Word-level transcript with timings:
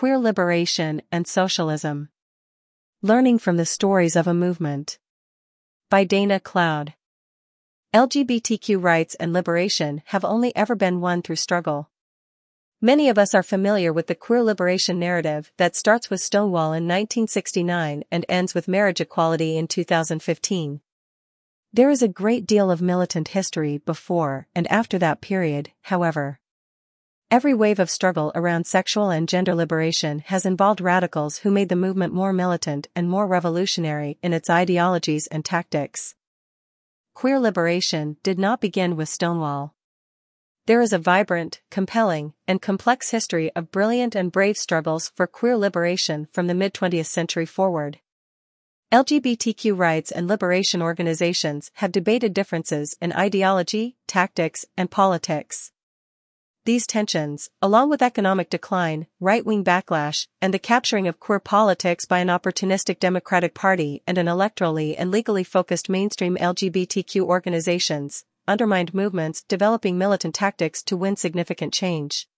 Queer 0.00 0.18
Liberation 0.18 1.02
and 1.12 1.26
Socialism. 1.26 2.08
Learning 3.02 3.38
from 3.38 3.58
the 3.58 3.66
Stories 3.66 4.16
of 4.16 4.26
a 4.26 4.32
Movement. 4.32 4.98
By 5.90 6.04
Dana 6.04 6.40
Cloud. 6.40 6.94
LGBTQ 7.92 8.82
rights 8.82 9.14
and 9.16 9.34
liberation 9.34 10.00
have 10.06 10.24
only 10.24 10.56
ever 10.56 10.74
been 10.74 11.02
won 11.02 11.20
through 11.20 11.36
struggle. 11.36 11.90
Many 12.80 13.10
of 13.10 13.18
us 13.18 13.34
are 13.34 13.42
familiar 13.42 13.92
with 13.92 14.06
the 14.06 14.14
queer 14.14 14.42
liberation 14.42 14.98
narrative 14.98 15.52
that 15.58 15.76
starts 15.76 16.08
with 16.08 16.22
Stonewall 16.22 16.72
in 16.72 16.88
1969 16.88 18.02
and 18.10 18.24
ends 18.26 18.54
with 18.54 18.68
marriage 18.68 19.02
equality 19.02 19.58
in 19.58 19.68
2015. 19.68 20.80
There 21.74 21.90
is 21.90 22.00
a 22.00 22.08
great 22.08 22.46
deal 22.46 22.70
of 22.70 22.80
militant 22.80 23.28
history 23.28 23.76
before 23.76 24.48
and 24.54 24.66
after 24.68 24.98
that 24.98 25.20
period, 25.20 25.72
however. 25.82 26.40
Every 27.30 27.54
wave 27.54 27.78
of 27.78 27.90
struggle 27.90 28.32
around 28.34 28.66
sexual 28.66 29.10
and 29.10 29.28
gender 29.28 29.54
liberation 29.54 30.18
has 30.26 30.44
involved 30.44 30.80
radicals 30.80 31.38
who 31.38 31.50
made 31.50 31.68
the 31.68 31.76
movement 31.76 32.12
more 32.12 32.32
militant 32.32 32.88
and 32.96 33.08
more 33.08 33.26
revolutionary 33.26 34.18
in 34.22 34.32
its 34.32 34.50
ideologies 34.50 35.26
and 35.28 35.44
tactics 35.44 36.14
queer 37.20 37.38
liberation 37.38 38.16
did 38.22 38.38
not 38.38 38.62
begin 38.62 38.96
with 38.96 39.06
Stonewall. 39.06 39.74
There 40.64 40.80
is 40.80 40.94
a 40.94 40.98
vibrant, 40.98 41.60
compelling, 41.70 42.32
and 42.48 42.62
complex 42.62 43.10
history 43.10 43.54
of 43.54 43.70
brilliant 43.70 44.14
and 44.14 44.32
brave 44.32 44.56
struggles 44.56 45.12
for 45.14 45.26
queer 45.26 45.54
liberation 45.54 46.28
from 46.32 46.46
the 46.46 46.54
mid 46.54 46.72
20th 46.72 47.04
century 47.04 47.44
forward. 47.44 47.98
LGBTQ 48.90 49.76
rights 49.76 50.10
and 50.10 50.28
liberation 50.28 50.80
organizations 50.80 51.70
have 51.74 51.92
debated 51.92 52.32
differences 52.32 52.96
in 53.02 53.12
ideology, 53.12 53.96
tactics, 54.06 54.64
and 54.78 54.90
politics. 54.90 55.72
These 56.66 56.86
tensions, 56.86 57.48
along 57.62 57.88
with 57.88 58.02
economic 58.02 58.50
decline, 58.50 59.06
right-wing 59.18 59.64
backlash, 59.64 60.28
and 60.42 60.52
the 60.52 60.58
capturing 60.58 61.08
of 61.08 61.18
queer 61.18 61.40
politics 61.40 62.04
by 62.04 62.18
an 62.18 62.28
opportunistic 62.28 62.98
Democratic 62.98 63.54
Party 63.54 64.02
and 64.06 64.18
an 64.18 64.26
electorally 64.26 64.94
and 64.98 65.10
legally 65.10 65.42
focused 65.42 65.88
mainstream 65.88 66.36
LGBTQ 66.36 67.22
organizations, 67.22 68.26
undermined 68.46 68.92
movements 68.92 69.42
developing 69.42 69.96
militant 69.96 70.34
tactics 70.34 70.82
to 70.82 70.98
win 70.98 71.16
significant 71.16 71.72
change. 71.72 72.28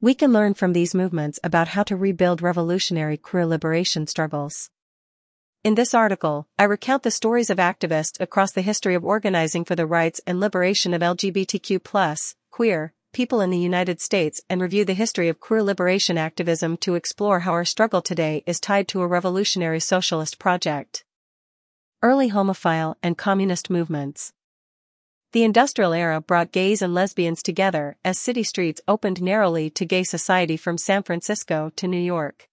We 0.00 0.14
can 0.14 0.32
learn 0.32 0.54
from 0.54 0.72
these 0.72 0.94
movements 0.94 1.38
about 1.44 1.68
how 1.68 1.84
to 1.84 1.96
rebuild 1.96 2.42
revolutionary 2.42 3.16
queer 3.16 3.46
liberation 3.46 4.08
struggles. 4.08 4.68
In 5.62 5.76
this 5.76 5.94
article, 5.94 6.48
I 6.58 6.64
recount 6.64 7.04
the 7.04 7.12
stories 7.12 7.50
of 7.50 7.58
activists 7.58 8.20
across 8.20 8.50
the 8.50 8.62
history 8.62 8.96
of 8.96 9.04
organizing 9.04 9.64
for 9.64 9.76
the 9.76 9.86
rights 9.86 10.20
and 10.26 10.40
liberation 10.40 10.92
of 10.92 11.02
LGBTQ+, 11.02 12.34
queer, 12.50 12.94
people 13.12 13.40
in 13.40 13.50
the 13.50 13.58
United 13.58 14.00
States 14.00 14.40
and 14.48 14.60
review 14.60 14.84
the 14.84 14.94
history 14.94 15.28
of 15.28 15.40
queer 15.40 15.62
liberation 15.62 16.18
activism 16.18 16.76
to 16.78 16.94
explore 16.94 17.40
how 17.40 17.52
our 17.52 17.64
struggle 17.64 18.02
today 18.02 18.42
is 18.46 18.60
tied 18.60 18.88
to 18.88 19.02
a 19.02 19.06
revolutionary 19.06 19.80
socialist 19.80 20.38
project. 20.38 21.04
Early 22.02 22.30
homophile 22.30 22.94
and 23.02 23.18
communist 23.18 23.70
movements. 23.70 24.32
The 25.32 25.44
industrial 25.44 25.92
era 25.92 26.20
brought 26.20 26.52
gays 26.52 26.80
and 26.80 26.94
lesbians 26.94 27.42
together 27.42 27.96
as 28.04 28.18
city 28.18 28.42
streets 28.42 28.80
opened 28.88 29.20
narrowly 29.20 29.68
to 29.70 29.84
gay 29.84 30.04
society 30.04 30.56
from 30.56 30.78
San 30.78 31.02
Francisco 31.02 31.70
to 31.76 31.88
New 31.88 32.00
York. 32.00 32.48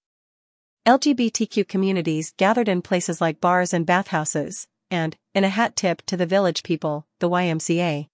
LGBTQ 0.86 1.68
communities 1.68 2.34
gathered 2.38 2.68
in 2.68 2.82
places 2.82 3.22
like 3.22 3.40
bars 3.40 3.74
and 3.74 3.86
bathhouses, 3.86 4.68
and, 4.92 5.16
in 5.34 5.44
a 5.44 5.50
hat 5.50 5.76
tip 5.76 6.02
to 6.08 6.18
the 6.18 6.26
village 6.26 6.64
people, 6.64 7.08
the 7.20 7.30
YMCA. 7.30 8.08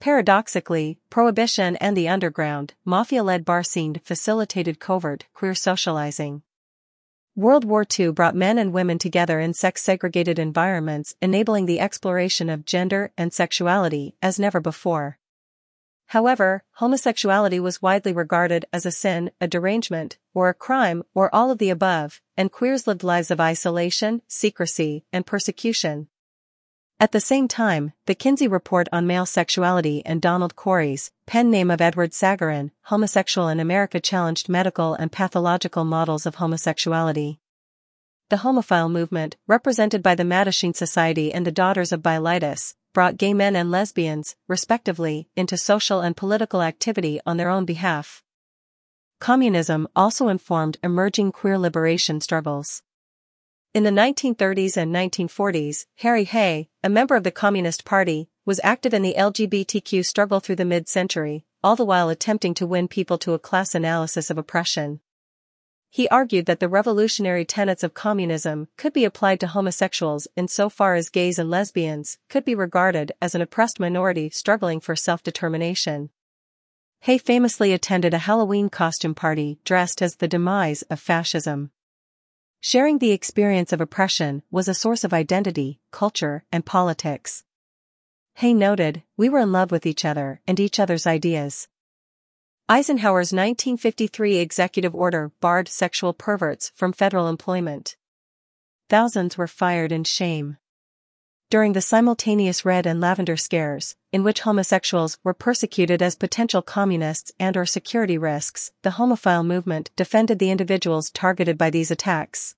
Paradoxically, 0.00 1.00
Prohibition 1.10 1.74
and 1.76 1.96
the 1.96 2.08
underground, 2.08 2.74
mafia-led 2.84 3.44
bar 3.44 3.64
scene 3.64 4.00
facilitated 4.04 4.78
covert, 4.78 5.26
queer 5.34 5.56
socializing. 5.56 6.42
World 7.34 7.64
War 7.64 7.84
II 7.98 8.12
brought 8.12 8.36
men 8.36 8.58
and 8.58 8.72
women 8.72 8.98
together 8.98 9.40
in 9.40 9.54
sex-segregated 9.54 10.38
environments 10.38 11.16
enabling 11.20 11.66
the 11.66 11.80
exploration 11.80 12.48
of 12.48 12.64
gender 12.64 13.12
and 13.18 13.32
sexuality 13.32 14.14
as 14.22 14.38
never 14.38 14.60
before. 14.60 15.18
However, 16.06 16.62
homosexuality 16.74 17.58
was 17.58 17.82
widely 17.82 18.12
regarded 18.12 18.66
as 18.72 18.86
a 18.86 18.92
sin, 18.92 19.30
a 19.40 19.48
derangement, 19.48 20.16
or 20.32 20.48
a 20.48 20.54
crime, 20.54 21.02
or 21.12 21.32
all 21.34 21.50
of 21.50 21.58
the 21.58 21.70
above, 21.70 22.20
and 22.36 22.52
queers 22.52 22.86
lived 22.86 23.02
lives 23.02 23.30
of 23.30 23.40
isolation, 23.40 24.22
secrecy, 24.28 25.04
and 25.12 25.26
persecution. 25.26 26.08
At 27.00 27.12
the 27.12 27.20
same 27.20 27.46
time, 27.46 27.92
the 28.06 28.14
Kinsey 28.16 28.48
Report 28.48 28.88
on 28.90 29.06
Male 29.06 29.24
Sexuality 29.24 30.02
and 30.04 30.20
Donald 30.20 30.56
Cory's 30.56 31.12
pen 31.26 31.48
name 31.48 31.70
of 31.70 31.80
Edward 31.80 32.10
Sagarin, 32.10 32.72
Homosexual 32.86 33.46
in 33.46 33.60
America 33.60 34.00
challenged 34.00 34.48
medical 34.48 34.94
and 34.94 35.12
pathological 35.12 35.84
models 35.84 36.26
of 36.26 36.36
homosexuality. 36.36 37.38
The 38.30 38.38
homophile 38.38 38.90
movement, 38.90 39.36
represented 39.46 40.02
by 40.02 40.16
the 40.16 40.24
Mattachine 40.24 40.74
Society 40.74 41.32
and 41.32 41.46
the 41.46 41.52
Daughters 41.52 41.92
of 41.92 42.02
Bilitis, 42.02 42.74
brought 42.92 43.16
gay 43.16 43.32
men 43.32 43.54
and 43.54 43.70
lesbians, 43.70 44.34
respectively, 44.48 45.28
into 45.36 45.56
social 45.56 46.00
and 46.00 46.16
political 46.16 46.62
activity 46.62 47.20
on 47.24 47.36
their 47.36 47.48
own 47.48 47.64
behalf. 47.64 48.24
Communism 49.20 49.86
also 49.94 50.26
informed 50.26 50.78
emerging 50.82 51.30
queer 51.30 51.58
liberation 51.58 52.20
struggles. 52.20 52.82
In 53.74 53.84
the 53.84 53.90
1930s 53.90 54.78
and 54.78 54.94
1940s, 54.94 55.84
Harry 55.96 56.24
Hay, 56.24 56.70
a 56.82 56.88
member 56.88 57.16
of 57.16 57.22
the 57.22 57.30
Communist 57.30 57.84
Party, 57.84 58.30
was 58.46 58.62
active 58.64 58.94
in 58.94 59.02
the 59.02 59.14
LGBTQ 59.18 60.04
struggle 60.04 60.40
through 60.40 60.56
the 60.56 60.64
mid-century, 60.64 61.44
all 61.62 61.76
the 61.76 61.84
while 61.84 62.08
attempting 62.08 62.54
to 62.54 62.66
win 62.66 62.88
people 62.88 63.18
to 63.18 63.34
a 63.34 63.38
class 63.38 63.74
analysis 63.74 64.30
of 64.30 64.38
oppression. 64.38 65.00
He 65.90 66.08
argued 66.08 66.46
that 66.46 66.60
the 66.60 66.68
revolutionary 66.68 67.44
tenets 67.44 67.82
of 67.82 67.92
communism 67.92 68.68
could 68.78 68.94
be 68.94 69.04
applied 69.04 69.38
to 69.40 69.48
homosexuals 69.48 70.26
insofar 70.34 70.94
as 70.94 71.10
gays 71.10 71.38
and 71.38 71.50
lesbians 71.50 72.16
could 72.30 72.46
be 72.46 72.54
regarded 72.54 73.12
as 73.20 73.34
an 73.34 73.42
oppressed 73.42 73.78
minority 73.78 74.30
struggling 74.30 74.80
for 74.80 74.96
self-determination. 74.96 76.08
Hay 77.00 77.18
famously 77.18 77.74
attended 77.74 78.14
a 78.14 78.18
Halloween 78.18 78.70
costume 78.70 79.14
party 79.14 79.58
dressed 79.62 80.00
as 80.00 80.16
the 80.16 80.26
demise 80.26 80.80
of 80.82 80.98
fascism. 80.98 81.70
Sharing 82.60 82.98
the 82.98 83.12
experience 83.12 83.72
of 83.72 83.80
oppression 83.80 84.42
was 84.50 84.66
a 84.66 84.74
source 84.74 85.04
of 85.04 85.12
identity, 85.12 85.80
culture, 85.92 86.44
and 86.50 86.66
politics. 86.66 87.44
Hay 88.34 88.52
noted, 88.52 89.04
we 89.16 89.28
were 89.28 89.38
in 89.38 89.52
love 89.52 89.70
with 89.70 89.86
each 89.86 90.04
other 90.04 90.40
and 90.46 90.58
each 90.58 90.80
other's 90.80 91.06
ideas. 91.06 91.68
Eisenhower's 92.68 93.32
1953 93.32 94.38
executive 94.38 94.94
order 94.94 95.30
barred 95.40 95.68
sexual 95.68 96.12
perverts 96.12 96.72
from 96.74 96.92
federal 96.92 97.28
employment. 97.28 97.96
Thousands 98.88 99.38
were 99.38 99.46
fired 99.46 99.92
in 99.92 100.02
shame. 100.02 100.56
During 101.50 101.72
the 101.72 101.80
simultaneous 101.80 102.66
red 102.66 102.84
and 102.84 103.00
lavender 103.00 103.38
scares, 103.38 103.96
in 104.12 104.22
which 104.22 104.40
homosexuals 104.40 105.16
were 105.24 105.32
persecuted 105.32 106.02
as 106.02 106.14
potential 106.14 106.60
communists 106.60 107.32
and 107.40 107.56
or 107.56 107.64
security 107.64 108.18
risks, 108.18 108.70
the 108.82 108.90
homophile 108.90 109.46
movement 109.46 109.90
defended 109.96 110.40
the 110.40 110.50
individuals 110.50 111.10
targeted 111.10 111.56
by 111.56 111.70
these 111.70 111.90
attacks. 111.90 112.54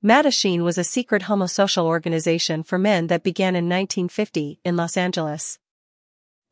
Mattachine 0.00 0.62
was 0.62 0.78
a 0.78 0.84
secret 0.84 1.22
homosocial 1.22 1.82
organization 1.82 2.62
for 2.62 2.78
men 2.78 3.08
that 3.08 3.24
began 3.24 3.56
in 3.56 3.64
1950 3.64 4.60
in 4.64 4.76
Los 4.76 4.96
Angeles. 4.96 5.58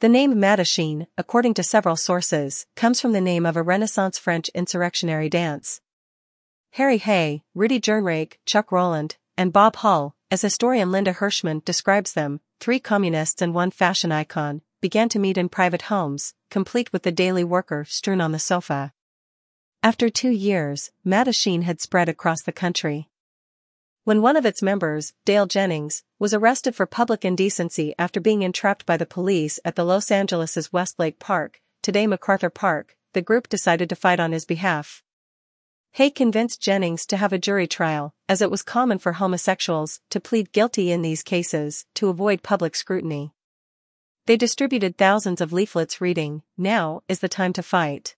The 0.01 0.09
name 0.09 0.35
Mattachine, 0.35 1.06
according 1.17 1.55
to 1.55 1.62
several 1.62 1.95
sources, 1.95 2.67
comes 2.75 3.01
from 3.01 3.12
the 3.12 3.21
name 3.21 3.47
of 3.47 3.56
a 3.56 3.62
Renaissance 3.62 4.19
French 4.19 4.49
insurrectionary 4.49 5.29
dance. 5.29 5.81
Harry 6.73 6.99
Hay, 6.99 7.45
Rudy 7.55 7.81
Gernreich, 7.81 8.39
Chuck 8.47 8.73
Rowland, 8.73 9.17
and 9.39 9.53
Bob 9.53 9.77
Hull, 9.77 10.17
as 10.31 10.42
historian 10.42 10.91
Linda 10.91 11.14
Hirshman 11.14 11.64
describes 11.64 12.14
them, 12.14 12.41
three 12.59 12.81
communists 12.81 13.41
and 13.41 13.54
one 13.54 13.70
fashion 13.70 14.10
icon, 14.10 14.62
began 14.81 15.09
to 15.09 15.19
meet 15.19 15.38
in 15.38 15.48
private 15.48 15.82
homes, 15.82 16.34
complete 16.50 16.92
with 16.92 17.03
the 17.03 17.12
daily 17.12 17.44
worker 17.44 17.84
strewn 17.84 18.20
on 18.20 18.32
the 18.32 18.38
sofa. 18.38 18.92
After 19.82 20.10
two 20.10 20.31
years, 20.31 20.91
Mattachine 21.04 21.62
had 21.62 21.81
spread 21.81 22.08
across 22.08 22.43
the 22.43 22.52
country. 22.52 23.08
When 24.02 24.20
one 24.20 24.37
of 24.37 24.44
its 24.44 24.62
members, 24.62 25.12
Dale 25.25 25.46
Jennings, 25.46 26.02
was 26.19 26.34
arrested 26.34 26.75
for 26.75 26.87
public 26.87 27.25
indecency 27.25 27.94
after 27.99 28.20
being 28.20 28.43
entrapped 28.43 28.84
by 28.84 28.96
the 28.96 29.06
police 29.06 29.61
at 29.64 29.76
the 29.76 29.84
Los 29.84 30.11
Angeles' 30.11 30.72
Westlake 30.72 31.20
Park, 31.20 31.61
today 31.82 32.06
MacArthur 32.06 32.50
Park, 32.50 32.96
the 33.12 33.22
group 33.22 33.49
decided 33.49 33.88
to 33.88 33.96
fight 33.96 34.19
on 34.19 34.32
his 34.32 34.44
behalf. 34.44 35.02
Hay 35.96 36.10
convinced 36.10 36.60
Jennings 36.60 37.06
to 37.06 37.16
have 37.16 37.32
a 37.32 37.38
jury 37.38 37.66
trial, 37.66 38.12
as 38.28 38.43
it 38.43 38.50
was 38.50 38.62
common 38.62 38.98
for 38.98 39.14
homosexuals 39.14 40.00
to 40.10 40.20
plead 40.20 40.52
guilty 40.52 40.93
in 40.93 41.00
these 41.00 41.22
cases 41.22 41.87
to 41.94 42.10
avoid 42.10 42.43
public 42.43 42.76
scrutiny. 42.76 43.32
They 44.26 44.37
distributed 44.37 44.98
thousands 44.98 45.40
of 45.40 45.54
leaflets 45.54 45.98
reading, 45.98 46.43
Now 46.58 47.00
is 47.08 47.20
the 47.20 47.31
time 47.31 47.54
to 47.54 47.62
fight. 47.62 48.14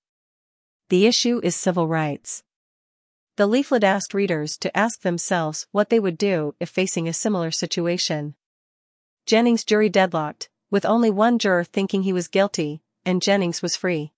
The 0.88 1.06
issue 1.06 1.40
is 1.44 1.54
civil 1.54 1.86
rights. 1.86 2.42
The 3.36 3.46
leaflet 3.46 3.84
asked 3.84 4.12
readers 4.12 4.58
to 4.58 4.76
ask 4.76 5.02
themselves 5.02 5.69
what 5.70 5.88
they 5.88 6.00
would 6.00 6.19
do 6.19 6.56
if 6.58 6.69
facing 6.69 7.06
a 7.06 7.12
similar 7.12 7.52
situation. 7.52 8.34
Jennings' 9.25 9.62
jury 9.62 9.88
deadlocked, 9.88 10.48
with 10.69 10.84
only 10.84 11.10
one 11.10 11.38
juror 11.38 11.62
thinking 11.62 12.02
he 12.02 12.12
was 12.12 12.26
guilty, 12.26 12.82
and 13.04 13.22
Jennings 13.22 13.62
was 13.62 13.76
free. 13.76 14.14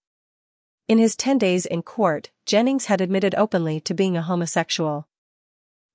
In 0.90 0.98
his 0.98 1.14
10 1.14 1.38
days 1.38 1.66
in 1.66 1.82
court, 1.82 2.30
Jennings 2.46 2.86
had 2.86 3.00
admitted 3.00 3.32
openly 3.36 3.78
to 3.82 3.94
being 3.94 4.16
a 4.16 4.22
homosexual. 4.22 5.06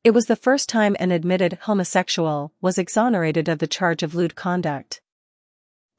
It 0.06 0.12
was 0.12 0.28
the 0.28 0.38
first 0.38 0.70
time 0.70 0.96
an 1.02 1.12
admitted 1.12 1.60
homosexual 1.64 2.54
was 2.62 2.78
exonerated 2.78 3.50
of 3.50 3.60
the 3.60 3.68
charge 3.68 4.04
of 4.04 4.16
lewd 4.16 4.36
conduct. 4.36 5.02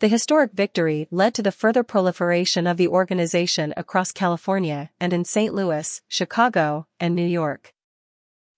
The 0.01 0.09
historic 0.09 0.53
victory 0.53 1.09
led 1.11 1.35
to 1.35 1.43
the 1.43 1.53
further 1.53 1.83
proliferation 1.83 2.67
of 2.67 2.79
the 2.79 2.89
organization 2.89 3.75
across 3.77 4.13
California 4.13 4.89
and 4.99 5.13
in 5.13 5.27
St. 5.27 5.53
Louis, 5.53 6.01
Chicago, 6.09 6.87
and 6.99 7.15
New 7.15 7.27
York. 7.27 7.75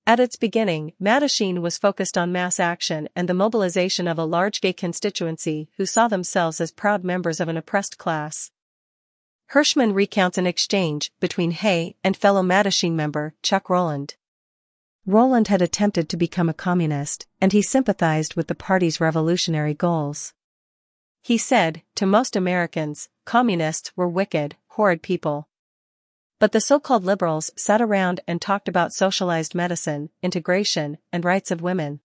At 0.06 0.20
its 0.20 0.37
beginning, 0.37 0.93
Mattachine 1.02 1.62
was 1.62 1.79
focused 1.79 2.17
on 2.17 2.31
mass 2.31 2.61
action 2.61 3.08
and 3.17 3.29
the 3.29 3.34
mobilization 3.34 4.06
of 4.06 4.20
a 4.20 4.25
large 4.25 4.61
gay 4.61 4.73
constituency 4.73 5.69
who 5.79 5.84
saw 5.84 6.06
themselves 6.06 6.61
as 6.61 6.70
proud 6.70 7.02
members 7.02 7.41
of 7.41 7.49
an 7.49 7.56
oppressed 7.56 7.99
class. 7.99 8.52
Hirshman 9.53 9.95
recounts 9.95 10.37
an 10.37 10.47
exchange 10.47 11.11
between 11.21 11.53
Hay 11.53 11.97
and 12.05 12.15
fellow 12.15 12.43
Mattachine 12.43 12.93
member 12.93 13.35
Chuck 13.43 13.71
Rowland. 13.71 14.17
Rowland 15.06 15.49
had 15.49 15.62
attempted 15.62 16.11
to 16.11 16.19
become 16.19 16.50
a 16.50 16.55
communist, 16.55 17.27
and 17.41 17.50
he 17.50 17.62
sympathized 17.62 18.35
with 18.35 18.49
the 18.49 18.55
party's 18.55 19.00
revolutionary 19.00 19.73
goals. 19.73 20.35
He 21.23 21.39
said, 21.39 21.81
to 21.95 22.05
most 22.05 22.37
Americans, 22.37 23.09
communists 23.25 23.91
were 23.97 24.06
wicked, 24.06 24.56
horrid 24.69 25.00
people. 25.00 25.49
But 26.39 26.53
the 26.53 26.61
so-called 26.61 27.05
liberals 27.05 27.51
sat 27.56 27.81
around 27.81 28.21
and 28.29 28.43
talked 28.43 28.69
about 28.69 28.93
socialized 28.93 29.55
medicine, 29.55 30.11
integration, 30.23 30.99
and 31.11 31.25
rights 31.25 31.51
of 31.51 31.62
women. 31.62 32.01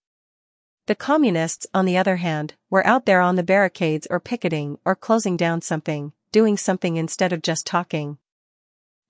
The 0.86 0.96
communists, 0.96 1.68
on 1.74 1.84
the 1.84 1.98
other 1.98 2.18
hand, 2.18 2.54
were 2.70 2.88
out 2.88 3.06
there 3.06 3.20
on 3.20 3.36
the 3.36 3.44
barricades 3.44 4.08
or 4.10 4.22
picketing 4.22 4.78
or 4.86 4.96
closing 4.96 5.36
down 5.36 5.62
something, 5.62 6.14
doing 6.34 6.58
something 6.58 6.98
instead 6.98 7.32
of 7.32 7.42
just 7.42 7.66
talking. 7.66 8.18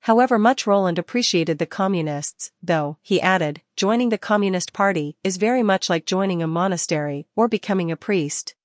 However 0.02 0.38
much 0.38 0.68
Rowland 0.68 1.00
appreciated 1.00 1.60
the 1.60 1.66
communists, 1.66 2.52
though, 2.62 2.98
he 3.02 3.22
added, 3.22 3.62
joining 3.78 4.10
the 4.10 4.18
Communist 4.18 4.74
Party 4.74 5.16
is 5.24 5.38
very 5.38 5.64
much 5.64 5.90
like 5.90 6.06
joining 6.06 6.44
a 6.44 6.48
monastery 6.48 7.26
or 7.38 7.48
becoming 7.48 7.90
a 7.90 7.96
priest. 7.96 8.56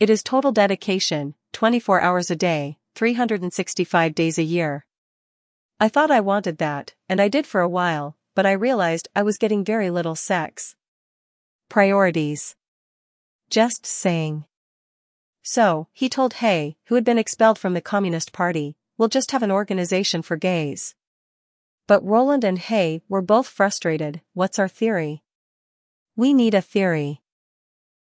It 0.00 0.10
is 0.10 0.24
total 0.24 0.50
dedication, 0.50 1.34
24 1.52 2.00
hours 2.00 2.28
a 2.32 2.36
day, 2.36 2.78
365 2.96 4.12
days 4.12 4.36
a 4.36 4.42
year. 4.42 4.84
I 5.78 5.88
thought 5.88 6.10
I 6.10 6.18
wanted 6.18 6.58
that, 6.58 6.94
and 7.08 7.20
I 7.20 7.28
did 7.28 7.46
for 7.46 7.60
a 7.60 7.68
while, 7.68 8.16
but 8.34 8.44
I 8.44 8.52
realized 8.52 9.08
I 9.14 9.22
was 9.22 9.38
getting 9.38 9.64
very 9.64 9.90
little 9.90 10.16
sex. 10.16 10.74
Priorities. 11.68 12.56
Just 13.48 13.86
saying. 13.86 14.47
So, 15.50 15.88
he 15.94 16.10
told 16.10 16.34
Hay, 16.44 16.76
who 16.88 16.94
had 16.94 17.04
been 17.04 17.16
expelled 17.16 17.58
from 17.58 17.72
the 17.72 17.80
Communist 17.80 18.32
Party, 18.32 18.76
we'll 18.98 19.08
just 19.08 19.30
have 19.30 19.42
an 19.42 19.50
organization 19.50 20.20
for 20.20 20.36
gays. 20.36 20.94
But 21.86 22.04
Rowland 22.04 22.44
and 22.44 22.58
Hay 22.58 23.00
were 23.08 23.22
both 23.22 23.48
frustrated, 23.48 24.20
what's 24.34 24.58
our 24.58 24.68
theory? 24.68 25.22
We 26.14 26.34
need 26.34 26.52
a 26.52 26.60
theory. 26.60 27.22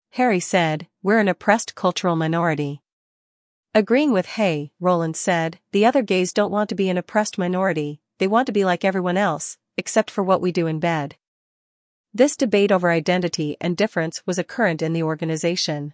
Harry 0.09 0.41
said, 0.41 0.87
we're 1.01 1.19
an 1.19 1.29
oppressed 1.29 1.73
cultural 1.73 2.17
minority. 2.17 2.81
Agreeing 3.73 4.11
with 4.11 4.25
Hay, 4.35 4.73
Rowland 4.81 5.15
said, 5.15 5.59
the 5.71 5.85
other 5.85 6.01
gays 6.01 6.33
don't 6.33 6.51
want 6.51 6.67
to 6.67 6.75
be 6.75 6.89
an 6.89 6.97
oppressed 6.97 7.37
minority, 7.37 8.01
they 8.17 8.27
want 8.27 8.47
to 8.47 8.51
be 8.51 8.65
like 8.65 8.83
everyone 8.83 9.15
else, 9.15 9.57
except 9.77 10.11
for 10.11 10.21
what 10.21 10.41
we 10.41 10.51
do 10.51 10.67
in 10.67 10.81
bed. 10.81 11.15
This 12.13 12.35
debate 12.35 12.73
over 12.73 12.91
identity 12.91 13.55
and 13.61 13.77
difference 13.77 14.21
was 14.25 14.37
a 14.37 14.43
current 14.43 14.81
in 14.81 14.91
the 14.91 15.03
organization. 15.03 15.93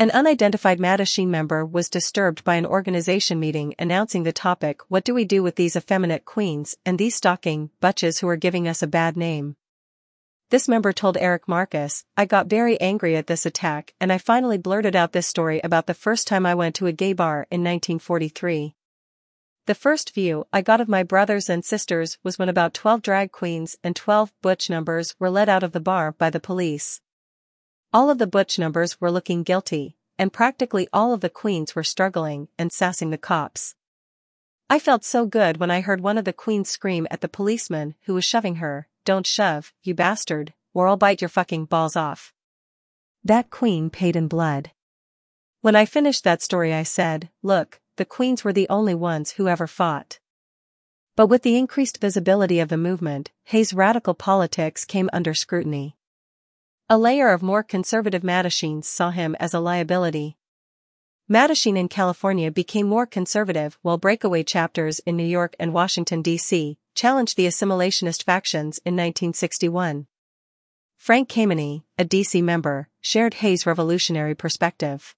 An 0.00 0.10
unidentified 0.12 0.78
Mattachine 0.78 1.28
member 1.28 1.62
was 1.62 1.90
disturbed 1.90 2.42
by 2.42 2.54
an 2.54 2.64
organization 2.64 3.38
meeting 3.38 3.74
announcing 3.78 4.22
the 4.22 4.32
topic 4.32 4.80
What 4.88 5.04
do 5.04 5.12
we 5.12 5.26
do 5.26 5.42
with 5.42 5.56
these 5.56 5.76
effeminate 5.76 6.24
queens 6.24 6.74
and 6.86 6.98
these 6.98 7.16
stalking 7.16 7.68
butches 7.80 8.18
who 8.18 8.28
are 8.28 8.36
giving 8.36 8.66
us 8.66 8.82
a 8.82 8.86
bad 8.86 9.14
name? 9.14 9.56
This 10.48 10.68
member 10.68 10.94
told 10.94 11.18
Eric 11.18 11.46
Marcus, 11.46 12.06
I 12.16 12.24
got 12.24 12.46
very 12.46 12.80
angry 12.80 13.14
at 13.14 13.26
this 13.26 13.44
attack 13.44 13.92
and 14.00 14.10
I 14.10 14.16
finally 14.16 14.56
blurted 14.56 14.96
out 14.96 15.12
this 15.12 15.26
story 15.26 15.60
about 15.62 15.86
the 15.86 15.92
first 15.92 16.26
time 16.26 16.46
I 16.46 16.54
went 16.54 16.76
to 16.76 16.86
a 16.86 16.92
gay 16.92 17.12
bar 17.12 17.46
in 17.50 17.60
1943. 17.60 18.74
The 19.66 19.74
first 19.74 20.14
view 20.14 20.46
I 20.50 20.62
got 20.62 20.80
of 20.80 20.88
my 20.88 21.02
brothers 21.02 21.50
and 21.50 21.62
sisters 21.62 22.16
was 22.24 22.38
when 22.38 22.48
about 22.48 22.72
12 22.72 23.02
drag 23.02 23.32
queens 23.32 23.76
and 23.84 23.94
12 23.94 24.32
butch 24.40 24.70
numbers 24.70 25.14
were 25.18 25.28
let 25.28 25.50
out 25.50 25.62
of 25.62 25.72
the 25.72 25.78
bar 25.78 26.12
by 26.12 26.30
the 26.30 26.40
police. 26.40 27.02
All 27.92 28.08
of 28.08 28.18
the 28.18 28.28
butch 28.28 28.56
numbers 28.56 29.00
were 29.00 29.10
looking 29.10 29.42
guilty, 29.42 29.96
and 30.16 30.32
practically 30.32 30.86
all 30.92 31.12
of 31.12 31.22
the 31.22 31.28
queens 31.28 31.74
were 31.74 31.82
struggling 31.82 32.46
and 32.56 32.70
sassing 32.70 33.10
the 33.10 33.18
cops. 33.18 33.74
I 34.68 34.78
felt 34.78 35.04
so 35.04 35.26
good 35.26 35.56
when 35.56 35.72
I 35.72 35.80
heard 35.80 36.00
one 36.00 36.16
of 36.16 36.24
the 36.24 36.32
queens 36.32 36.70
scream 36.70 37.08
at 37.10 37.20
the 37.20 37.28
policeman 37.28 37.96
who 38.02 38.14
was 38.14 38.24
shoving 38.24 38.56
her, 38.56 38.86
Don't 39.04 39.26
shove, 39.26 39.72
you 39.82 39.92
bastard, 39.92 40.54
or 40.72 40.86
I'll 40.86 40.96
bite 40.96 41.20
your 41.20 41.28
fucking 41.28 41.64
balls 41.64 41.96
off. 41.96 42.32
That 43.24 43.50
queen 43.50 43.90
paid 43.90 44.14
in 44.14 44.28
blood. 44.28 44.70
When 45.60 45.74
I 45.74 45.84
finished 45.84 46.22
that 46.22 46.42
story, 46.42 46.72
I 46.72 46.84
said, 46.84 47.28
Look, 47.42 47.80
the 47.96 48.04
queens 48.04 48.44
were 48.44 48.52
the 48.52 48.68
only 48.68 48.94
ones 48.94 49.32
who 49.32 49.48
ever 49.48 49.66
fought. 49.66 50.20
But 51.16 51.26
with 51.26 51.42
the 51.42 51.56
increased 51.56 52.00
visibility 52.00 52.60
of 52.60 52.68
the 52.68 52.76
movement, 52.76 53.32
Hay's 53.46 53.74
radical 53.74 54.14
politics 54.14 54.84
came 54.84 55.10
under 55.12 55.34
scrutiny. 55.34 55.96
A 56.92 56.98
layer 56.98 57.28
of 57.28 57.40
more 57.40 57.62
conservative 57.62 58.22
Mattachines 58.22 58.82
saw 58.86 59.10
him 59.10 59.36
as 59.38 59.54
a 59.54 59.60
liability. 59.60 60.36
Mattachine 61.30 61.78
in 61.78 61.86
California 61.86 62.50
became 62.50 62.88
more 62.88 63.06
conservative 63.06 63.78
while 63.82 63.96
breakaway 63.96 64.42
chapters 64.42 64.98
in 65.06 65.16
New 65.16 65.22
York 65.22 65.54
and 65.60 65.72
Washington, 65.72 66.20
D.C., 66.20 66.78
challenged 66.96 67.36
the 67.36 67.46
assimilationist 67.46 68.24
factions 68.24 68.78
in 68.78 68.94
1961. 68.94 70.08
Frank 70.96 71.28
Kameny, 71.28 71.84
a 71.96 72.04
D.C. 72.04 72.42
member, 72.42 72.88
shared 73.00 73.34
Hay's 73.34 73.66
revolutionary 73.66 74.34
perspective. 74.34 75.14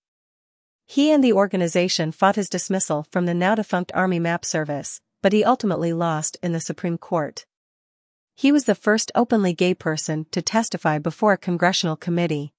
He 0.85 1.11
and 1.11 1.25
the 1.25 1.33
organization 1.33 2.13
fought 2.13 2.37
his 2.37 2.51
dismissal 2.51 3.07
from 3.11 3.25
the 3.25 3.33
now-defunct 3.33 3.91
Army 3.95 4.19
Map 4.19 4.45
Service, 4.45 5.01
but 5.23 5.33
he 5.33 5.43
ultimately 5.43 5.95
lost 5.95 6.37
in 6.43 6.53
the 6.53 6.61
Supreme 6.61 6.99
Court. 6.99 7.47
He 8.35 8.53
was 8.53 8.65
the 8.65 8.75
first 8.75 9.13
openly 9.15 9.53
gay 9.53 9.75
person 9.75 10.27
to 10.31 10.43
testify 10.43 10.99
before 10.99 11.33
a 11.33 11.39
congressional 11.39 11.97
committee. 11.97 12.55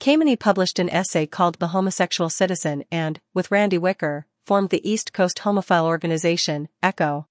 Kameny 0.00 0.38
published 0.38 0.78
an 0.78 0.88
essay 0.90 1.26
called 1.26 1.58
The 1.58 1.68
Homosexual 1.68 2.30
Citizen 2.30 2.84
and, 2.90 3.20
with 3.34 3.50
Randy 3.50 3.78
Wicker, 3.78 4.26
formed 4.46 4.70
the 4.70 4.88
East 4.88 5.12
Coast 5.12 5.38
homophile 5.38 5.84
organization, 5.84 6.68
ECHO. 6.82 7.26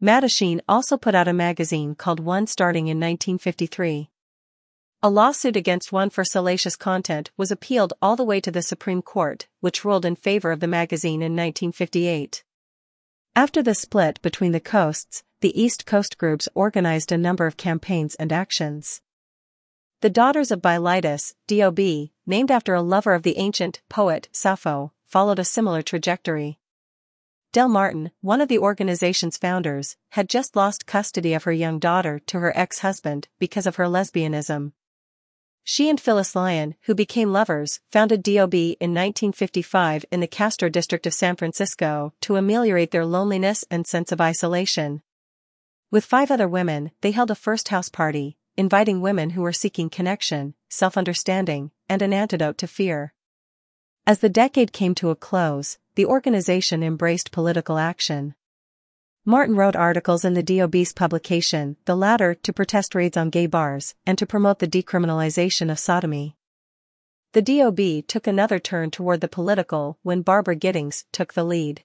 Mattachine 0.00 0.60
also 0.68 0.96
put 0.96 1.14
out 1.14 1.28
a 1.28 1.32
magazine 1.32 1.94
called 1.94 2.20
One 2.20 2.46
starting 2.46 2.86
in 2.86 2.98
1953. 2.98 4.10
A 5.04 5.10
lawsuit 5.10 5.56
against 5.56 5.92
One 5.92 6.10
for 6.10 6.24
salacious 6.24 6.76
content 6.76 7.32
was 7.36 7.50
appealed 7.50 7.92
all 8.00 8.14
the 8.14 8.24
way 8.24 8.40
to 8.40 8.52
the 8.52 8.62
Supreme 8.62 9.02
Court, 9.02 9.48
which 9.60 9.84
ruled 9.84 10.04
in 10.04 10.14
favor 10.14 10.52
of 10.52 10.60
the 10.60 10.68
magazine 10.68 11.22
in 11.22 11.32
1958. 11.32 12.44
After 13.34 13.62
the 13.62 13.74
split 13.74 14.22
between 14.22 14.52
the 14.52 14.60
coasts, 14.60 15.24
the 15.42 15.60
East 15.60 15.86
Coast 15.86 16.18
groups 16.18 16.48
organized 16.54 17.10
a 17.10 17.18
number 17.18 17.46
of 17.46 17.56
campaigns 17.56 18.14
and 18.14 18.32
actions. 18.32 19.02
The 20.00 20.08
Daughters 20.08 20.52
of 20.52 20.62
Bilitis, 20.62 21.34
DOB, 21.48 22.10
named 22.24 22.50
after 22.52 22.74
a 22.74 22.80
lover 22.80 23.12
of 23.12 23.24
the 23.24 23.36
ancient 23.38 23.82
poet 23.88 24.28
Sappho, 24.30 24.92
followed 25.04 25.40
a 25.40 25.44
similar 25.44 25.82
trajectory. 25.82 26.60
Del 27.52 27.68
Martin, 27.68 28.12
one 28.20 28.40
of 28.40 28.48
the 28.48 28.58
organization's 28.58 29.36
founders, 29.36 29.96
had 30.10 30.28
just 30.28 30.54
lost 30.54 30.86
custody 30.86 31.34
of 31.34 31.42
her 31.42 31.52
young 31.52 31.80
daughter 31.80 32.20
to 32.20 32.38
her 32.38 32.56
ex-husband 32.56 33.26
because 33.40 33.66
of 33.66 33.76
her 33.76 33.86
lesbianism. 33.86 34.72
She 35.64 35.90
and 35.90 36.00
Phyllis 36.00 36.36
Lyon, 36.36 36.76
who 36.82 36.94
became 36.94 37.32
lovers, 37.32 37.80
founded 37.90 38.22
DOB 38.22 38.54
in 38.54 38.94
1955 38.94 40.04
in 40.12 40.20
the 40.20 40.28
Castro 40.28 40.68
district 40.68 41.06
of 41.06 41.14
San 41.14 41.34
Francisco 41.34 42.14
to 42.20 42.36
ameliorate 42.36 42.92
their 42.92 43.04
loneliness 43.04 43.64
and 43.72 43.88
sense 43.88 44.12
of 44.12 44.20
isolation. 44.20 45.02
With 45.92 46.06
five 46.06 46.30
other 46.30 46.48
women, 46.48 46.90
they 47.02 47.10
held 47.10 47.30
a 47.30 47.34
first 47.34 47.68
house 47.68 47.90
party, 47.90 48.38
inviting 48.56 49.02
women 49.02 49.28
who 49.30 49.42
were 49.42 49.52
seeking 49.52 49.90
connection, 49.90 50.54
self-understanding, 50.70 51.70
and 51.86 52.00
an 52.00 52.14
antidote 52.14 52.56
to 52.58 52.66
fear. 52.66 53.12
As 54.06 54.20
the 54.20 54.30
decade 54.30 54.72
came 54.72 54.94
to 54.94 55.10
a 55.10 55.14
close, 55.14 55.76
the 55.94 56.06
organization 56.06 56.82
embraced 56.82 57.30
political 57.30 57.76
action. 57.76 58.34
Martin 59.26 59.54
wrote 59.54 59.76
articles 59.76 60.24
in 60.24 60.32
the 60.32 60.42
DOB's 60.42 60.94
publication, 60.94 61.76
the 61.84 61.94
Ladder 61.94 62.32
to 62.36 62.54
protest 62.54 62.94
raids 62.94 63.18
on 63.18 63.28
gay 63.28 63.46
bars 63.46 63.94
and 64.06 64.16
to 64.16 64.24
promote 64.24 64.60
the 64.60 64.66
decriminalization 64.66 65.70
of 65.70 65.78
sodomy. 65.78 66.38
The 67.32 67.42
DOB 67.42 68.06
took 68.08 68.26
another 68.26 68.58
turn 68.58 68.90
toward 68.90 69.20
the 69.20 69.28
political 69.28 69.98
when 70.02 70.22
Barbara 70.22 70.54
Gittings 70.54 71.04
took 71.12 71.34
the 71.34 71.44
lead. 71.44 71.84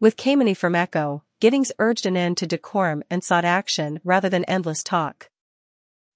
With 0.00 0.16
Kameny 0.16 0.56
from 0.56 0.76
Echo, 0.76 1.24
Gittings 1.40 1.72
urged 1.80 2.06
an 2.06 2.16
end 2.16 2.36
to 2.36 2.46
decorum 2.46 3.02
and 3.10 3.24
sought 3.24 3.44
action 3.44 3.98
rather 4.04 4.28
than 4.28 4.44
endless 4.44 4.84
talk. 4.84 5.28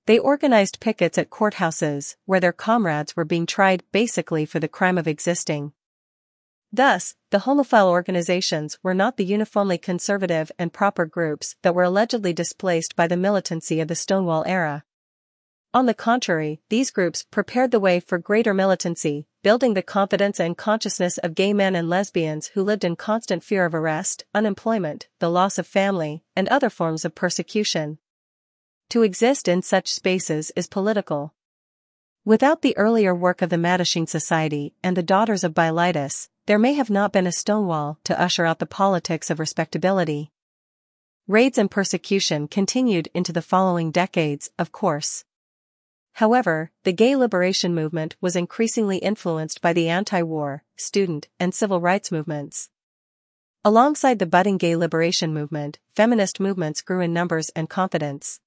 They 0.06 0.20
organized 0.20 0.78
pickets 0.78 1.18
at 1.18 1.30
courthouses 1.30 2.14
where 2.24 2.38
their 2.38 2.52
comrades 2.52 3.16
were 3.16 3.24
being 3.24 3.44
tried 3.44 3.82
basically 3.90 4.46
for 4.46 4.60
the 4.60 4.68
crime 4.68 4.98
of 4.98 5.08
existing. 5.08 5.72
Thus, 6.72 7.16
the 7.30 7.38
homophile 7.38 7.88
organizations 7.88 8.78
were 8.84 8.94
not 8.94 9.16
the 9.16 9.24
uniformly 9.24 9.78
conservative 9.78 10.52
and 10.60 10.72
proper 10.72 11.04
groups 11.04 11.56
that 11.62 11.74
were 11.74 11.82
allegedly 11.82 12.32
displaced 12.32 12.94
by 12.94 13.08
the 13.08 13.16
militancy 13.16 13.80
of 13.80 13.88
the 13.88 13.96
Stonewall 13.96 14.44
era. 14.46 14.84
On 15.75 15.87
the 15.87 15.95
contrary, 15.95 16.61
these 16.69 16.91
groups 16.91 17.23
prepared 17.23 17.71
the 17.71 17.81
way 17.81 17.99
for 17.99 18.19
greater 18.19 18.52
militancy, 18.52 19.26
building 19.43 19.73
the 19.73 19.81
confidence 19.83 20.38
and 20.38 20.55
consciousness 20.57 21.17
of 21.17 21.35
gay 21.35 21.55
men 21.55 21.75
and 21.75 21.88
lesbians 21.88 22.49
who 22.49 22.62
lived 22.62 22.85
in 22.85 22.95
constant 22.95 23.43
fear 23.43 23.64
of 23.64 23.75
arrest, 23.75 24.26
unemployment, 24.35 25.09
the 25.19 25.31
loss 25.31 25.57
of 25.57 25.67
family, 25.67 26.25
and 26.37 26.47
other 26.49 26.69
forms 26.69 27.07
of 27.07 27.14
persecution. 27.14 27.97
To 28.91 29.02
exist 29.02 29.49
in 29.49 29.62
such 29.62 29.88
spaces 29.88 30.52
is 30.55 30.67
political. 30.67 31.33
Without 32.23 32.61
the 32.61 32.76
earlier 32.76 33.14
work 33.14 33.41
of 33.41 33.49
the 33.49 33.57
Mattachine 33.57 34.07
Society 34.07 34.75
and 34.83 34.95
the 34.95 35.02
Daughters 35.02 35.43
of 35.43 35.55
Bilitis, 35.55 36.29
there 36.45 36.59
may 36.59 36.75
have 36.75 36.91
not 36.91 37.14
been 37.14 37.26
a 37.26 37.33
Stonewall 37.33 37.99
to 38.05 38.21
usher 38.21 38.45
out 38.45 38.59
the 38.59 38.67
politics 38.67 39.31
of 39.31 39.41
respectability. 39.41 40.33
Raids 41.26 41.57
and 41.57 41.71
persecution 41.71 42.47
continued 42.47 43.09
into 43.14 43.33
the 43.33 43.41
following 43.41 43.91
decades, 43.91 44.50
of 44.59 44.71
course. 44.71 45.25
However, 46.14 46.71
the 46.85 46.92
gay 46.92 47.16
liberation 47.16 47.75
movement 47.75 48.16
was 48.21 48.37
increasingly 48.37 48.99
influenced 48.99 49.61
by 49.61 49.73
the 49.73 49.88
anti-war, 49.88 50.64
student, 50.76 51.28
and 51.40 51.54
civil 51.54 51.81
rights 51.81 52.12
movements. 52.12 52.69
Alongside 53.64 54.19
the 54.19 54.26
budding 54.26 54.59
gay 54.59 54.76
liberation 54.76 55.33
movement, 55.33 55.78
feminist 55.95 56.40
movements 56.40 56.83
grew 56.83 57.00
in 57.00 57.12
numbers 57.12 57.49
and 57.50 57.71
confidence. 57.71 58.40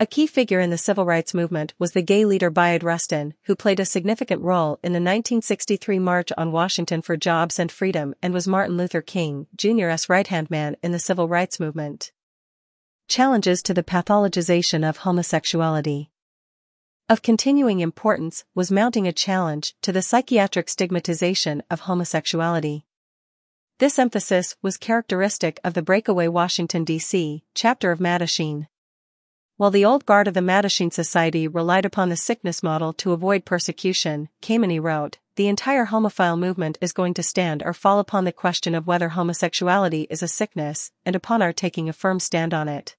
A 0.00 0.06
key 0.06 0.28
figure 0.28 0.60
in 0.60 0.70
the 0.70 0.78
civil 0.78 1.04
rights 1.04 1.34
movement 1.34 1.74
was 1.76 1.90
the 1.90 2.02
gay 2.02 2.24
leader 2.24 2.50
Bayard 2.50 2.84
Rustin, 2.84 3.34
who 3.44 3.56
played 3.56 3.80
a 3.80 3.84
significant 3.84 4.40
role 4.42 4.78
in 4.84 4.92
the 4.92 5.00
1963 5.00 5.98
March 5.98 6.30
on 6.38 6.52
Washington 6.52 7.02
for 7.02 7.16
Jobs 7.16 7.58
and 7.58 7.72
Freedom 7.72 8.14
and 8.22 8.32
was 8.32 8.46
Martin 8.46 8.76
Luther 8.76 9.02
King, 9.02 9.48
Jr.'s 9.56 10.08
right-hand 10.08 10.50
man 10.50 10.76
in 10.84 10.92
the 10.92 11.00
civil 11.00 11.26
rights 11.26 11.58
movement. 11.58 12.12
Challenges 13.08 13.60
to 13.62 13.74
the 13.74 13.82
pathologization 13.82 14.88
of 14.88 14.98
homosexuality. 14.98 16.12
Of 17.10 17.22
continuing 17.22 17.80
importance 17.80 18.44
was 18.54 18.70
mounting 18.70 19.08
a 19.08 19.14
challenge 19.14 19.74
to 19.80 19.92
the 19.92 20.02
psychiatric 20.02 20.68
stigmatization 20.68 21.62
of 21.70 21.80
homosexuality. 21.80 22.84
This 23.78 23.98
emphasis 23.98 24.56
was 24.60 24.76
characteristic 24.76 25.58
of 25.64 25.72
the 25.72 25.80
breakaway 25.80 26.28
Washington, 26.28 26.84
D.C. 26.84 27.44
chapter 27.54 27.90
of 27.90 27.98
Mattachine. 27.98 28.66
While 29.56 29.70
the 29.70 29.86
old 29.86 30.04
guard 30.04 30.28
of 30.28 30.34
the 30.34 30.40
Mattachine 30.40 30.92
Society 30.92 31.48
relied 31.48 31.86
upon 31.86 32.10
the 32.10 32.16
sickness 32.16 32.62
model 32.62 32.92
to 32.94 33.12
avoid 33.12 33.46
persecution, 33.46 34.28
Kameny 34.42 34.78
wrote, 34.78 35.16
the 35.36 35.48
entire 35.48 35.86
homophile 35.86 36.38
movement 36.38 36.76
is 36.82 36.92
going 36.92 37.14
to 37.14 37.22
stand 37.22 37.62
or 37.64 37.72
fall 37.72 38.00
upon 38.00 38.24
the 38.24 38.32
question 38.32 38.74
of 38.74 38.86
whether 38.86 39.10
homosexuality 39.10 40.06
is 40.10 40.22
a 40.22 40.28
sickness, 40.28 40.92
and 41.06 41.16
upon 41.16 41.40
our 41.40 41.54
taking 41.54 41.88
a 41.88 41.94
firm 41.94 42.20
stand 42.20 42.52
on 42.52 42.68
it. 42.68 42.96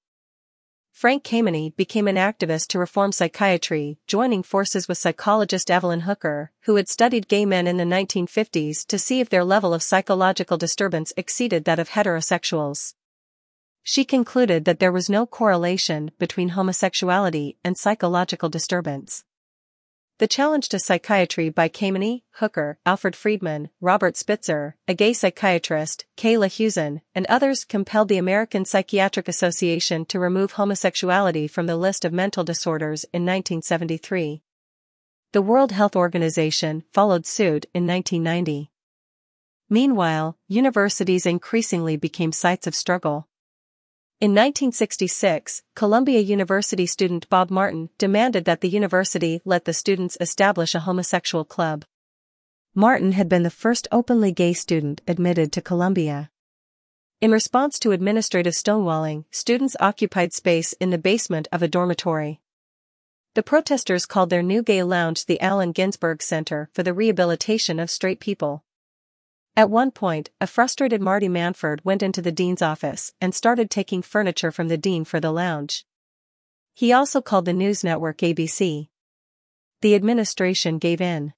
Frank 1.00 1.24
Kameny 1.24 1.74
became 1.78 2.10
an 2.10 2.18
activist 2.18 2.68
to 2.68 2.78
reform 2.78 3.14
psychiatry, 3.14 3.98
joining 4.06 4.44
forces 4.44 4.90
with 4.90 4.98
psychologist 4.98 5.72
Evelyn 5.72 6.02
Hooker, 6.02 6.52
who 6.64 6.76
had 6.76 6.90
studied 6.90 7.30
gay 7.30 7.46
men 7.46 7.68
in 7.68 7.78
the 7.78 7.86
1950s 7.86 8.86
to 8.88 9.00
see 9.00 9.22
if 9.22 9.30
their 9.30 9.46
level 9.46 9.74
of 9.74 9.82
psychological 9.82 10.58
disturbance 10.58 11.14
exceeded 11.16 11.64
that 11.64 11.80
of 11.80 11.92
heterosexuals. 11.92 12.96
She 13.82 14.04
concluded 14.04 14.66
that 14.66 14.80
there 14.80 14.92
was 14.92 15.10
no 15.10 15.26
correlation 15.26 16.12
between 16.20 16.50
homosexuality 16.50 17.56
and 17.64 17.78
psychological 17.78 18.50
disturbance. 18.50 19.24
The 20.20 20.28
Challenge 20.28 20.68
to 20.68 20.80
Psychiatry 20.80 21.50
by 21.50 21.70
Kameny, 21.70 22.24
Hooker, 22.40 22.78
Alfred 22.86 23.16
Freedman, 23.16 23.70
Robert 23.80 24.18
Spitzer, 24.18 24.76
a 24.86 24.94
gay 24.94 25.14
psychiatrist, 25.14 26.04
Kay 26.18 26.36
Lahusen, 26.36 27.00
and 27.16 27.26
others 27.28 27.64
compelled 27.64 28.10
the 28.10 28.18
American 28.18 28.66
Psychiatric 28.66 29.30
Association 29.30 30.04
to 30.08 30.20
remove 30.20 30.52
homosexuality 30.52 31.48
from 31.48 31.68
the 31.68 31.78
list 31.78 32.04
of 32.04 32.12
mental 32.12 32.44
disorders 32.44 33.06
in 33.14 33.24
1973. 33.24 34.44
The 35.32 35.42
World 35.42 35.72
Health 35.72 35.96
Organization 35.96 36.84
followed 36.92 37.26
suit 37.26 37.68
in 37.74 37.88
1990. 37.88 38.72
Meanwhile, 39.70 40.38
universities 40.50 41.26
increasingly 41.26 41.96
became 41.96 42.34
sites 42.34 42.68
of 42.68 42.76
struggle. 42.76 43.30
In 44.22 44.32
1966, 44.32 45.64
Columbia 45.76 46.20
University 46.20 46.86
student 46.86 47.30
Bob 47.30 47.50
Martin 47.50 47.90
demanded 47.98 48.44
that 48.44 48.60
the 48.60 48.68
university 48.68 49.40
let 49.46 49.64
the 49.64 49.72
students 49.72 50.18
establish 50.20 50.76
a 50.76 50.82
homosexual 50.82 51.46
club. 51.46 51.86
Martin 52.76 53.14
had 53.14 53.30
been 53.30 53.44
the 53.44 53.50
first 53.50 53.88
openly 53.94 54.34
gay 54.34 54.52
student 54.52 55.00
admitted 55.08 55.54
to 55.54 55.62
Columbia. 55.62 56.30
In 57.22 57.32
response 57.32 57.80
to 57.80 57.94
administrative 57.94 58.52
stonewalling, 58.52 59.24
students 59.32 59.78
occupied 59.80 60.34
space 60.34 60.74
in 60.82 60.90
the 60.90 60.98
basement 60.98 61.48
of 61.54 61.64
a 61.64 61.70
dormitory. 61.70 62.42
The 63.36 63.44
protesters 63.44 64.06
called 64.06 64.30
their 64.30 64.44
new 64.44 64.62
gay 64.62 64.84
lounge 64.84 65.28
the 65.28 65.40
Allen 65.40 65.72
Ginsberg 65.72 66.22
Center 66.22 66.70
for 66.74 66.84
the 66.84 66.94
Rehabilitation 66.94 67.80
of 67.80 67.90
Straight 67.90 68.20
People. 68.20 68.66
At 69.60 69.70
one 69.70 69.92
point, 69.92 70.30
a 70.40 70.48
frustrated 70.48 71.02
Marty 71.02 71.28
Manford 71.28 71.84
went 71.84 72.02
into 72.02 72.22
the 72.22 72.32
dean's 72.32 72.62
office 72.62 73.12
and 73.20 73.36
started 73.36 73.70
taking 73.70 74.02
furniture 74.02 74.54
from 74.54 74.70
the 74.70 74.78
dean 74.78 75.04
for 75.04 75.20
the 75.20 75.34
lounge. 75.34 75.86
He 76.74 76.94
also 76.94 77.20
called 77.20 77.44
the 77.44 77.52
news 77.52 77.84
network 77.84 78.20
ABC. 78.20 78.88
The 79.82 79.96
administration 79.96 80.78
gave 80.78 81.02
in. 81.02 81.34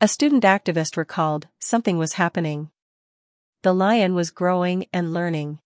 A 0.00 0.06
student 0.06 0.44
activist 0.44 0.96
recalled, 0.96 1.48
something 1.58 1.98
was 1.98 2.12
happening. 2.12 2.70
The 3.64 3.74
lion 3.74 4.14
was 4.14 4.30
growing 4.30 4.86
and 4.92 5.12
learning. 5.12 5.58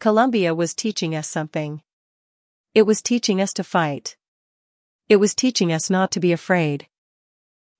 Columbia 0.00 0.54
was 0.54 0.74
teaching 0.74 1.14
us 1.14 1.26
something. 1.26 1.80
It 2.74 2.82
was 2.82 3.00
teaching 3.00 3.40
us 3.40 3.54
to 3.54 3.64
fight. 3.64 4.18
It 5.08 5.16
was 5.16 5.34
teaching 5.34 5.72
us 5.72 5.88
not 5.88 6.10
to 6.10 6.20
be 6.20 6.32
afraid. 6.32 6.88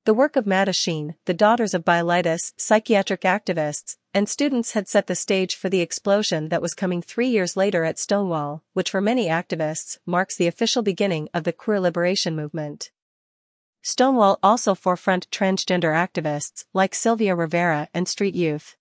The 0.04 0.12
work 0.12 0.36
of 0.36 0.44
Mattachine, 0.44 1.14
the 1.24 1.32
Daughters 1.32 1.72
of 1.72 1.82
Bilitis, 1.82 2.52
psychiatric 2.58 3.22
activists, 3.22 3.96
and 4.12 4.28
students 4.28 4.72
had 4.72 4.86
set 4.86 5.06
the 5.06 5.14
stage 5.14 5.56
for 5.56 5.70
the 5.70 5.80
explosion 5.80 6.50
that 6.50 6.60
was 6.60 6.74
coming 6.74 7.00
three 7.00 7.28
years 7.28 7.56
later 7.56 7.84
at 7.84 7.98
Stonewall, 7.98 8.62
which 8.74 8.90
for 8.90 9.00
many 9.00 9.28
activists 9.28 9.96
marks 10.04 10.36
the 10.36 10.46
official 10.46 10.82
beginning 10.82 11.30
of 11.32 11.44
the 11.44 11.54
queer 11.54 11.80
liberation 11.80 12.36
movement. 12.36 12.90
Stonewall 13.80 14.38
also 14.42 14.74
forefront 14.74 15.30
transgender 15.30 15.94
activists 15.94 16.66
like 16.74 16.94
Sylvia 16.94 17.34
Rivera 17.34 17.88
and 17.94 18.06
Street 18.06 18.34
Youth. 18.34 18.76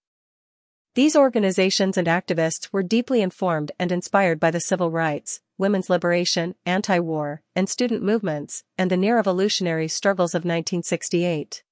These 0.96 1.16
organizations 1.16 1.98
and 1.98 2.06
activists 2.06 2.72
were 2.72 2.84
deeply 2.84 3.24
informed 3.24 3.72
and 3.80 3.92
inspired 3.92 4.40
by 4.40 4.52
the 4.52 4.60
civil 4.60 4.92
rights, 4.92 5.42
women's 5.58 5.90
liberation, 5.90 6.54
anti-war, 6.68 7.42
and 7.56 7.68
student 7.68 8.04
movements, 8.04 8.64
and 8.78 8.92
the 8.92 8.98
near-revolutionary 8.98 9.88
struggles 9.88 10.36
of 10.36 10.42
1968. 10.42 11.64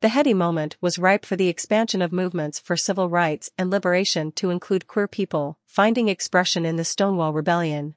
The 0.00 0.08
heady 0.08 0.32
moment 0.32 0.78
was 0.80 0.98
ripe 0.98 1.26
for 1.26 1.36
the 1.36 1.48
expansion 1.48 2.00
of 2.00 2.12
movements 2.12 2.58
for 2.58 2.78
civil 2.78 3.10
rights 3.10 3.50
and 3.58 3.68
liberation 3.68 4.32
to 4.32 4.48
include 4.48 4.86
queer 4.86 5.06
people, 5.06 5.58
finding 5.66 6.08
expression 6.08 6.64
in 6.64 6.76
the 6.76 6.84
Stonewall 6.84 7.34
Rebellion. 7.34 7.94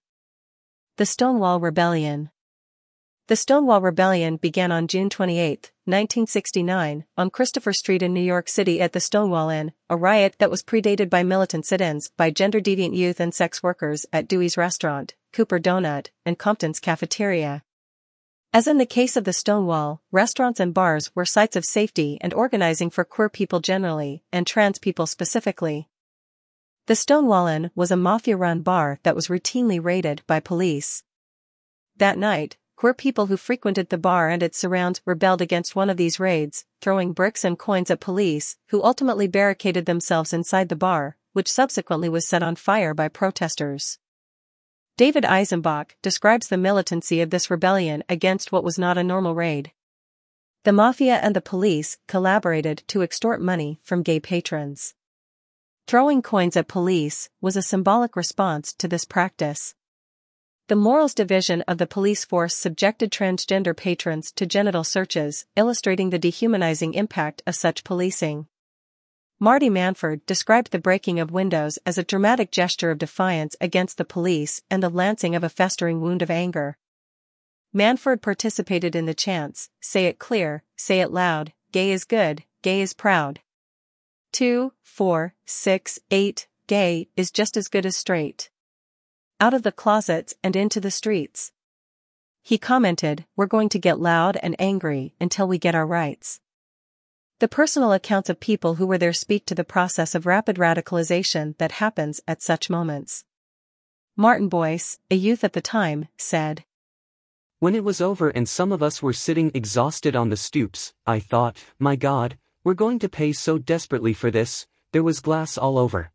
The 0.97 1.05
Stonewall 1.05 1.61
Rebellion 1.61 2.31
the 3.27 3.37
Stonewall 3.37 3.79
Rebellion 3.79 4.35
began 4.35 4.69
on 4.69 4.85
June 4.85 5.09
28, 5.09 5.71
1969, 5.85 7.05
on 7.17 7.29
Christopher 7.29 7.71
Street 7.71 8.03
in 8.03 8.13
New 8.13 8.19
York 8.19 8.49
City 8.49 8.81
at 8.81 8.91
the 8.91 8.99
Stonewall 8.99 9.47
Inn, 9.49 9.71
a 9.89 9.95
riot 9.95 10.35
that 10.39 10.51
was 10.51 10.61
predated 10.61 11.09
by 11.09 11.23
militant 11.23 11.65
sit-ins 11.65 12.11
by 12.17 12.29
gender-deviant 12.29 12.93
youth 12.93 13.21
and 13.21 13.33
sex 13.33 13.63
workers 13.63 14.05
at 14.11 14.27
Dewey's 14.27 14.57
Restaurant, 14.57 15.15
Cooper 15.31 15.57
Donut, 15.57 16.09
and 16.25 16.37
Compton's 16.37 16.81
Cafeteria. 16.81 17.63
As 18.51 18.67
in 18.67 18.77
the 18.77 18.85
case 18.85 19.15
of 19.15 19.23
the 19.23 19.31
Stonewall, 19.31 20.01
restaurants 20.11 20.59
and 20.59 20.73
bars 20.73 21.09
were 21.15 21.23
sites 21.23 21.55
of 21.55 21.63
safety 21.63 22.17
and 22.19 22.33
organizing 22.33 22.89
for 22.89 23.05
queer 23.05 23.29
people 23.29 23.61
generally, 23.61 24.21
and 24.33 24.45
trans 24.45 24.79
people 24.79 25.07
specifically. 25.07 25.87
The 26.87 26.95
Stonewall 26.95 27.47
Inn 27.47 27.71
was 27.73 27.89
a 27.89 27.95
mafia-run 27.95 28.63
bar 28.63 28.99
that 29.03 29.15
was 29.15 29.29
routinely 29.29 29.81
raided 29.81 30.23
by 30.27 30.41
police. 30.41 31.05
That 31.95 32.17
night, 32.17 32.57
Queer 32.83 32.93
people 32.93 33.27
who 33.27 33.37
frequented 33.37 33.87
the 33.87 33.97
bar 33.97 34.27
and 34.27 34.43
its 34.43 34.57
surrounds 34.57 34.99
rebelled 35.05 35.41
against 35.41 35.73
one 35.73 35.89
of 35.89 35.95
these 35.95 36.19
raids, 36.19 36.65
throwing 36.81 37.13
bricks 37.13 37.45
and 37.45 37.57
coins 37.57 37.89
at 37.89 38.01
police, 38.01 38.57
who 38.71 38.83
ultimately 38.83 39.25
barricaded 39.25 39.85
themselves 39.85 40.33
inside 40.33 40.67
the 40.67 40.75
bar, 40.75 41.15
which 41.31 41.49
subsequently 41.49 42.09
was 42.09 42.27
set 42.27 42.43
on 42.43 42.57
fire 42.57 42.93
by 42.93 43.07
protesters. 43.07 43.99
David 44.97 45.23
Eisenbach 45.23 45.91
describes 46.01 46.49
the 46.49 46.57
militancy 46.57 47.21
of 47.21 47.29
this 47.29 47.49
rebellion 47.49 48.03
against 48.09 48.51
what 48.51 48.65
was 48.65 48.77
not 48.77 48.97
a 48.97 49.03
normal 49.03 49.33
raid. 49.33 49.71
The 50.65 50.73
mafia 50.73 51.15
and 51.23 51.33
the 51.33 51.39
police 51.39 51.99
collaborated 52.09 52.83
to 52.87 53.01
extort 53.01 53.39
money 53.41 53.79
from 53.81 54.03
gay 54.03 54.19
patrons. 54.19 54.93
Throwing 55.87 56.21
coins 56.21 56.57
at 56.57 56.67
police 56.67 57.29
was 57.39 57.55
a 57.55 57.61
symbolic 57.61 58.17
response 58.17 58.73
to 58.73 58.89
this 58.89 59.05
practice. 59.05 59.73
The 60.67 60.77
Morals 60.77 61.13
Division 61.13 61.61
of 61.63 61.77
the 61.77 61.85
police 61.85 62.23
force 62.23 62.55
subjected 62.55 63.11
transgender 63.11 63.75
patrons 63.75 64.31
to 64.31 64.45
genital 64.45 64.85
searches, 64.85 65.45
illustrating 65.57 66.09
the 66.09 66.17
dehumanizing 66.17 66.93
impact 66.93 67.43
of 67.45 67.55
such 67.55 67.83
policing. 67.83 68.47
Marty 69.41 69.69
Manford 69.69 70.25
described 70.25 70.71
the 70.71 70.79
breaking 70.79 71.19
of 71.19 71.31
windows 71.31 71.79
as 71.85 71.97
a 71.97 72.03
dramatic 72.03 72.49
gesture 72.49 72.91
of 72.91 72.97
defiance 72.97 73.57
against 73.59 73.97
the 73.97 74.05
police 74.05 74.61
and 74.71 74.81
the 74.81 74.87
lancing 74.87 75.35
of 75.35 75.43
a 75.43 75.49
festering 75.49 75.99
wound 75.99 76.21
of 76.21 76.31
anger. 76.31 76.77
Manford 77.75 78.21
participated 78.21 78.95
in 78.95 79.05
the 79.05 79.13
chants, 79.13 79.69
say 79.81 80.05
it 80.05 80.17
clear, 80.17 80.63
say 80.77 81.01
it 81.01 81.11
loud, 81.11 81.51
gay 81.73 81.91
is 81.91 82.05
good, 82.05 82.45
gay 82.61 82.79
is 82.79 82.93
proud. 82.93 83.41
2, 84.31 84.71
4, 84.81 85.33
6, 85.45 85.99
8, 86.09 86.47
gay 86.67 87.09
is 87.17 87.31
just 87.31 87.57
as 87.57 87.67
good 87.67 87.85
as 87.85 87.97
straight. 87.97 88.49
Out 89.39 89.53
of 89.53 89.63
the 89.63 89.71
closets 89.71 90.33
and 90.43 90.55
into 90.55 90.79
the 90.79 90.91
streets. 90.91 91.51
He 92.41 92.57
commented, 92.57 93.25
We're 93.35 93.45
going 93.45 93.69
to 93.69 93.79
get 93.79 93.99
loud 93.99 94.37
and 94.43 94.55
angry 94.59 95.15
until 95.19 95.47
we 95.47 95.57
get 95.57 95.75
our 95.75 95.87
rights. 95.87 96.39
The 97.39 97.47
personal 97.47 97.91
accounts 97.91 98.29
of 98.29 98.39
people 98.39 98.75
who 98.75 98.87
were 98.87 98.97
there 98.97 99.11
speak 99.11 99.45
to 99.47 99.55
the 99.55 99.63
process 99.63 100.15
of 100.15 100.25
rapid 100.25 100.57
radicalization 100.57 101.57
that 101.57 101.73
happens 101.73 102.21
at 102.27 102.41
such 102.41 102.69
moments. 102.69 103.25
Martin 104.15 104.47
Boyce, 104.47 104.99
a 105.09 105.15
youth 105.15 105.43
at 105.43 105.53
the 105.53 105.61
time, 105.61 106.07
said, 106.17 106.63
When 107.59 107.75
it 107.75 107.83
was 107.83 107.99
over 107.99 108.29
and 108.29 108.47
some 108.47 108.71
of 108.71 108.83
us 108.83 109.01
were 109.01 109.11
sitting 109.11 109.51
exhausted 109.53 110.15
on 110.15 110.29
the 110.29 110.37
stoops, 110.37 110.93
I 111.05 111.19
thought, 111.19 111.57
my 111.79 111.95
God, 111.95 112.37
we're 112.63 112.75
going 112.75 112.99
to 112.99 113.09
pay 113.09 113.33
so 113.33 113.57
desperately 113.57 114.13
for 114.13 114.31
this, 114.31 114.67
there 114.91 115.03
was 115.03 115.19
glass 115.19 115.57
all 115.57 115.77
over. 115.77 116.11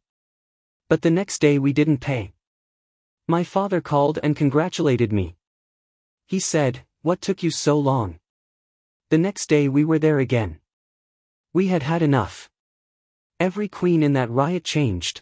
But 0.89 1.03
the 1.03 1.11
next 1.11 1.41
day 1.41 1.59
we 1.59 1.73
didn't 1.73 1.99
pay. 1.99 2.33
My 3.31 3.45
father 3.45 3.83
called 3.83 4.19
and 4.23 4.35
congratulated 4.35 5.13
me. 5.13 5.37
He 6.27 6.41
said, 6.41 6.87
What 7.03 7.21
took 7.21 7.43
you 7.43 7.51
so 7.51 7.79
long? 7.79 8.19
The 9.11 9.19
next 9.19 9.51
day 9.51 9.69
we 9.69 9.85
were 9.85 9.99
there 9.99 10.19
again. 10.19 10.61
We 11.53 11.67
had 11.67 11.83
had 11.83 12.01
enough. 12.01 12.49
Every 13.39 13.69
queen 13.69 14.03
in 14.03 14.15
that 14.15 14.31
riot 14.31 14.65
changed. 14.65 15.21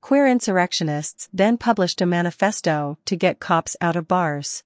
Queer 0.00 0.28
insurrectionists 0.28 1.28
then 1.32 1.58
published 1.58 2.00
a 2.00 2.06
manifesto 2.06 2.96
to 3.06 3.16
get 3.16 3.40
cops 3.40 3.76
out 3.80 3.96
of 3.96 4.06
bars. 4.06 4.62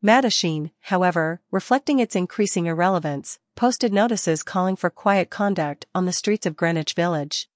Mattachine, 0.00 0.70
however, 0.82 1.40
reflecting 1.50 1.98
its 1.98 2.14
increasing 2.14 2.66
irrelevance, 2.66 3.40
posted 3.56 3.92
notices 3.92 4.44
calling 4.44 4.76
for 4.76 4.90
quiet 4.90 5.28
conduct 5.28 5.86
on 5.92 6.06
the 6.06 6.12
streets 6.12 6.46
of 6.46 6.56
Greenwich 6.56 6.94
Village. 6.94 7.48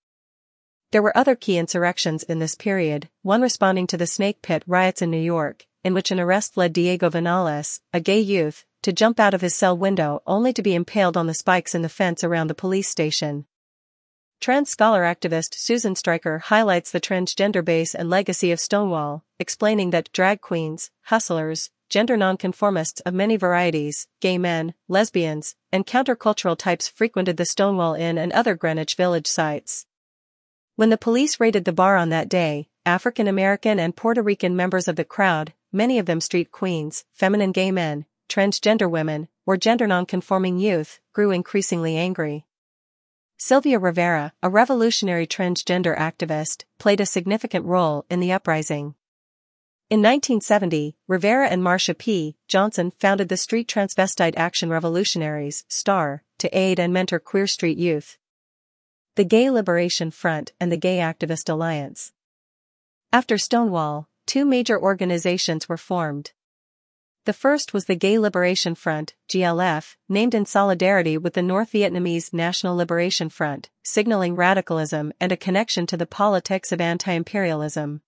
There 0.92 1.02
were 1.02 1.16
other 1.16 1.34
key 1.34 1.56
insurrections 1.56 2.22
in 2.22 2.38
this 2.38 2.54
period, 2.54 3.08
one 3.22 3.40
responding 3.40 3.86
to 3.86 3.96
the 3.96 4.06
Snake 4.06 4.42
Pit 4.42 4.62
riots 4.66 5.00
in 5.00 5.10
New 5.10 5.16
York, 5.16 5.66
in 5.82 5.94
which 5.94 6.10
an 6.10 6.20
arrest 6.20 6.58
led 6.58 6.74
Diego 6.74 7.08
Vinales, 7.08 7.80
a 7.94 8.00
gay 8.00 8.20
youth, 8.20 8.66
to 8.82 8.92
jump 8.92 9.18
out 9.18 9.32
of 9.32 9.40
his 9.40 9.54
cell 9.54 9.74
window 9.74 10.22
only 10.26 10.52
to 10.52 10.60
be 10.60 10.74
impaled 10.74 11.16
on 11.16 11.26
the 11.26 11.32
spikes 11.32 11.74
in 11.74 11.80
the 11.80 11.88
fence 11.88 12.22
around 12.22 12.48
the 12.48 12.54
police 12.54 12.90
station. 12.90 13.46
Trans 14.38 14.68
scholar 14.68 15.02
activist 15.02 15.54
Susan 15.54 15.96
Stryker 15.96 16.40
highlights 16.40 16.90
the 16.90 17.00
transgender 17.00 17.64
base 17.64 17.94
and 17.94 18.10
legacy 18.10 18.52
of 18.52 18.60
Stonewall, 18.60 19.24
explaining 19.38 19.92
that 19.92 20.12
drag 20.12 20.42
queens, 20.42 20.90
hustlers, 21.04 21.70
gender 21.88 22.18
nonconformists 22.18 23.00
of 23.00 23.14
many 23.14 23.36
varieties, 23.36 24.08
gay 24.20 24.36
men, 24.36 24.74
lesbians, 24.88 25.56
and 25.72 25.86
countercultural 25.86 26.58
types 26.58 26.86
frequented 26.86 27.38
the 27.38 27.46
Stonewall 27.46 27.94
Inn 27.94 28.18
and 28.18 28.30
other 28.32 28.54
Greenwich 28.54 28.94
Village 28.94 29.26
sites. 29.26 29.86
When 30.74 30.88
the 30.88 30.96
police 30.96 31.38
raided 31.38 31.66
the 31.66 31.72
bar 31.72 31.98
on 31.98 32.08
that 32.08 32.30
day, 32.30 32.68
African 32.86 33.28
American 33.28 33.78
and 33.78 33.94
Puerto 33.94 34.22
Rican 34.22 34.56
members 34.56 34.88
of 34.88 34.96
the 34.96 35.04
crowd, 35.04 35.52
many 35.70 35.98
of 35.98 36.06
them 36.06 36.18
street 36.18 36.50
queens, 36.50 37.04
feminine 37.12 37.52
gay 37.52 37.70
men, 37.70 38.06
transgender 38.26 38.90
women, 38.90 39.28
or 39.44 39.58
gender 39.58 39.86
nonconforming 39.86 40.56
youth, 40.56 40.98
grew 41.12 41.30
increasingly 41.30 41.98
angry. 41.98 42.46
Sylvia 43.36 43.78
Rivera, 43.78 44.32
a 44.42 44.48
revolutionary 44.48 45.26
transgender 45.26 45.94
activist, 45.94 46.64
played 46.78 47.00
a 47.00 47.06
significant 47.06 47.66
role 47.66 48.06
in 48.08 48.20
the 48.20 48.32
uprising. 48.32 48.94
In 49.90 50.00
1970, 50.00 50.96
Rivera 51.06 51.48
and 51.48 51.62
Marsha 51.62 51.96
P. 51.96 52.36
Johnson 52.48 52.92
founded 52.98 53.28
the 53.28 53.36
Street 53.36 53.68
Transvestite 53.68 54.38
Action 54.38 54.70
Revolutionaries, 54.70 55.66
STAR, 55.68 56.24
to 56.38 56.48
aid 56.56 56.80
and 56.80 56.94
mentor 56.94 57.18
queer 57.18 57.46
street 57.46 57.76
youth 57.76 58.16
the 59.14 59.24
Gay 59.24 59.50
Liberation 59.50 60.10
Front 60.10 60.52
and 60.58 60.72
the 60.72 60.76
Gay 60.78 60.96
Activist 60.96 61.50
Alliance. 61.50 62.12
After 63.12 63.36
Stonewall, 63.36 64.08
two 64.24 64.46
major 64.46 64.80
organizations 64.80 65.68
were 65.68 65.76
formed. 65.76 66.32
The 67.26 67.34
first 67.34 67.74
was 67.74 67.84
the 67.84 67.94
Gay 67.94 68.18
Liberation 68.18 68.74
Front, 68.74 69.14
GLF, 69.28 69.96
named 70.08 70.34
in 70.34 70.46
solidarity 70.46 71.18
with 71.18 71.34
the 71.34 71.42
North 71.42 71.72
Vietnamese 71.72 72.32
National 72.32 72.74
Liberation 72.74 73.28
Front, 73.28 73.68
signaling 73.82 74.34
radicalism 74.34 75.12
and 75.20 75.30
a 75.30 75.36
connection 75.36 75.86
to 75.88 75.98
the 75.98 76.06
politics 76.06 76.72
of 76.72 76.80
anti-imperialism. 76.80 78.00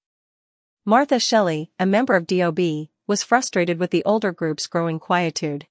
Martha 0.86 1.20
Shelley, 1.20 1.70
a 1.78 1.84
member 1.84 2.16
of 2.16 2.26
DOB, 2.26 2.58
was 3.06 3.22
frustrated 3.22 3.78
with 3.78 3.90
the 3.90 4.04
older 4.04 4.32
group's 4.32 4.66
growing 4.66 4.98
quietude. 4.98 5.66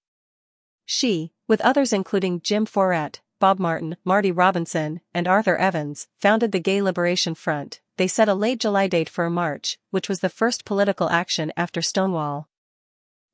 She, 0.86 1.34
with 1.48 1.60
others 1.62 1.92
including 1.92 2.42
Jim 2.42 2.68
Fouratt, 2.68 3.22
Bob 3.44 3.60
Martin, 3.60 3.98
Marty 4.06 4.32
Robinson, 4.32 5.02
and 5.14 5.28
Arthur 5.28 5.58
Evans, 5.58 6.08
founded 6.18 6.54
the 6.54 6.62
Gay 6.62 6.82
Liberation 6.82 7.36
Front. 7.36 7.82
They 7.98 8.08
set 8.08 8.30
a 8.30 8.34
late 8.34 8.58
July 8.58 8.88
date 8.88 9.10
for 9.10 9.26
a 9.26 9.30
march, 9.30 9.78
which 9.92 10.08
was 10.08 10.22
the 10.22 10.30
first 10.30 10.64
political 10.64 11.10
action 11.10 11.52
after 11.58 11.82
Stonewall. 11.82 12.48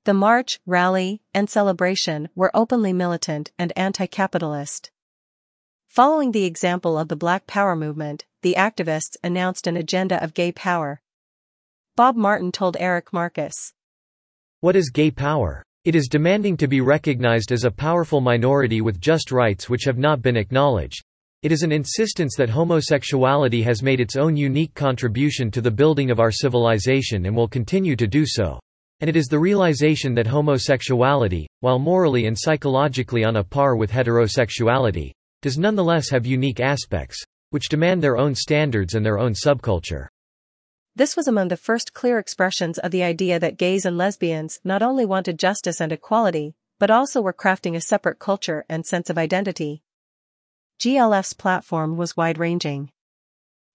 The 0.06 0.16
march, 0.16 0.62
rally, 0.66 1.22
and 1.32 1.48
celebration 1.48 2.30
were 2.34 2.50
openly 2.56 2.92
militant 2.92 3.52
and 3.60 3.72
anti-capitalist. 3.76 4.90
Following 5.86 6.32
the 6.32 6.46
example 6.46 6.98
of 6.98 7.08
the 7.08 7.16
Black 7.16 7.46
Power 7.46 7.76
movement, 7.76 8.26
the 8.42 8.56
activists 8.58 9.16
announced 9.24 9.68
an 9.68 9.78
agenda 9.78 10.24
of 10.24 10.34
gay 10.34 10.52
power. 10.52 11.04
Bob 11.96 12.16
Martin 12.16 12.52
told 12.52 12.76
Eric 12.80 13.14
Marcus. 13.14 13.74
What 14.60 14.76
is 14.76 14.90
gay 14.90 15.12
power? 15.12 15.62
It 15.86 15.96
is 15.96 16.10
demanding 16.10 16.58
to 16.58 16.68
be 16.68 16.82
recognized 16.82 17.54
as 17.54 17.64
a 17.64 17.72
powerful 17.72 18.20
minority 18.20 18.82
with 18.82 19.00
just 19.00 19.32
rights 19.32 19.70
which 19.70 19.86
have 19.86 19.98
not 19.98 20.22
been 20.22 20.36
acknowledged. 20.36 21.02
It 21.42 21.54
is 21.54 21.64
an 21.64 21.72
insistence 21.72 22.36
that 22.36 22.50
homosexuality 22.50 23.62
has 23.62 23.82
made 23.82 24.02
its 24.02 24.18
own 24.18 24.36
unique 24.36 24.74
contribution 24.74 25.50
to 25.52 25.62
the 25.62 25.72
building 25.72 26.12
of 26.12 26.20
our 26.20 26.32
civilization 26.32 27.26
and 27.28 27.34
will 27.34 27.48
continue 27.48 27.96
to 27.96 28.08
do 28.08 28.26
so. 28.28 28.60
And 29.00 29.10
it 29.10 29.16
is 29.16 29.28
the 29.28 29.40
realization 29.40 30.14
that 30.16 30.28
homosexuality, 30.28 31.48
while 31.62 31.80
morally 31.80 32.26
and 32.26 32.38
psychologically 32.38 33.24
on 33.24 33.38
a 33.38 33.44
par 33.44 33.78
with 33.78 33.90
heterosexuality, 33.90 35.12
does 35.42 35.58
nonetheless 35.58 36.10
have 36.10 36.26
unique 36.26 36.60
aspects, 36.60 37.24
which 37.52 37.70
demand 37.70 38.04
their 38.04 38.18
own 38.18 38.36
standards 38.36 38.96
and 38.96 39.06
their 39.06 39.18
own 39.18 39.32
subculture. 39.32 40.08
This 41.00 41.16
was 41.16 41.30
among 41.30 41.48
the 41.48 41.56
first 41.56 41.94
clear 41.94 42.20
expressions 42.20 42.78
of 42.78 42.92
the 42.92 43.04
idea 43.04 43.40
that 43.40 43.56
gays 43.56 43.86
and 43.86 43.98
lesbians 43.98 44.60
not 44.66 44.84
only 44.84 45.06
wanted 45.06 45.40
justice 45.40 45.80
and 45.80 45.94
equality, 45.94 46.56
but 46.78 46.92
also 46.92 47.22
were 47.22 47.32
crafting 47.32 47.74
a 47.74 47.80
separate 47.80 48.20
culture 48.20 48.66
and 48.68 48.86
sense 48.86 49.10
of 49.10 49.18
identity. 49.18 49.82
GLF's 50.78 51.32
platform 51.32 51.96
was 51.96 52.18
wide-ranging. 52.18 52.92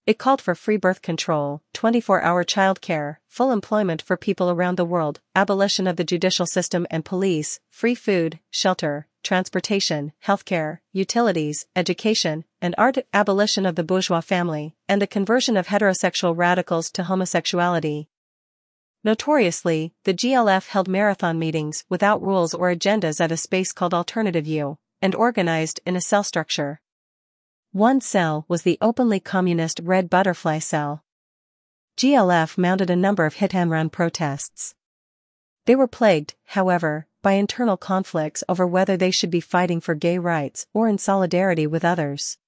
It 0.05 0.19
called 0.19 0.39
for 0.39 0.53
free 0.53 0.77
birth 0.77 1.01
control, 1.01 1.63
24-hour 1.73 2.43
childcare, 2.43 3.15
full 3.27 3.51
employment 3.51 4.03
for 4.03 4.17
people 4.17 4.51
around 4.51 4.77
the 4.77 4.85
world, 4.85 5.19
abolition 5.33 5.87
of 5.87 5.95
the 5.95 6.03
judicial 6.03 6.45
system 6.45 6.85
and 6.91 7.03
police, 7.03 7.59
free 7.71 7.95
food, 7.95 8.37
shelter, 8.51 9.07
transportation, 9.23 10.13
healthcare, 10.23 10.77
utilities, 10.93 11.65
education, 11.75 12.45
and 12.65 12.73
art, 12.79 12.97
abolition 13.13 13.63
of 13.63 13.75
the 13.75 13.83
bourgeois 13.83 14.21
family, 14.21 14.75
and 14.89 14.99
the 14.99 15.05
conversion 15.05 15.55
of 15.55 15.67
heterosexual 15.67 16.35
radicals 16.35 16.89
to 16.89 17.03
homosexuality. 17.03 18.09
Notoriously, 19.03 19.93
the 20.03 20.15
GLF 20.15 20.69
held 20.69 20.87
marathon 20.87 21.37
meetings 21.37 21.85
without 21.89 22.23
rules 22.23 22.55
or 22.55 22.73
agendas 22.73 23.21
at 23.21 23.31
a 23.31 23.37
space 23.37 23.71
called 23.71 23.93
Alternative 23.93 24.47
U, 24.47 24.79
and 24.99 25.13
organized 25.13 25.79
in 25.85 25.95
a 25.95 26.01
cell 26.01 26.23
structure. 26.23 26.81
One 27.71 28.01
cell 28.01 28.45
was 28.47 28.63
the 28.63 28.79
openly 28.81 29.19
communist 29.19 29.79
Red 29.83 30.09
Butterfly 30.09 30.57
Cell. 30.57 31.03
GLF 31.97 32.57
mounted 32.57 32.89
a 32.89 32.95
number 32.95 33.27
of 33.27 33.35
hit 33.35 33.53
and 33.53 33.69
run 33.69 33.91
protests. 33.91 34.73
They 35.65 35.75
were 35.75 35.87
plagued, 35.87 36.33
however, 36.45 37.05
by 37.21 37.33
internal 37.33 37.77
conflicts 37.77 38.43
over 38.49 38.65
whether 38.65 38.97
they 38.97 39.11
should 39.11 39.29
be 39.29 39.39
fighting 39.39 39.81
for 39.81 39.93
gay 39.93 40.17
rights 40.17 40.65
or 40.73 40.87
in 40.87 40.97
solidarity 40.97 41.67
with 41.67 41.85
others. 41.85 42.39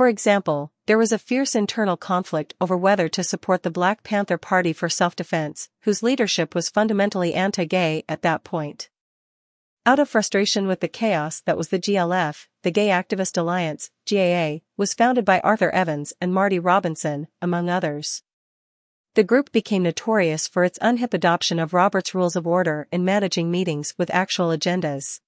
For 0.00 0.08
example, 0.08 0.72
there 0.86 0.96
was 0.96 1.12
a 1.12 1.18
fierce 1.18 1.54
internal 1.54 1.98
conflict 1.98 2.54
over 2.58 2.74
whether 2.74 3.06
to 3.10 3.22
support 3.22 3.64
the 3.64 3.70
Black 3.70 4.02
Panther 4.02 4.38
Party 4.38 4.72
for 4.72 4.88
self-defense, 4.88 5.68
whose 5.82 6.02
leadership 6.02 6.54
was 6.54 6.70
fundamentally 6.70 7.34
anti-gay 7.34 8.04
at 8.08 8.22
that 8.22 8.42
point. 8.42 8.88
Out 9.84 9.98
of 9.98 10.08
frustration 10.08 10.66
with 10.66 10.80
the 10.80 10.88
chaos 10.88 11.42
that 11.42 11.58
was 11.58 11.68
the 11.68 11.78
GLF, 11.78 12.46
the 12.62 12.70
Gay 12.70 12.88
Activist 12.88 13.36
Alliance, 13.36 13.90
GAA, 14.10 14.64
was 14.78 14.94
founded 14.94 15.26
by 15.26 15.40
Arthur 15.40 15.68
Evans 15.68 16.14
and 16.18 16.32
Marty 16.32 16.58
Robinson, 16.58 17.28
among 17.42 17.68
others. 17.68 18.22
The 19.16 19.22
group 19.22 19.52
became 19.52 19.82
notorious 19.82 20.48
for 20.48 20.64
its 20.64 20.78
unhip 20.78 21.12
adoption 21.12 21.58
of 21.58 21.74
Robert's 21.74 22.14
Rules 22.14 22.36
of 22.36 22.46
Order 22.46 22.88
in 22.90 23.04
managing 23.04 23.50
meetings 23.50 23.92
with 23.98 24.08
actual 24.14 24.48
agendas. 24.48 25.20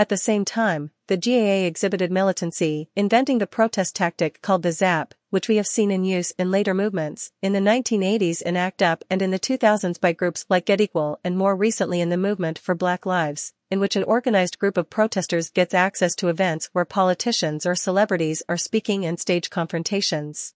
At 0.00 0.10
the 0.10 0.16
same 0.16 0.44
time, 0.44 0.92
the 1.08 1.16
GAA 1.16 1.66
exhibited 1.66 2.12
militancy, 2.12 2.88
inventing 2.94 3.38
the 3.38 3.48
protest 3.48 3.96
tactic 3.96 4.40
called 4.42 4.62
the 4.62 4.70
ZAP, 4.70 5.12
which 5.30 5.48
we 5.48 5.56
have 5.56 5.66
seen 5.66 5.90
in 5.90 6.04
use 6.04 6.30
in 6.38 6.52
later 6.52 6.72
movements, 6.72 7.32
in 7.42 7.52
the 7.52 7.58
1980s 7.58 8.40
in 8.40 8.56
ACT 8.56 8.80
UP 8.80 9.02
and 9.10 9.20
in 9.20 9.32
the 9.32 9.40
2000s 9.40 10.00
by 10.00 10.12
groups 10.12 10.46
like 10.48 10.66
Get 10.66 10.80
Equal 10.80 11.18
and 11.24 11.36
more 11.36 11.56
recently 11.56 12.00
in 12.00 12.10
the 12.10 12.16
Movement 12.16 12.60
for 12.60 12.76
Black 12.76 13.06
Lives, 13.06 13.54
in 13.72 13.80
which 13.80 13.96
an 13.96 14.04
organized 14.04 14.60
group 14.60 14.76
of 14.76 14.88
protesters 14.88 15.50
gets 15.50 15.74
access 15.74 16.14
to 16.14 16.28
events 16.28 16.70
where 16.72 16.84
politicians 16.84 17.66
or 17.66 17.74
celebrities 17.74 18.40
are 18.48 18.56
speaking 18.56 19.04
and 19.04 19.18
stage 19.18 19.50
confrontations. 19.50 20.54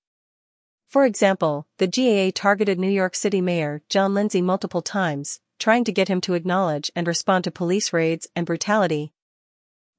For 0.88 1.04
example, 1.04 1.66
the 1.78 1.88
GAA 1.88 2.30
targeted 2.32 2.78
New 2.78 2.88
York 2.88 3.16
City 3.16 3.40
Mayor 3.40 3.82
John 3.88 4.14
Lindsay 4.14 4.40
multiple 4.40 4.82
times, 4.82 5.40
trying 5.58 5.82
to 5.82 5.92
get 5.92 6.06
him 6.06 6.20
to 6.20 6.34
acknowledge 6.34 6.92
and 6.94 7.08
respond 7.08 7.42
to 7.42 7.50
police 7.50 7.92
raids 7.92 8.28
and 8.36 8.46
brutality, 8.46 9.12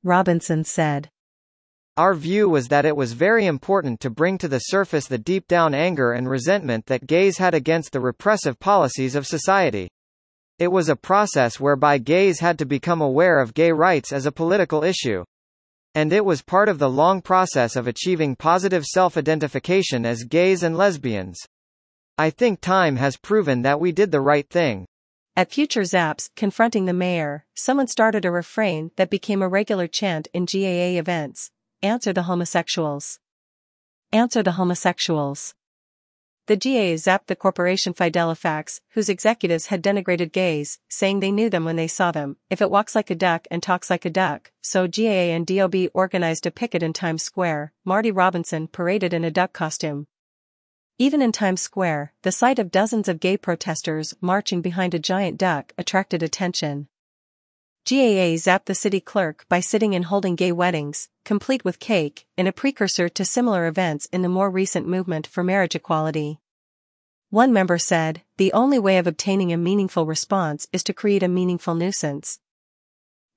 Robinson 0.03 0.63
said. 0.63 1.09
Our 1.95 2.15
view 2.15 2.49
was 2.49 2.67
that 2.69 2.85
it 2.85 2.95
was 2.95 3.13
very 3.13 3.45
important 3.45 3.99
to 3.99 4.09
bring 4.09 4.37
to 4.39 4.47
the 4.47 4.59
surface 4.59 5.05
the 5.05 5.17
deep 5.17 5.47
down 5.47 5.73
anger 5.73 6.13
and 6.13 6.27
resentment 6.27 6.87
that 6.87 7.05
gays 7.05 7.37
had 7.37 7.53
against 7.53 7.91
the 7.91 7.99
repressive 7.99 8.59
policies 8.59 9.15
of 9.15 9.27
society. 9.27 9.89
It 10.59 10.71
was 10.71 10.89
a 10.89 10.95
process 10.95 11.59
whereby 11.59 11.99
gays 11.99 12.39
had 12.39 12.57
to 12.59 12.65
become 12.65 13.01
aware 13.01 13.39
of 13.39 13.53
gay 13.53 13.71
rights 13.71 14.11
as 14.11 14.25
a 14.25 14.31
political 14.31 14.83
issue. 14.83 15.23
And 15.95 16.11
it 16.11 16.25
was 16.25 16.41
part 16.41 16.69
of 16.69 16.79
the 16.79 16.89
long 16.89 17.21
process 17.21 17.75
of 17.75 17.87
achieving 17.87 18.35
positive 18.35 18.83
self-identification 18.83 20.05
as 20.05 20.23
gays 20.23 20.63
and 20.63 20.75
lesbians. 20.75 21.37
I 22.17 22.31
think 22.31 22.61
time 22.61 22.95
has 22.95 23.17
proven 23.17 23.61
that 23.61 23.79
we 23.79 23.91
did 23.91 24.11
the 24.11 24.21
right 24.21 24.49
thing. 24.49 24.85
At 25.35 25.51
future 25.51 25.81
zaps 25.81 26.29
confronting 26.35 26.85
the 26.85 26.93
mayor, 26.93 27.45
someone 27.55 27.87
started 27.87 28.23
a 28.23 28.31
refrain 28.31 28.91
that 28.97 29.09
became 29.09 29.41
a 29.41 29.47
regular 29.49 29.87
chant 29.87 30.27
in 30.33 30.45
GAA 30.45 30.99
events 30.99 31.51
Answer 31.83 32.13
the 32.13 32.23
homosexuals. 32.23 33.19
Answer 34.13 34.41
the 34.41 34.53
homosexuals. 34.53 35.53
The 36.45 36.55
GAA 36.55 36.95
zapped 36.95 37.25
the 37.25 37.35
corporation 37.35 37.93
Fidelifacts, 37.93 38.79
whose 38.91 39.09
executives 39.09 39.65
had 39.65 39.83
denigrated 39.83 40.31
gays, 40.31 40.79
saying 40.87 41.19
they 41.19 41.29
knew 41.29 41.49
them 41.49 41.65
when 41.65 41.75
they 41.75 41.89
saw 41.89 42.13
them, 42.13 42.37
if 42.49 42.61
it 42.61 42.71
walks 42.71 42.95
like 42.95 43.09
a 43.09 43.15
duck 43.15 43.47
and 43.51 43.61
talks 43.61 43.89
like 43.89 44.05
a 44.05 44.09
duck, 44.09 44.53
so 44.61 44.87
GAA 44.87 45.33
and 45.35 45.45
DOB 45.45 45.75
organized 45.93 46.45
a 46.45 46.51
picket 46.51 46.83
in 46.83 46.93
Times 46.93 47.23
Square, 47.23 47.73
Marty 47.83 48.11
Robinson 48.11 48.67
paraded 48.67 49.13
in 49.13 49.25
a 49.25 49.31
duck 49.31 49.51
costume, 49.51 50.07
even 50.99 51.21
in 51.21 51.31
Times 51.31 51.61
Square, 51.61 52.13
the 52.21 52.31
sight 52.31 52.59
of 52.59 52.71
dozens 52.71 53.07
of 53.07 53.19
gay 53.19 53.35
protesters 53.35 54.13
marching 54.21 54.61
behind 54.61 54.93
a 54.93 54.99
giant 54.99 55.37
duck 55.37 55.73
attracted 55.77 56.21
attention. 56.21 56.87
GAA 57.85 58.37
zapped 58.37 58.65
the 58.65 58.75
city 58.75 59.01
clerk 59.01 59.45
by 59.49 59.59
sitting 59.59 59.93
and 59.95 60.05
holding 60.05 60.35
gay 60.35 60.51
weddings, 60.51 61.09
complete 61.25 61.65
with 61.65 61.79
cake, 61.79 62.25
in 62.37 62.47
a 62.47 62.53
precursor 62.53 63.09
to 63.09 63.25
similar 63.25 63.67
events 63.67 64.07
in 64.13 64.21
the 64.21 64.29
more 64.29 64.49
recent 64.49 64.87
movement 64.87 65.27
for 65.27 65.43
marriage 65.43 65.75
equality. 65.75 66.39
One 67.29 67.51
member 67.51 67.79
said, 67.79 68.21
the 68.37 68.53
only 68.53 68.77
way 68.77 68.99
of 68.99 69.07
obtaining 69.07 69.51
a 69.51 69.57
meaningful 69.57 70.05
response 70.05 70.67
is 70.71 70.83
to 70.83 70.93
create 70.93 71.23
a 71.23 71.27
meaningful 71.27 71.73
nuisance. 71.73 72.39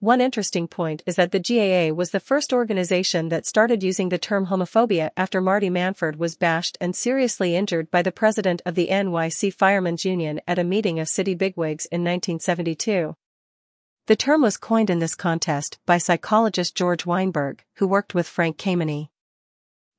One 0.01 0.21
interesting 0.21 0.69
point 0.69 1.03
is 1.07 1.17
that 1.17 1.33
the 1.33 1.41
GAA 1.41 1.95
was 1.95 2.11
the 2.11 2.21
first 2.21 2.53
organization 2.53 3.31
that 3.31 3.47
started 3.47 3.83
using 3.83 4.11
the 4.11 4.19
term 4.19 4.49
homophobia 4.49 5.11
after 5.17 5.41
Marty 5.41 5.71
Manford 5.71 6.17
was 6.17 6.37
bashed 6.37 6.77
and 6.83 6.95
seriously 6.95 7.57
injured 7.57 7.91
by 7.91 8.03
the 8.03 8.13
president 8.13 8.61
of 8.67 8.75
the 8.75 8.89
NYC 8.89 9.55
Firemen's 9.55 10.05
Union 10.05 10.43
at 10.47 10.59
a 10.59 10.65
meeting 10.65 11.01
of 11.01 11.09
city 11.09 11.35
bigwigs 11.35 11.87
in 11.87 12.03
1972. 12.03 13.17
The 14.05 14.17
term 14.17 14.43
was 14.43 14.59
coined 14.59 14.91
in 14.91 14.99
this 14.99 15.15
contest 15.15 15.79
by 15.87 15.97
psychologist 15.97 16.77
George 16.77 17.07
Weinberg, 17.07 17.65
who 17.77 17.89
worked 17.89 18.15
with 18.15 18.29
Frank 18.29 18.59
Kameny. 18.59 19.09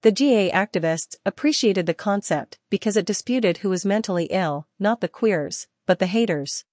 The 0.04 0.12
GA 0.12 0.52
activists 0.52 1.16
appreciated 1.26 1.88
the 1.88 1.96
concept 1.96 2.60
because 2.70 2.98
it 2.98 3.06
disputed 3.08 3.58
who 3.58 3.70
was 3.70 3.84
mentally 3.84 4.26
ill, 4.26 4.68
not 4.78 5.02
the 5.02 5.08
queers, 5.08 5.68
but 5.88 5.98
the 5.98 6.06
haters. 6.06 6.66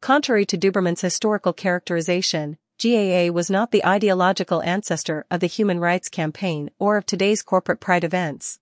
Contrary 0.00 0.44
to 0.46 0.58
Duberman's 0.58 1.00
historical 1.00 1.52
characterization, 1.52 2.58
GAA 2.80 3.32
was 3.32 3.50
not 3.50 3.70
the 3.70 3.84
ideological 3.84 4.62
ancestor 4.62 5.24
of 5.30 5.40
the 5.40 5.46
Human 5.46 5.80
Rights 5.80 6.08
Campaign 6.08 6.70
or 6.78 6.98
of 6.98 7.06
today's 7.06 7.42
corporate 7.42 7.80
pride 7.80 8.04
events. 8.04 8.60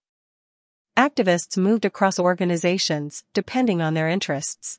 Activists 0.97 1.57
moved 1.57 1.85
across 1.85 2.21
organizations, 2.21 3.25
depending 3.35 3.83
on 3.83 3.95
their 3.95 4.09
interests. 4.09 4.79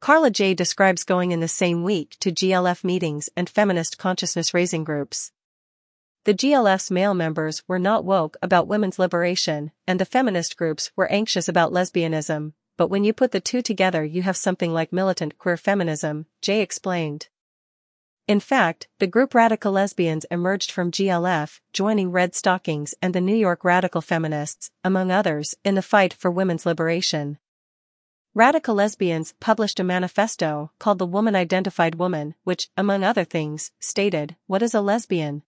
Karla 0.00 0.30
Jay. 0.30 0.52
describes 0.52 1.04
going 1.04 1.30
in 1.30 1.38
the 1.38 1.46
same 1.46 1.84
week 1.84 2.16
to 2.18 2.32
GLF 2.32 2.82
meetings 2.82 3.28
and 3.36 3.48
feminist 3.48 3.98
consciousness 3.98 4.52
raising 4.52 4.82
groups. 4.82 5.30
The 6.24 6.34
GLF's 6.34 6.90
male 6.90 7.14
members 7.14 7.62
were 7.68 7.78
not 7.78 8.04
woke 8.04 8.36
about 8.42 8.66
women's 8.66 8.98
liberation, 8.98 9.70
and 9.86 10.00
the 10.00 10.04
feminist 10.04 10.56
groups 10.56 10.90
were 10.96 11.10
anxious 11.10 11.48
about 11.48 11.72
lesbianism, 11.72 12.54
but 12.82 12.88
when 12.88 13.04
you 13.04 13.12
put 13.12 13.30
the 13.30 13.40
two 13.40 13.62
together 13.62 14.04
you 14.04 14.22
have 14.22 14.36
something 14.36 14.72
like 14.72 14.92
militant 14.92 15.38
queer 15.38 15.56
feminism, 15.56 16.26
Jay 16.40 16.60
explained. 16.60 17.28
In 18.26 18.40
fact, 18.40 18.88
the 18.98 19.06
group 19.06 19.36
Radical 19.36 19.70
Lesbians 19.70 20.26
emerged 20.32 20.72
from 20.72 20.90
GLF, 20.90 21.60
joining 21.72 22.10
Red 22.10 22.34
Stockings 22.34 22.92
and 23.00 23.14
the 23.14 23.20
New 23.20 23.36
York 23.36 23.62
Radical 23.62 24.00
Feminists, 24.00 24.72
among 24.82 25.12
others, 25.12 25.54
in 25.64 25.76
the 25.76 25.80
fight 25.80 26.12
for 26.12 26.28
women's 26.28 26.66
liberation. 26.66 27.38
Radical 28.34 28.74
Lesbians 28.74 29.34
published 29.38 29.78
a 29.78 29.84
manifesto 29.84 30.72
called 30.80 30.98
The 30.98 31.06
Woman 31.06 31.36
Identified 31.36 31.94
Woman, 31.94 32.34
which, 32.42 32.68
among 32.76 33.04
other 33.04 33.22
things, 33.22 33.70
stated, 33.78 34.34
What 34.48 34.60
is 34.60 34.74
a 34.74 34.80
lesbian? 34.80 35.44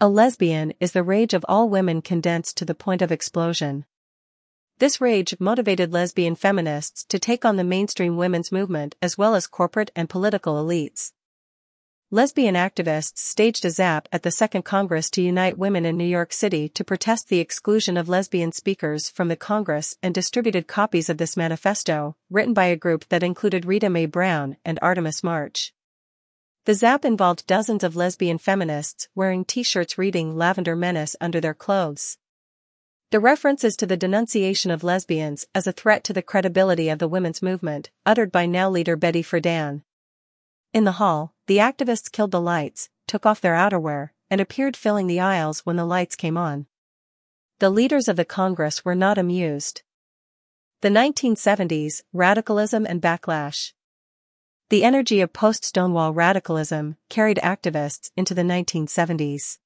A 0.00 0.08
lesbian 0.08 0.74
is 0.78 0.92
the 0.92 1.02
rage 1.02 1.34
of 1.34 1.44
all 1.48 1.68
women 1.68 2.02
condensed 2.02 2.56
to 2.58 2.64
the 2.64 2.76
point 2.76 3.02
of 3.02 3.10
explosion. 3.10 3.84
This 4.78 5.00
rage 5.00 5.34
motivated 5.40 5.94
lesbian 5.94 6.34
feminists 6.34 7.02
to 7.06 7.18
take 7.18 7.46
on 7.46 7.56
the 7.56 7.64
mainstream 7.64 8.18
women's 8.18 8.52
movement 8.52 8.94
as 9.00 9.16
well 9.16 9.34
as 9.34 9.46
corporate 9.46 9.90
and 9.96 10.06
political 10.06 10.62
elites. 10.62 11.12
Lesbian 12.10 12.56
activists 12.56 13.16
staged 13.16 13.64
a 13.64 13.70
zap 13.70 14.06
at 14.12 14.22
the 14.22 14.30
Second 14.30 14.64
Congress 14.64 15.08
to 15.10 15.22
unite 15.22 15.56
women 15.56 15.86
in 15.86 15.96
New 15.96 16.04
York 16.04 16.30
City 16.30 16.68
to 16.68 16.84
protest 16.84 17.30
the 17.30 17.40
exclusion 17.40 17.96
of 17.96 18.10
lesbian 18.10 18.52
speakers 18.52 19.08
from 19.08 19.28
the 19.28 19.34
Congress 19.34 19.96
and 20.02 20.14
distributed 20.14 20.66
copies 20.66 21.08
of 21.08 21.16
this 21.16 21.38
manifesto, 21.38 22.14
written 22.28 22.52
by 22.52 22.66
a 22.66 22.76
group 22.76 23.08
that 23.08 23.22
included 23.22 23.64
Rita 23.64 23.88
Mae 23.88 24.04
Brown 24.04 24.58
and 24.62 24.78
Artemis 24.82 25.24
March. 25.24 25.72
The 26.66 26.74
zap 26.74 27.06
involved 27.06 27.46
dozens 27.46 27.82
of 27.82 27.96
lesbian 27.96 28.36
feminists 28.36 29.08
wearing 29.14 29.46
t-shirts 29.46 29.96
reading 29.96 30.36
Lavender 30.36 30.76
Menace 30.76 31.16
under 31.18 31.40
their 31.40 31.54
clothes. 31.54 32.18
The 33.10 33.20
references 33.20 33.76
to 33.76 33.86
the 33.86 33.96
denunciation 33.96 34.72
of 34.72 34.82
lesbians 34.82 35.46
as 35.54 35.68
a 35.68 35.72
threat 35.72 36.02
to 36.04 36.12
the 36.12 36.22
credibility 36.22 36.88
of 36.88 36.98
the 36.98 37.06
women's 37.06 37.40
movement, 37.40 37.90
uttered 38.04 38.32
by 38.32 38.46
now 38.46 38.68
leader 38.68 38.96
Betty 38.96 39.22
Friedan. 39.22 39.84
In 40.72 40.82
the 40.82 40.98
hall, 40.98 41.32
the 41.46 41.58
activists 41.58 42.10
killed 42.10 42.32
the 42.32 42.40
lights, 42.40 42.90
took 43.06 43.24
off 43.24 43.40
their 43.40 43.54
outerwear, 43.54 44.10
and 44.28 44.40
appeared 44.40 44.76
filling 44.76 45.06
the 45.06 45.20
aisles 45.20 45.60
when 45.60 45.76
the 45.76 45.84
lights 45.84 46.16
came 46.16 46.36
on. 46.36 46.66
The 47.60 47.70
leaders 47.70 48.08
of 48.08 48.16
the 48.16 48.24
Congress 48.24 48.84
were 48.84 48.96
not 48.96 49.18
amused. 49.18 49.82
The 50.80 50.88
1970s, 50.88 52.02
radicalism 52.12 52.84
and 52.86 53.00
backlash. 53.00 53.72
The 54.68 54.82
energy 54.82 55.20
of 55.20 55.32
post-Stonewall 55.32 56.12
radicalism 56.12 56.96
carried 57.08 57.38
activists 57.38 58.10
into 58.16 58.34
the 58.34 58.42
1970s. 58.42 59.58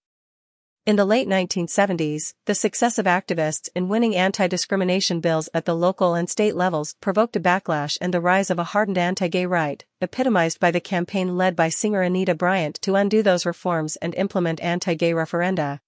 In 0.86 0.96
the 0.96 1.04
late 1.04 1.28
1970s, 1.28 2.32
the 2.46 2.54
success 2.54 2.98
of 2.98 3.04
activists 3.04 3.68
in 3.74 3.90
winning 3.90 4.16
anti-discrimination 4.16 5.20
bills 5.20 5.50
at 5.52 5.66
the 5.66 5.76
local 5.76 6.14
and 6.14 6.28
state 6.28 6.56
levels 6.56 6.94
provoked 7.02 7.36
a 7.36 7.40
backlash 7.40 7.98
and 8.00 8.14
the 8.14 8.20
rise 8.20 8.48
of 8.48 8.58
a 8.58 8.64
hardened 8.64 8.96
anti-gay 8.96 9.44
right, 9.44 9.84
epitomized 10.00 10.58
by 10.58 10.70
the 10.70 10.80
campaign 10.80 11.36
led 11.36 11.54
by 11.54 11.68
singer 11.68 12.00
Anita 12.00 12.34
Bryant 12.34 12.80
to 12.80 12.94
undo 12.94 13.22
those 13.22 13.44
reforms 13.44 13.96
and 13.96 14.14
implement 14.14 14.58
anti-gay 14.62 15.12
referenda. 15.12 15.80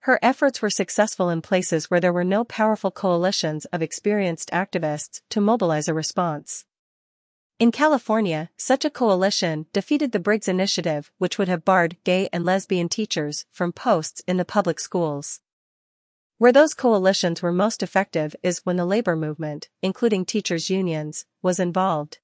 Her 0.00 0.18
efforts 0.20 0.60
were 0.60 0.68
successful 0.68 1.30
in 1.30 1.40
places 1.40 1.90
where 1.90 2.00
there 2.00 2.12
were 2.12 2.22
no 2.22 2.44
powerful 2.44 2.90
coalitions 2.90 3.64
of 3.66 3.80
experienced 3.80 4.50
activists 4.50 5.22
to 5.30 5.40
mobilize 5.40 5.88
a 5.88 5.94
response. 5.94 6.66
In 7.62 7.70
California, 7.70 8.50
such 8.56 8.84
a 8.84 8.90
coalition 8.90 9.66
defeated 9.72 10.10
the 10.10 10.18
Briggs 10.18 10.48
Initiative, 10.48 11.12
which 11.18 11.38
would 11.38 11.46
have 11.46 11.64
barred 11.64 11.96
gay 12.02 12.28
and 12.32 12.44
lesbian 12.44 12.88
teachers 12.88 13.44
from 13.52 13.72
posts 13.72 14.20
in 14.26 14.36
the 14.36 14.44
public 14.44 14.80
schools. 14.80 15.38
Where 16.38 16.50
those 16.50 16.74
coalitions 16.74 17.40
were 17.40 17.52
most 17.52 17.80
effective 17.80 18.34
is 18.42 18.66
when 18.66 18.74
the 18.74 18.84
labor 18.84 19.14
movement, 19.14 19.68
including 19.80 20.24
teachers' 20.24 20.70
unions, 20.70 21.24
was 21.40 21.60
involved. 21.60 22.18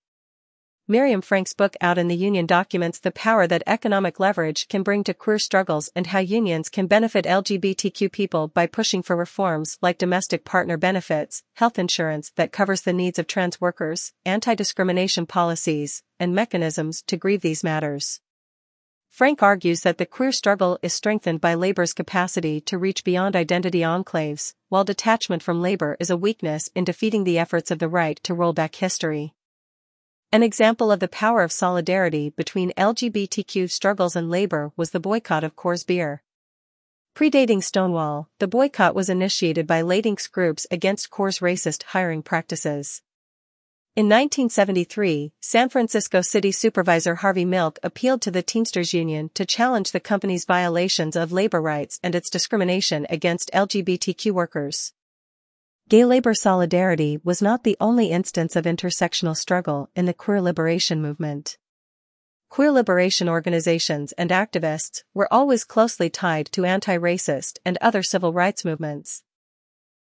Miriam 0.91 1.21
Frank's 1.21 1.53
book 1.53 1.77
Out 1.83 1.99
in 1.99 2.09
the 2.09 2.17
Union 2.17 2.47
documents 2.47 2.99
the 2.99 3.11
power 3.11 3.47
that 3.47 3.63
economic 3.67 4.19
leverage 4.19 4.69
can 4.69 4.83
bring 4.83 5.05
to 5.05 5.13
queer 5.13 5.39
struggles 5.39 5.91
and 5.95 6.07
how 6.07 6.19
unions 6.19 6.71
can 6.71 6.87
benefit 6.87 7.27
LGBTQ 7.27 8.11
people 8.11 8.49
by 8.49 8.67
pushing 8.67 9.03
for 9.03 9.15
reforms 9.15 9.77
like 9.83 9.99
domestic 9.99 10.47
partner 10.47 10.79
benefits, 10.79 11.43
health 11.57 11.79
insurance 11.79 12.33
that 12.37 12.53
covers 12.53 12.81
the 12.81 12.95
needs 12.95 13.19
of 13.19 13.27
trans 13.27 13.61
workers, 13.61 14.15
anti-discrimination 14.25 15.27
policies, 15.27 16.03
and 16.19 16.35
mechanisms 16.35 17.03
to 17.03 17.19
grieve 17.19 17.43
these 17.43 17.63
matters. 17.63 18.23
Frank 19.11 19.43
argues 19.43 19.83
that 19.83 19.99
the 19.99 20.07
queer 20.07 20.33
struggle 20.33 20.79
is 20.81 20.95
strengthened 20.95 21.43
by 21.43 21.53
labor's 21.53 21.93
capacity 21.93 22.63
to 22.63 22.79
reach 22.79 23.05
beyond 23.05 23.37
identity 23.37 23.81
enclaves, 23.81 24.55
while 24.71 24.85
detachment 24.85 25.43
from 25.43 25.61
labor 25.61 25.99
is 26.01 26.09
a 26.09 26.17
weakness 26.17 26.71
in 26.75 26.85
defeating 26.85 27.25
the 27.25 27.39
efforts 27.39 27.71
of 27.71 27.79
the 27.79 27.89
right 27.89 28.19
to 28.23 28.33
roll 28.33 28.55
back 28.55 28.77
history. 28.77 29.35
An 30.31 30.43
example 30.43 30.93
of 30.93 31.01
the 31.01 31.09
power 31.09 31.43
of 31.43 31.51
solidarity 31.51 32.29
between 32.29 32.73
LGBTQ 32.73 33.71
struggles 33.71 34.15
and 34.15 34.29
labor 34.29 34.73
was 34.77 34.91
the 34.91 35.01
boycott 35.01 35.43
of 35.43 35.57
Coors 35.57 35.87
beer. 35.87 36.23
Predating 37.15 37.63
Stonewall, 37.63 38.29
the 38.39 38.47
boycott 38.47 38.95
was 38.95 39.09
initiated 39.09 39.67
by 39.67 39.81
Latinx 39.81 40.31
groups 40.31 40.67
against 40.71 41.09
Coors' 41.09 41.41
racist 41.41 41.83
hiring 41.95 42.23
practices. 42.23 43.01
In 43.97 44.05
1973, 44.05 45.33
San 45.41 45.71
Francisco 45.71 46.21
City 46.21 46.53
Supervisor 46.53 47.15
Harvey 47.15 47.47
Milk 47.47 47.79
appealed 47.83 48.21
to 48.21 48.31
the 48.31 48.43
Teamsters 48.43 48.93
Union 48.93 49.31
to 49.33 49.47
challenge 49.47 49.93
the 49.93 49.99
company's 49.99 50.45
violations 50.45 51.17
of 51.17 51.33
labor 51.33 51.63
rights 51.63 51.99
and 52.03 52.15
its 52.15 52.29
discrimination 52.29 53.07
against 53.09 53.51
LGBTQ 53.55 54.31
workers. 54.33 54.93
Gay 55.89 56.05
labor 56.05 56.35
solidarity 56.35 57.19
was 57.25 57.41
not 57.41 57.65
the 57.65 57.77
only 57.81 58.11
instance 58.11 58.57
of 58.57 58.67
intersectional 58.67 59.35
struggle 59.35 59.89
in 59.97 60.05
the 60.05 60.13
queer 60.13 60.39
liberation 60.43 61.01
movement. 61.01 61.57
Queer 62.51 62.71
liberation 62.71 63.27
organizations 63.27 64.13
and 64.13 64.29
activists 64.29 65.03
were 65.15 65.33
always 65.33 65.65
closely 65.65 66.11
tied 66.11 66.53
to 66.53 66.67
anti-racist 66.67 67.57
and 67.65 67.79
other 67.81 68.03
civil 68.03 68.35
rights 68.35 68.67
movements. 68.67 69.23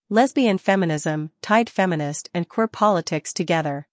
Lesbian 0.08 0.56
feminism 0.56 1.32
tied 1.40 1.68
feminist 1.68 2.30
and 2.32 2.48
queer 2.48 2.68
politics 2.68 3.32
together. 3.32 3.88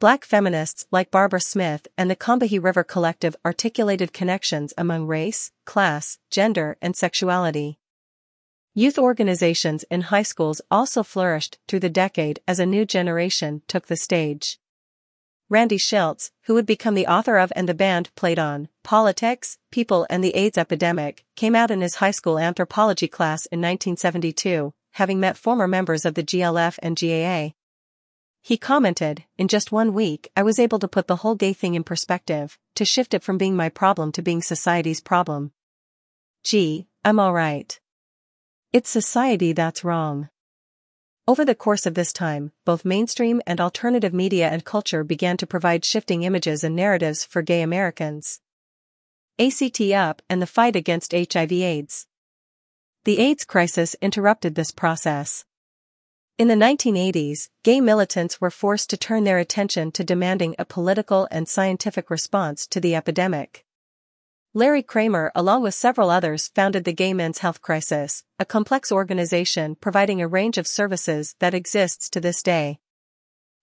Black 0.00 0.22
feminists 0.22 0.84
like 0.90 1.10
Barbara 1.10 1.40
Smith 1.40 1.88
and 1.96 2.10
the 2.10 2.16
Combahee 2.16 2.62
River 2.62 2.84
Collective 2.84 3.36
articulated 3.42 4.12
connections 4.12 4.74
among 4.76 5.06
race, 5.06 5.50
class, 5.64 6.18
gender, 6.30 6.76
and 6.82 6.94
sexuality. 6.94 7.79
Youth 8.74 8.98
organizations 8.98 9.84
in 9.90 10.02
high 10.02 10.22
schools 10.22 10.60
also 10.70 11.02
flourished 11.02 11.58
through 11.66 11.80
the 11.80 11.90
decade 11.90 12.38
as 12.46 12.60
a 12.60 12.66
new 12.66 12.84
generation 12.84 13.62
took 13.66 13.88
the 13.88 13.96
stage. 13.96 14.60
Randy 15.48 15.76
Shilts, 15.76 16.30
who 16.44 16.54
would 16.54 16.66
become 16.66 16.94
the 16.94 17.08
author 17.08 17.36
of 17.36 17.52
and 17.56 17.68
the 17.68 17.74
band 17.74 18.14
played 18.14 18.38
on 18.38 18.68
Politics, 18.84 19.58
People 19.72 20.06
and 20.08 20.22
the 20.22 20.36
AIDS 20.36 20.56
Epidemic, 20.56 21.24
came 21.34 21.56
out 21.56 21.72
in 21.72 21.80
his 21.80 21.96
high 21.96 22.12
school 22.12 22.38
anthropology 22.38 23.08
class 23.08 23.46
in 23.46 23.58
1972, 23.58 24.72
having 24.92 25.18
met 25.18 25.36
former 25.36 25.66
members 25.66 26.04
of 26.04 26.14
the 26.14 26.22
GLF 26.22 26.78
and 26.80 26.96
GAA. 26.96 27.56
He 28.40 28.56
commented, 28.56 29.24
In 29.36 29.48
just 29.48 29.72
one 29.72 29.92
week, 29.92 30.30
I 30.36 30.44
was 30.44 30.60
able 30.60 30.78
to 30.78 30.86
put 30.86 31.08
the 31.08 31.16
whole 31.16 31.34
gay 31.34 31.52
thing 31.52 31.74
in 31.74 31.82
perspective, 31.82 32.56
to 32.76 32.84
shift 32.84 33.14
it 33.14 33.24
from 33.24 33.36
being 33.36 33.56
my 33.56 33.68
problem 33.68 34.12
to 34.12 34.22
being 34.22 34.42
society's 34.42 35.00
problem. 35.00 35.50
Gee, 36.44 36.86
I'm 37.04 37.18
alright. 37.18 37.80
It's 38.72 38.88
society 38.88 39.52
that's 39.52 39.82
wrong. 39.82 40.28
Over 41.26 41.44
the 41.44 41.56
course 41.56 41.86
of 41.86 41.94
this 41.94 42.12
time, 42.12 42.52
both 42.64 42.84
mainstream 42.84 43.42
and 43.44 43.60
alternative 43.60 44.14
media 44.14 44.48
and 44.48 44.64
culture 44.64 45.02
began 45.02 45.36
to 45.38 45.46
provide 45.46 45.84
shifting 45.84 46.22
images 46.22 46.62
and 46.62 46.76
narratives 46.76 47.24
for 47.24 47.42
gay 47.42 47.62
Americans. 47.62 48.40
ACT 49.40 49.80
UP 49.80 50.22
and 50.30 50.40
the 50.40 50.46
fight 50.46 50.76
against 50.76 51.10
HIV/AIDS. 51.10 52.06
The 53.02 53.18
AIDS 53.18 53.44
crisis 53.44 53.96
interrupted 54.00 54.54
this 54.54 54.70
process. 54.70 55.44
In 56.38 56.46
the 56.46 56.54
1980s, 56.54 57.48
gay 57.64 57.80
militants 57.80 58.40
were 58.40 58.52
forced 58.52 58.88
to 58.90 58.96
turn 58.96 59.24
their 59.24 59.38
attention 59.38 59.90
to 59.92 60.04
demanding 60.04 60.54
a 60.60 60.64
political 60.64 61.26
and 61.32 61.48
scientific 61.48 62.08
response 62.08 62.68
to 62.68 62.80
the 62.80 62.94
epidemic. 62.94 63.66
Larry 64.52 64.82
Kramer 64.82 65.30
along 65.36 65.62
with 65.62 65.74
several 65.74 66.10
others 66.10 66.48
founded 66.48 66.82
the 66.82 66.92
Gay 66.92 67.14
Men's 67.14 67.38
Health 67.38 67.62
Crisis, 67.62 68.24
a 68.36 68.44
complex 68.44 68.90
organization 68.90 69.76
providing 69.76 70.20
a 70.20 70.26
range 70.26 70.58
of 70.58 70.66
services 70.66 71.36
that 71.38 71.54
exists 71.54 72.10
to 72.10 72.20
this 72.20 72.42
day. 72.42 72.80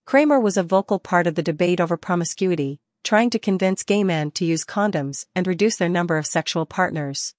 Kramer 0.06 0.40
was 0.40 0.56
a 0.56 0.64
vocal 0.64 0.98
part 0.98 1.28
of 1.28 1.36
the 1.36 1.44
debate 1.44 1.82
over 1.82 1.98
promiscuity, 1.98 2.80
trying 3.04 3.30
to 3.32 3.38
convince 3.38 3.84
gay 3.84 4.02
men 4.02 4.32
to 4.32 4.46
use 4.46 4.64
condoms 4.64 5.26
and 5.36 5.46
reduce 5.46 5.76
their 5.76 5.90
number 5.90 6.18
of 6.18 6.26
sexual 6.26 6.66
partners. 6.66 7.36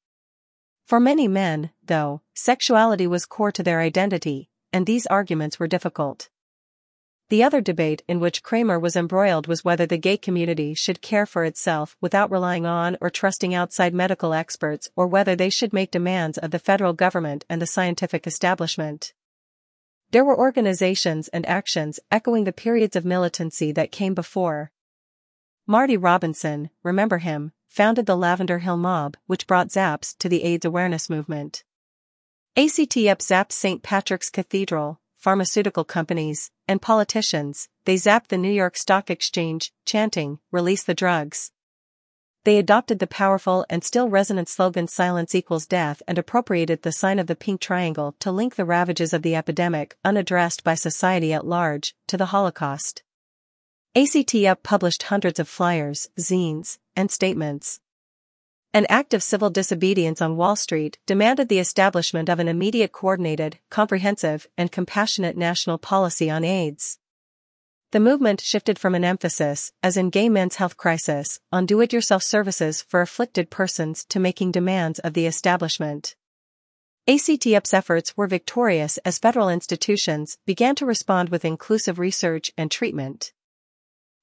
For 0.84 1.00
many 1.00 1.26
men, 1.26 1.70
though, 1.82 2.20
sexuality 2.34 3.06
was 3.06 3.24
core 3.24 3.52
to 3.52 3.62
their 3.62 3.80
identity, 3.80 4.50
and 4.74 4.84
these 4.84 5.06
arguments 5.06 5.58
were 5.58 5.66
difficult. 5.66 6.28
The 7.30 7.42
other 7.42 7.60
debate 7.60 8.02
in 8.08 8.20
which 8.20 8.42
Kramer 8.42 8.78
was 8.78 8.96
embroiled 8.96 9.48
was 9.48 9.62
whether 9.62 9.84
the 9.84 9.98
gay 9.98 10.16
community 10.16 10.72
should 10.72 11.02
care 11.02 11.26
for 11.26 11.44
itself 11.44 11.94
without 12.00 12.30
relying 12.30 12.64
on 12.64 12.96
or 13.02 13.10
trusting 13.10 13.54
outside 13.54 13.92
medical 13.92 14.32
experts 14.32 14.88
or 14.96 15.06
whether 15.06 15.36
they 15.36 15.50
should 15.50 15.74
make 15.74 15.90
demands 15.90 16.38
of 16.38 16.52
the 16.52 16.58
federal 16.58 16.94
government 16.94 17.44
and 17.50 17.60
the 17.60 17.66
scientific 17.66 18.26
establishment. 18.26 19.12
There 20.10 20.24
were 20.24 20.38
organizations 20.38 21.28
and 21.28 21.44
actions 21.44 22.00
echoing 22.10 22.44
the 22.44 22.52
periods 22.52 22.96
of 22.96 23.04
militancy 23.04 23.72
that 23.72 23.92
came 23.92 24.14
before. 24.14 24.72
Marty 25.66 25.98
Robinson, 25.98 26.70
remember 26.82 27.18
him, 27.18 27.52
founded 27.66 28.06
the 28.06 28.16
Lavender 28.16 28.60
Hill 28.60 28.78
Mob, 28.78 29.18
which 29.26 29.46
brought 29.46 29.70
ZAPS 29.70 30.14
to 30.14 30.30
the 30.30 30.44
AIDS 30.44 30.64
awareness 30.64 31.10
movement. 31.10 31.62
ACT 32.56 32.96
UP 32.96 33.18
zapped 33.18 33.52
St. 33.52 33.82
Patrick's 33.82 34.30
Cathedral, 34.30 34.98
pharmaceutical 35.18 35.84
companies, 35.84 36.50
and 36.66 36.80
politicians, 36.80 37.68
they 37.84 37.96
zapped 37.96 38.28
the 38.28 38.38
New 38.38 38.50
York 38.50 38.76
Stock 38.76 39.10
Exchange, 39.10 39.72
chanting, 39.84 40.38
release 40.50 40.84
the 40.84 40.94
drugs. 40.94 41.50
They 42.44 42.56
adopted 42.56 42.98
the 42.98 43.06
powerful 43.06 43.66
and 43.68 43.84
still 43.84 44.08
resonant 44.08 44.48
slogan 44.48 44.86
silence 44.86 45.34
equals 45.34 45.66
death 45.66 46.00
and 46.08 46.16
appropriated 46.16 46.82
the 46.82 46.92
sign 46.92 47.18
of 47.18 47.26
the 47.26 47.36
pink 47.36 47.60
triangle 47.60 48.14
to 48.20 48.32
link 48.32 48.54
the 48.54 48.64
ravages 48.64 49.12
of 49.12 49.22
the 49.22 49.34
epidemic, 49.34 49.96
unaddressed 50.04 50.64
by 50.64 50.74
society 50.74 51.32
at 51.32 51.46
large, 51.46 51.94
to 52.06 52.16
the 52.16 52.26
Holocaust. 52.26 53.02
ACT 53.94 54.34
UP 54.34 54.62
published 54.62 55.02
hundreds 55.04 55.40
of 55.40 55.48
flyers, 55.48 56.08
zines, 56.18 56.78
and 56.94 57.10
statements. 57.10 57.80
An 58.78 58.86
act 58.88 59.12
of 59.12 59.24
civil 59.24 59.50
disobedience 59.50 60.22
on 60.22 60.36
Wall 60.36 60.54
Street 60.54 60.98
demanded 61.04 61.48
the 61.48 61.58
establishment 61.58 62.28
of 62.28 62.38
an 62.38 62.46
immediate 62.46 62.92
coordinated, 62.92 63.58
comprehensive, 63.70 64.46
and 64.56 64.70
compassionate 64.70 65.36
national 65.36 65.78
policy 65.78 66.30
on 66.30 66.44
AIDS. 66.44 67.00
The 67.90 67.98
movement 67.98 68.40
shifted 68.40 68.78
from 68.78 68.94
an 68.94 69.02
emphasis, 69.02 69.72
as 69.82 69.96
in 69.96 70.10
gay 70.10 70.28
men's 70.28 70.54
health 70.54 70.76
crisis, 70.76 71.40
on 71.50 71.66
do-it-yourself 71.66 72.22
services 72.22 72.80
for 72.80 73.00
afflicted 73.00 73.50
persons 73.50 74.04
to 74.10 74.20
making 74.20 74.52
demands 74.52 75.00
of 75.00 75.12
the 75.12 75.26
establishment. 75.26 76.14
ACT 77.08 77.48
UP's 77.48 77.74
efforts 77.74 78.16
were 78.16 78.28
victorious 78.28 78.96
as 78.98 79.18
federal 79.18 79.48
institutions 79.48 80.38
began 80.46 80.76
to 80.76 80.86
respond 80.86 81.30
with 81.30 81.44
inclusive 81.44 81.98
research 81.98 82.52
and 82.56 82.70
treatment. 82.70 83.32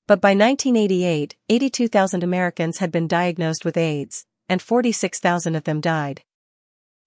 But 0.07 0.21
by 0.21 0.29
1988, 0.29 1.35
82,000 1.49 2.23
Americans 2.23 2.77
had 2.77 2.93
been 2.93 3.09
diagnosed 3.09 3.65
with 3.65 3.75
AIDS, 3.75 4.25
and 4.49 4.61
46,000 4.61 5.55
of 5.55 5.63
them 5.63 5.81
died. 5.81 6.23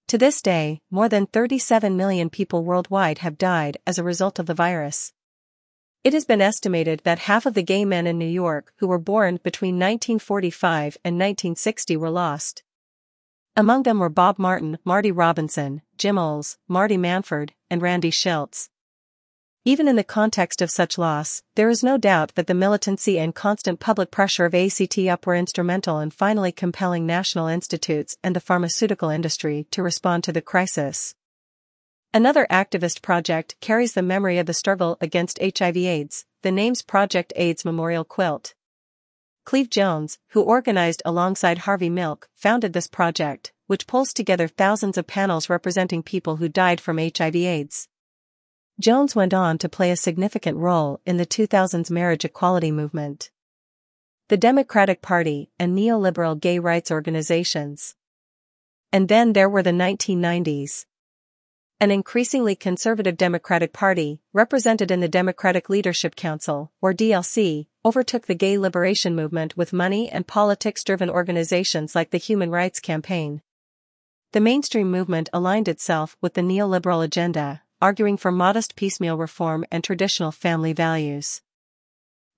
To 0.08 0.16
this 0.18 0.40
day, 0.40 0.80
more 0.90 1.08
than 1.08 1.26
37 1.26 1.96
million 1.96 2.30
people 2.30 2.64
worldwide 2.64 3.18
have 3.18 3.36
died 3.36 3.76
as 3.86 3.98
a 3.98 4.04
result 4.04 4.38
of 4.38 4.46
the 4.46 4.54
virus. 4.54 5.12
It 6.02 6.14
has 6.14 6.24
been 6.24 6.40
estimated 6.40 7.02
that 7.04 7.18
half 7.20 7.44
of 7.44 7.54
the 7.54 7.62
gay 7.62 7.84
men 7.84 8.06
in 8.06 8.18
New 8.18 8.24
York 8.24 8.72
who 8.78 8.88
were 8.88 8.98
born 8.98 9.38
between 9.42 9.74
1945 9.74 10.96
and 11.04 11.16
1960 11.16 11.96
were 11.96 12.08
lost. 12.08 12.62
Among 13.54 13.82
them 13.82 13.98
were 13.98 14.08
Bob 14.08 14.38
Martin, 14.38 14.78
Marty 14.84 15.10
Robinson, 15.10 15.82
Jim 15.98 16.16
Owles, 16.16 16.56
Marty 16.68 16.96
Manford, 16.96 17.50
and 17.68 17.82
Randy 17.82 18.10
Shilts. 18.10 18.70
Even 19.64 19.88
in 19.88 19.96
the 19.96 20.04
context 20.04 20.62
of 20.62 20.70
such 20.70 20.96
loss, 20.96 21.42
there 21.56 21.68
is 21.68 21.82
no 21.82 21.98
doubt 21.98 22.34
that 22.36 22.46
the 22.46 22.54
militancy 22.54 23.18
and 23.18 23.34
constant 23.34 23.80
public 23.80 24.10
pressure 24.10 24.44
of 24.44 24.54
ACT 24.54 24.96
UP 24.98 25.26
were 25.26 25.34
instrumental 25.34 25.98
in 25.98 26.10
finally 26.10 26.52
compelling 26.52 27.04
national 27.04 27.48
institutes 27.48 28.16
and 28.22 28.34
the 28.34 28.40
pharmaceutical 28.40 29.10
industry 29.10 29.66
to 29.70 29.82
respond 29.82 30.24
to 30.24 30.32
the 30.32 30.40
crisis. 30.40 31.14
Another 32.14 32.46
activist 32.50 33.02
project 33.02 33.56
carries 33.60 33.92
the 33.92 34.02
memory 34.02 34.38
of 34.38 34.46
the 34.46 34.54
struggle 34.54 34.96
against 35.00 35.38
HIV/AIDS, 35.42 36.24
the 36.42 36.50
NAMES 36.50 36.82
Project 36.86 37.32
AIDS 37.36 37.64
Memorial 37.64 38.04
Quilt. 38.04 38.54
Cleve 39.44 39.68
Jones, 39.68 40.18
who 40.28 40.42
organized 40.42 41.02
alongside 41.04 41.58
Harvey 41.58 41.90
Milk, 41.90 42.28
founded 42.34 42.72
this 42.72 42.86
project, 42.86 43.52
which 43.66 43.86
pulls 43.86 44.12
together 44.14 44.48
thousands 44.48 44.96
of 44.96 45.06
panels 45.06 45.50
representing 45.50 46.02
people 46.02 46.36
who 46.36 46.48
died 46.48 46.80
from 46.80 46.98
HIV/AIDS. 46.98 47.88
Jones 48.80 49.16
went 49.16 49.34
on 49.34 49.58
to 49.58 49.68
play 49.68 49.90
a 49.90 49.96
significant 49.96 50.56
role 50.56 51.00
in 51.04 51.16
the 51.16 51.26
2000s 51.26 51.90
marriage 51.90 52.24
equality 52.24 52.70
movement. 52.70 53.30
the 54.28 54.36
Democratic 54.36 55.00
Party, 55.00 55.50
and 55.58 55.76
neoliberal 55.76 56.38
gay 56.38 56.58
rights 56.58 56.90
organizations. 56.90 57.96
And 58.92 59.08
then 59.08 59.32
there 59.32 59.48
were 59.48 59.62
the 59.62 59.70
1990s. 59.70 60.84
An 61.80 61.90
increasingly 61.90 62.54
conservative 62.54 63.16
Democratic 63.16 63.72
Party, 63.72 64.20
represented 64.34 64.90
in 64.90 65.00
the 65.00 65.08
Democratic 65.08 65.70
Leadership 65.70 66.14
Council, 66.14 66.72
or 66.82 66.92
DLC, 66.92 67.68
overtook 67.86 68.26
the 68.26 68.34
gay 68.34 68.58
liberation 68.58 69.16
movement 69.16 69.56
with 69.56 69.72
money 69.72 70.10
and 70.10 70.26
politics-driven 70.26 71.08
organizations 71.08 71.94
like 71.94 72.10
the 72.10 72.18
Human 72.18 72.50
Rights 72.50 72.80
Campaign. 72.80 73.40
The 74.32 74.40
mainstream 74.40 74.90
movement 74.90 75.30
aligned 75.32 75.68
itself 75.68 76.18
with 76.20 76.34
the 76.34 76.42
neoliberal 76.42 77.02
agenda, 77.02 77.62
arguing 77.80 78.16
for 78.16 78.32
modest 78.32 78.76
piecemeal 78.76 79.16
reform 79.16 79.64
and 79.70 79.84
traditional 79.84 80.32
family 80.32 80.72
values. 80.72 81.42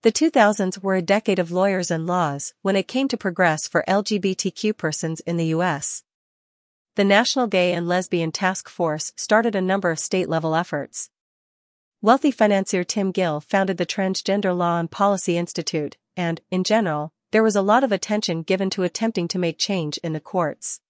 The 0.03 0.12
2000s 0.12 0.83
were 0.83 0.96
a 0.96 1.03
decade 1.03 1.38
of 1.38 1.50
lawyers 1.53 1.90
and 1.90 2.07
laws 2.07 2.55
when 2.62 2.76
it 2.76 2.88
came 2.88 3.09
to 3.09 3.16
progress 3.16 3.68
for 3.68 3.85
LGBTQ 3.87 4.76
persons 4.76 5.20
in 5.20 5.37
the 5.37 5.46
US. 5.46 6.05
The 6.96 7.05
National 7.05 7.46
Gay 7.46 7.72
and 7.72 7.87
Lesbian 7.87 8.33
Task 8.33 8.68
Force 8.68 9.12
started 9.16 9.55
a 9.55 9.61
number 9.61 9.90
of 9.90 9.98
state-level 9.98 10.55
efforts. 10.55 11.11
Wealthy 12.03 12.31
financier 12.31 12.83
Tim 12.83 13.12
Gill 13.12 13.40
founded 13.40 13.76
the 13.76 13.87
Transgender 13.87 14.57
Law 14.57 14.81
and 14.81 14.90
Policy 14.90 15.37
Institute, 15.37 15.96
and, 16.16 16.40
in 16.50 16.64
general, 16.64 17.12
there 17.31 17.42
was 17.42 17.55
a 17.55 17.62
lot 17.62 17.85
of 17.85 17.92
attention 17.92 18.42
given 18.42 18.70
to 18.70 18.83
attempting 18.83 19.29
to 19.29 19.38
make 19.38 19.59
change 19.59 19.98
in 19.98 20.14
the 20.14 20.20
courts. 20.20 20.81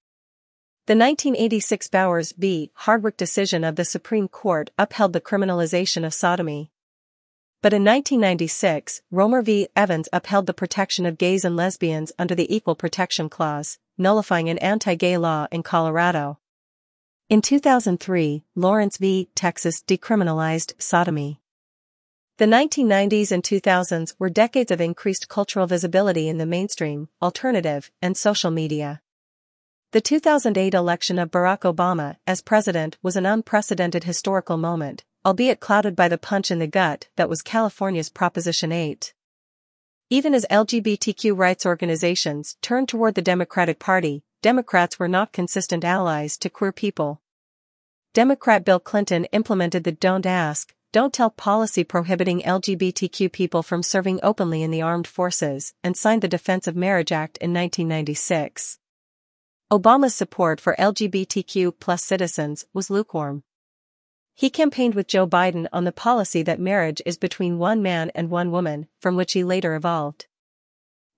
The 0.90 0.96
1986 0.96 1.86
Bowers 1.86 2.32
v. 2.36 2.72
Hardwick 2.74 3.16
decision 3.16 3.62
of 3.62 3.76
the 3.76 3.84
Supreme 3.84 4.26
Court 4.26 4.72
upheld 4.76 5.12
the 5.12 5.20
criminalization 5.20 6.04
of 6.04 6.12
sodomy. 6.12 6.72
But 7.62 7.72
in 7.72 7.84
1996, 7.84 9.00
Romer 9.12 9.40
v. 9.40 9.68
Evans 9.76 10.08
upheld 10.12 10.46
the 10.46 10.52
protection 10.52 11.06
of 11.06 11.16
gays 11.16 11.44
and 11.44 11.54
lesbians 11.54 12.10
under 12.18 12.34
the 12.34 12.52
Equal 12.52 12.74
Protection 12.74 13.28
Clause, 13.28 13.78
nullifying 13.96 14.48
an 14.48 14.58
anti-gay 14.58 15.16
law 15.16 15.46
in 15.52 15.62
Colorado. 15.62 16.40
In 17.28 17.40
2003, 17.40 18.42
Lawrence 18.56 18.96
v. 18.96 19.28
Texas 19.36 19.84
decriminalized 19.84 20.72
sodomy. 20.82 21.40
The 22.38 22.46
1990s 22.46 23.30
and 23.30 23.44
2000s 23.44 24.16
were 24.18 24.28
decades 24.28 24.72
of 24.72 24.80
increased 24.80 25.28
cultural 25.28 25.68
visibility 25.68 26.28
in 26.28 26.38
the 26.38 26.46
mainstream, 26.46 27.10
alternative, 27.22 27.92
and 28.02 28.16
social 28.16 28.50
media. 28.50 29.02
The 29.92 30.00
2008 30.00 30.72
election 30.72 31.18
of 31.18 31.32
Barack 31.32 31.62
Obama 31.62 32.14
as 32.24 32.42
president 32.42 32.96
was 33.02 33.16
an 33.16 33.26
unprecedented 33.26 34.04
historical 34.04 34.56
moment, 34.56 35.02
albeit 35.26 35.58
clouded 35.58 35.96
by 35.96 36.06
the 36.06 36.16
punch 36.16 36.52
in 36.52 36.60
the 36.60 36.68
gut 36.68 37.08
that 37.16 37.28
was 37.28 37.42
California's 37.42 38.08
Proposition 38.08 38.70
8. 38.70 39.12
Even 40.08 40.32
as 40.32 40.46
LGBTQ 40.48 41.36
rights 41.36 41.66
organizations 41.66 42.56
turned 42.62 42.88
toward 42.88 43.16
the 43.16 43.20
Democratic 43.20 43.80
Party, 43.80 44.22
Democrats 44.42 45.00
were 45.00 45.08
not 45.08 45.32
consistent 45.32 45.84
allies 45.84 46.38
to 46.38 46.48
queer 46.48 46.70
people. 46.70 47.20
Democrat 48.14 48.64
Bill 48.64 48.78
Clinton 48.78 49.24
implemented 49.32 49.82
the 49.82 49.90
Don't 49.90 50.24
Ask, 50.24 50.72
Don't 50.92 51.12
Tell 51.12 51.30
policy 51.30 51.82
prohibiting 51.82 52.42
LGBTQ 52.42 53.32
people 53.32 53.64
from 53.64 53.82
serving 53.82 54.20
openly 54.22 54.62
in 54.62 54.70
the 54.70 54.82
armed 54.82 55.08
forces 55.08 55.74
and 55.82 55.96
signed 55.96 56.22
the 56.22 56.28
Defense 56.28 56.68
of 56.68 56.76
Marriage 56.76 57.10
Act 57.10 57.38
in 57.38 57.52
1996. 57.52 58.79
Obama's 59.72 60.16
support 60.16 60.60
for 60.60 60.74
LGBTQ 60.80 61.74
plus 61.78 62.02
citizens 62.02 62.64
was 62.74 62.90
lukewarm. 62.90 63.44
He 64.34 64.50
campaigned 64.50 64.96
with 64.96 65.06
Joe 65.06 65.28
Biden 65.28 65.68
on 65.72 65.84
the 65.84 65.92
policy 65.92 66.42
that 66.42 66.58
marriage 66.58 67.00
is 67.06 67.16
between 67.16 67.56
one 67.56 67.80
man 67.80 68.10
and 68.12 68.30
one 68.30 68.50
woman, 68.50 68.88
from 69.00 69.14
which 69.14 69.32
he 69.32 69.44
later 69.44 69.76
evolved. 69.76 70.26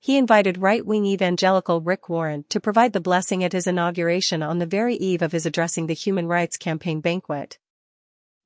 He 0.00 0.18
invited 0.18 0.58
right-wing 0.58 1.06
evangelical 1.06 1.80
Rick 1.80 2.10
Warren 2.10 2.44
to 2.50 2.60
provide 2.60 2.92
the 2.92 3.00
blessing 3.00 3.42
at 3.42 3.54
his 3.54 3.66
inauguration 3.66 4.42
on 4.42 4.58
the 4.58 4.66
very 4.66 4.96
eve 4.96 5.22
of 5.22 5.32
his 5.32 5.46
addressing 5.46 5.86
the 5.86 5.94
Human 5.94 6.26
Rights 6.26 6.58
Campaign 6.58 7.00
banquet. 7.00 7.58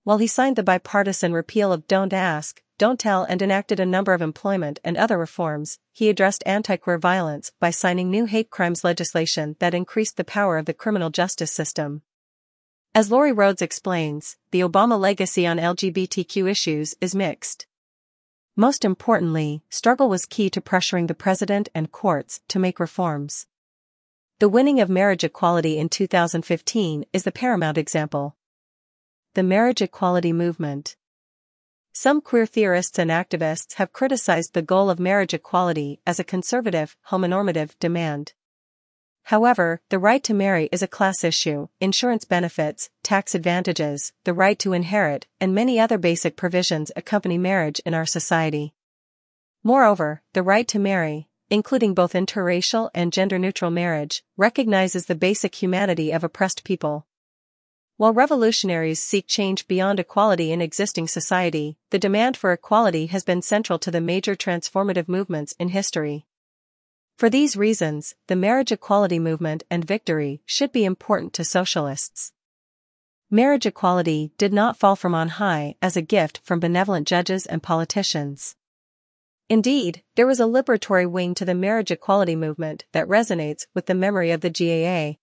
While 0.04 0.18
he 0.18 0.28
signed 0.28 0.54
the 0.54 0.62
bipartisan 0.62 1.32
repeal 1.32 1.72
of 1.72 1.88
Don't 1.88 2.12
Ask, 2.12 2.62
Don't 2.78 3.00
Tell 3.00 3.24
and 3.24 3.40
enacted 3.40 3.80
a 3.80 3.86
number 3.86 4.12
of 4.12 4.20
employment 4.20 4.80
and 4.84 4.98
other 4.98 5.16
reforms, 5.16 5.78
he 5.92 6.10
addressed 6.10 6.42
anti-queer 6.44 6.98
violence 6.98 7.52
by 7.58 7.70
signing 7.70 8.10
new 8.10 8.26
hate 8.26 8.50
crimes 8.50 8.84
legislation 8.84 9.56
that 9.60 9.72
increased 9.72 10.18
the 10.18 10.24
power 10.24 10.58
of 10.58 10.66
the 10.66 10.74
criminal 10.74 11.08
justice 11.08 11.50
system. 11.50 12.02
As 12.94 13.10
Lori 13.10 13.32
Rhodes 13.32 13.62
explains, 13.62 14.36
the 14.50 14.60
Obama 14.60 15.00
legacy 15.00 15.46
on 15.46 15.56
LGBTQ 15.56 16.50
issues 16.50 16.94
is 17.00 17.14
mixed. 17.14 17.66
Most 18.56 18.84
importantly, 18.84 19.62
struggle 19.70 20.10
was 20.10 20.26
key 20.26 20.50
to 20.50 20.60
pressuring 20.60 21.08
the 21.08 21.14
president 21.14 21.70
and 21.74 21.92
courts 21.92 22.40
to 22.48 22.58
make 22.58 22.78
reforms. 22.78 23.46
The 24.38 24.50
winning 24.50 24.80
of 24.80 24.90
marriage 24.90 25.24
equality 25.24 25.78
in 25.78 25.88
2015 25.88 27.06
is 27.14 27.22
the 27.22 27.32
paramount 27.32 27.78
example. 27.78 28.36
The 29.32 29.42
marriage 29.42 29.80
equality 29.80 30.34
movement. 30.34 30.96
Some 31.98 32.20
queer 32.20 32.44
theorists 32.44 32.98
and 32.98 33.10
activists 33.10 33.76
have 33.76 33.94
criticized 33.94 34.52
the 34.52 34.60
goal 34.60 34.90
of 34.90 35.00
marriage 35.00 35.32
equality 35.32 35.98
as 36.06 36.20
a 36.20 36.24
conservative, 36.24 36.94
homonormative 37.08 37.70
demand. 37.80 38.34
However, 39.22 39.80
the 39.88 39.98
right 39.98 40.22
to 40.24 40.34
marry 40.34 40.68
is 40.70 40.82
a 40.82 40.86
class 40.86 41.24
issue, 41.24 41.68
insurance 41.80 42.26
benefits, 42.26 42.90
tax 43.02 43.34
advantages, 43.34 44.12
the 44.24 44.34
right 44.34 44.58
to 44.58 44.74
inherit, 44.74 45.26
and 45.40 45.54
many 45.54 45.80
other 45.80 45.96
basic 45.96 46.36
provisions 46.36 46.92
accompany 46.96 47.38
marriage 47.38 47.80
in 47.86 47.94
our 47.94 48.04
society. 48.04 48.74
Moreover, 49.64 50.20
the 50.34 50.42
right 50.42 50.68
to 50.68 50.78
marry, 50.78 51.28
including 51.48 51.94
both 51.94 52.12
interracial 52.12 52.90
and 52.94 53.10
gender-neutral 53.10 53.70
marriage, 53.70 54.22
recognizes 54.36 55.06
the 55.06 55.14
basic 55.14 55.54
humanity 55.54 56.12
of 56.12 56.22
oppressed 56.22 56.62
people. 56.62 57.06
While 57.98 58.12
revolutionaries 58.12 59.02
seek 59.02 59.26
change 59.26 59.66
beyond 59.66 59.98
equality 59.98 60.52
in 60.52 60.60
existing 60.60 61.08
society, 61.08 61.78
the 61.88 61.98
demand 61.98 62.36
for 62.36 62.52
equality 62.52 63.06
has 63.06 63.24
been 63.24 63.40
central 63.40 63.78
to 63.78 63.90
the 63.90 64.02
major 64.02 64.36
transformative 64.36 65.08
movements 65.08 65.54
in 65.58 65.68
history. 65.70 66.26
For 67.16 67.30
these 67.30 67.56
reasons, 67.56 68.14
the 68.26 68.36
marriage 68.36 68.70
equality 68.70 69.18
movement 69.18 69.64
and 69.70 69.82
victory 69.82 70.42
should 70.44 70.72
be 70.72 70.84
important 70.84 71.32
to 71.34 71.44
socialists. 71.44 72.32
Marriage 73.30 73.64
equality 73.64 74.30
did 74.36 74.52
not 74.52 74.76
fall 74.76 74.94
from 74.94 75.14
on 75.14 75.30
high 75.30 75.76
as 75.80 75.96
a 75.96 76.02
gift 76.02 76.42
from 76.44 76.60
benevolent 76.60 77.08
judges 77.08 77.46
and 77.46 77.62
politicians. 77.62 78.56
Indeed, 79.48 80.02
there 80.16 80.26
was 80.26 80.38
a 80.38 80.44
liberatory 80.44 81.10
wing 81.10 81.34
to 81.36 81.46
the 81.46 81.54
marriage 81.54 81.90
equality 81.90 82.36
movement 82.36 82.84
that 82.92 83.08
resonates 83.08 83.66
with 83.74 83.86
the 83.86 83.94
memory 83.94 84.32
of 84.32 84.42
the 84.42 84.50
GAA. 84.50 85.18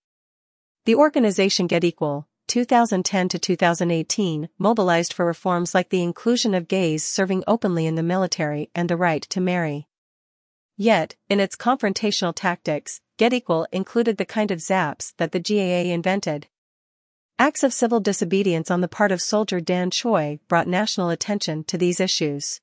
The 0.86 0.96
organization 0.96 1.68
Get 1.68 1.84
Equal, 1.84 2.28
2010 2.54 3.30
to 3.30 3.40
2018, 3.40 4.48
mobilized 4.60 5.12
for 5.12 5.26
reforms 5.26 5.74
like 5.74 5.90
the 5.90 6.04
inclusion 6.04 6.54
of 6.54 6.68
gays 6.68 7.04
serving 7.04 7.44
openly 7.48 7.88
in 7.88 7.96
the 7.96 8.04
military 8.04 8.70
and 8.76 8.88
the 8.88 8.96
right 8.96 9.24
to 9.24 9.42
marry. 9.42 9.88
Yet, 10.78 11.16
in 11.32 11.40
its 11.40 11.56
confrontational 11.56 12.32
tactics, 12.36 13.02
GetEqual 13.18 13.66
included 13.72 14.18
the 14.18 14.26
kind 14.26 14.52
of 14.52 14.60
zaps 14.60 15.14
that 15.18 15.32
the 15.32 15.40
GAA 15.40 15.92
invented. 15.92 16.46
Acts 17.40 17.64
of 17.64 17.74
civil 17.74 18.00
disobedience 18.00 18.70
on 18.70 18.82
the 18.82 18.88
part 18.88 19.12
of 19.12 19.20
soldier 19.20 19.60
Dan 19.60 19.90
Choi 19.90 20.38
brought 20.48 20.68
national 20.68 21.10
attention 21.10 21.64
to 21.64 21.78
these 21.80 22.00
issues. 22.00 22.62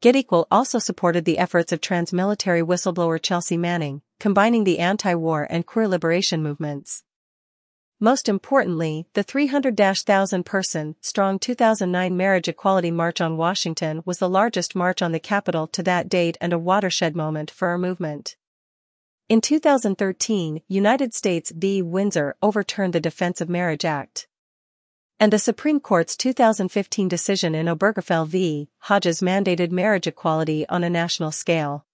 GetEqual 0.00 0.46
also 0.48 0.78
supported 0.78 1.24
the 1.24 1.38
efforts 1.38 1.72
of 1.72 1.80
trans-military 1.80 2.62
whistleblower 2.62 3.20
Chelsea 3.20 3.56
Manning, 3.56 4.02
combining 4.20 4.62
the 4.62 4.78
anti-war 4.78 5.44
and 5.50 5.66
queer 5.66 5.88
liberation 5.88 6.40
movements. 6.40 7.02
Most 8.02 8.28
importantly, 8.28 9.06
the 9.12 9.22
300,000 9.22 10.42
person 10.42 10.96
strong 11.00 11.38
2009 11.38 12.16
Marriage 12.16 12.48
Equality 12.48 12.90
March 12.90 13.20
on 13.20 13.36
Washington 13.36 14.02
was 14.04 14.18
the 14.18 14.28
largest 14.28 14.74
march 14.74 15.00
on 15.02 15.12
the 15.12 15.20
Capitol 15.20 15.68
to 15.68 15.84
that 15.84 16.08
date 16.08 16.36
and 16.40 16.52
a 16.52 16.58
watershed 16.58 17.14
moment 17.14 17.48
for 17.48 17.68
our 17.68 17.78
movement. 17.78 18.34
In 19.28 19.40
2013, 19.40 20.62
United 20.66 21.14
States 21.14 21.52
v. 21.54 21.80
Windsor 21.80 22.34
overturned 22.42 22.92
the 22.92 22.98
Defense 22.98 23.40
of 23.40 23.48
Marriage 23.48 23.84
Act. 23.84 24.26
And 25.20 25.32
the 25.32 25.38
Supreme 25.38 25.78
Court's 25.78 26.16
2015 26.16 27.06
decision 27.06 27.54
in 27.54 27.66
Obergefell 27.66 28.26
v. 28.26 28.68
Hodges 28.78 29.20
mandated 29.20 29.70
marriage 29.70 30.08
equality 30.08 30.68
on 30.68 30.82
a 30.82 30.90
national 30.90 31.30
scale. 31.30 31.86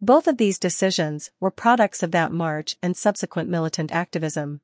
Both 0.00 0.26
of 0.26 0.38
these 0.38 0.58
decisions 0.58 1.30
were 1.38 1.52
products 1.52 2.02
of 2.02 2.10
that 2.10 2.32
march 2.32 2.74
and 2.82 2.96
subsequent 2.96 3.48
militant 3.48 3.92
activism. 3.92 4.60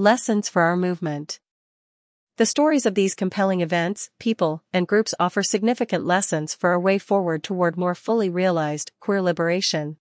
Lessons 0.00 0.48
for 0.48 0.62
our 0.62 0.76
movement. 0.76 1.40
The 2.36 2.46
stories 2.46 2.86
of 2.86 2.94
these 2.94 3.16
compelling 3.16 3.62
events, 3.62 4.10
people, 4.20 4.62
and 4.72 4.86
groups 4.86 5.12
offer 5.18 5.42
significant 5.42 6.06
lessons 6.06 6.54
for 6.54 6.70
our 6.70 6.78
way 6.78 6.98
forward 6.98 7.42
toward 7.42 7.76
more 7.76 7.96
fully 7.96 8.30
realized 8.30 8.92
queer 9.00 9.20
liberation. 9.20 9.96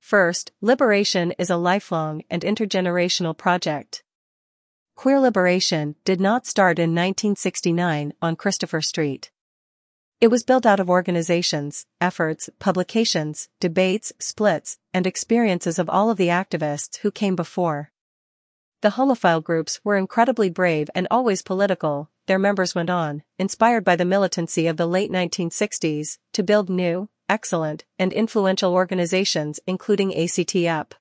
First, 0.00 0.52
liberation 0.62 1.32
is 1.32 1.50
a 1.50 1.58
lifelong 1.58 2.22
and 2.30 2.40
intergenerational 2.40 3.36
project. 3.36 4.02
Queer 4.94 5.20
liberation 5.20 5.96
did 6.06 6.18
not 6.18 6.46
start 6.46 6.78
in 6.78 6.94
1969 6.94 8.14
on 8.22 8.36
Christopher 8.36 8.80
Street. 8.80 9.30
It 10.22 10.28
was 10.28 10.44
built 10.44 10.64
out 10.64 10.80
of 10.80 10.88
organizations, 10.88 11.84
efforts, 12.00 12.48
publications, 12.58 13.50
debates, 13.60 14.14
splits, 14.18 14.78
and 14.94 15.06
experiences 15.06 15.78
of 15.78 15.90
all 15.90 16.08
of 16.08 16.16
the 16.16 16.28
activists 16.28 17.00
who 17.00 17.10
came 17.10 17.36
before. 17.36 17.90
The 18.84 19.00
homophile 19.00 19.42
groups 19.42 19.80
were 19.82 19.96
incredibly 19.96 20.50
brave 20.50 20.90
and 20.94 21.08
always 21.10 21.40
political, 21.40 22.10
their 22.26 22.38
members 22.38 22.74
went 22.74 22.90
on, 22.90 23.22
inspired 23.38 23.82
by 23.82 23.96
the 23.96 24.04
militancy 24.04 24.66
of 24.66 24.76
the 24.76 24.86
late 24.86 25.10
1960s, 25.10 26.18
to 26.34 26.42
build 26.42 26.68
new, 26.68 27.08
excellent, 27.26 27.86
and 27.98 28.12
influential 28.12 28.74
organizations 28.74 29.58
including 29.66 30.14
ACT 30.14 30.54
UP. 30.54 30.94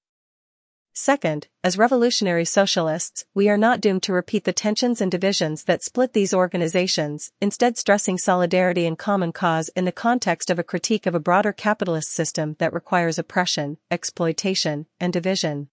Second, 0.93 1.49
as 1.61 1.77
revolutionary 1.77 2.45
socialists, 2.45 3.25
we 3.33 3.49
are 3.49 3.57
not 3.57 3.81
doomed 3.81 4.03
to 4.03 4.13
repeat 4.13 4.45
the 4.45 4.53
tensions 4.53 5.01
and 5.01 5.11
divisions 5.11 5.65
that 5.65 5.83
split 5.83 6.13
these 6.13 6.33
organizations, 6.33 7.33
instead 7.41 7.77
stressing 7.77 8.17
solidarity 8.17 8.85
and 8.85 8.97
common 8.97 9.33
cause 9.33 9.67
in 9.75 9.83
the 9.83 9.91
context 9.91 10.49
of 10.49 10.57
a 10.57 10.63
critique 10.63 11.05
of 11.05 11.15
a 11.15 11.19
broader 11.19 11.51
capitalist 11.51 12.13
system 12.13 12.55
that 12.59 12.71
requires 12.71 13.19
oppression, 13.19 13.77
exploitation, 13.91 14.85
and 15.01 15.11
division. 15.11 15.67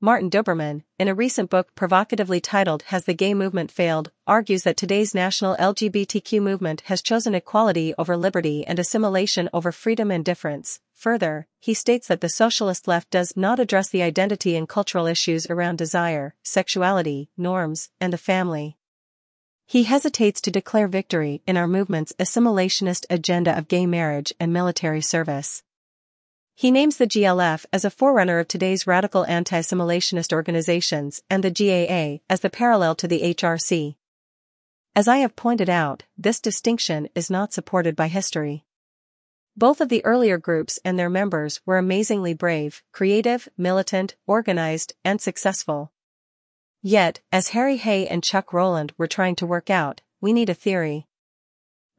Martin 0.00 0.30
Duberman, 0.30 0.84
in 1.00 1.08
a 1.08 1.14
recent 1.14 1.50
book 1.50 1.74
provocatively 1.74 2.40
titled 2.40 2.82
Has 2.84 3.04
the 3.04 3.14
Gay 3.14 3.34
Movement 3.34 3.68
Failed, 3.68 4.12
argues 4.28 4.62
that 4.62 4.76
today's 4.76 5.12
national 5.12 5.56
LGBTQ 5.56 6.40
movement 6.40 6.82
has 6.82 7.02
chosen 7.02 7.34
equality 7.34 7.94
over 7.98 8.16
liberty 8.16 8.64
and 8.64 8.78
assimilation 8.78 9.50
over 9.52 9.72
freedom 9.72 10.12
and 10.12 10.24
difference. 10.24 10.78
Further, 10.94 11.48
he 11.58 11.74
states 11.74 12.06
that 12.06 12.20
the 12.20 12.28
socialist 12.28 12.86
left 12.86 13.10
does 13.10 13.36
not 13.36 13.58
address 13.58 13.88
the 13.88 14.02
identity 14.02 14.54
and 14.54 14.68
cultural 14.68 15.06
issues 15.06 15.50
around 15.50 15.78
desire, 15.78 16.36
sexuality, 16.44 17.28
norms, 17.36 17.90
and 18.00 18.12
the 18.12 18.18
family. 18.18 18.78
He 19.66 19.82
hesitates 19.82 20.40
to 20.42 20.52
declare 20.52 20.86
victory 20.86 21.42
in 21.44 21.56
our 21.56 21.66
movement's 21.66 22.12
assimilationist 22.20 23.04
agenda 23.10 23.58
of 23.58 23.66
gay 23.66 23.84
marriage 23.84 24.32
and 24.38 24.52
military 24.52 25.00
service. 25.00 25.64
He 26.58 26.72
names 26.72 26.96
the 26.96 27.06
GLF 27.06 27.66
as 27.72 27.84
a 27.84 27.88
forerunner 27.88 28.40
of 28.40 28.48
today's 28.48 28.84
radical 28.84 29.24
anti-assimilationist 29.26 30.32
organizations 30.32 31.22
and 31.30 31.44
the 31.44 31.52
GAA 31.52 32.20
as 32.28 32.40
the 32.40 32.50
parallel 32.50 32.96
to 32.96 33.06
the 33.06 33.32
HRC. 33.32 33.94
As 34.96 35.06
I 35.06 35.18
have 35.18 35.36
pointed 35.36 35.70
out, 35.70 36.02
this 36.16 36.40
distinction 36.40 37.08
is 37.14 37.30
not 37.30 37.52
supported 37.52 37.94
by 37.94 38.08
history. 38.08 38.64
Both 39.56 39.80
of 39.80 39.88
the 39.88 40.04
earlier 40.04 40.36
groups 40.36 40.80
and 40.84 40.98
their 40.98 41.08
members 41.08 41.60
were 41.64 41.78
amazingly 41.78 42.34
brave, 42.34 42.82
creative, 42.90 43.48
militant, 43.56 44.16
organized, 44.26 44.94
and 45.04 45.20
successful. 45.20 45.92
Yet, 46.82 47.20
as 47.30 47.50
Harry 47.50 47.76
Hay 47.76 48.08
and 48.08 48.24
Chuck 48.24 48.52
Rowland 48.52 48.92
were 48.98 49.06
trying 49.06 49.36
to 49.36 49.46
work 49.46 49.70
out, 49.70 50.00
we 50.20 50.32
need 50.32 50.50
a 50.50 50.54
theory. 50.54 51.06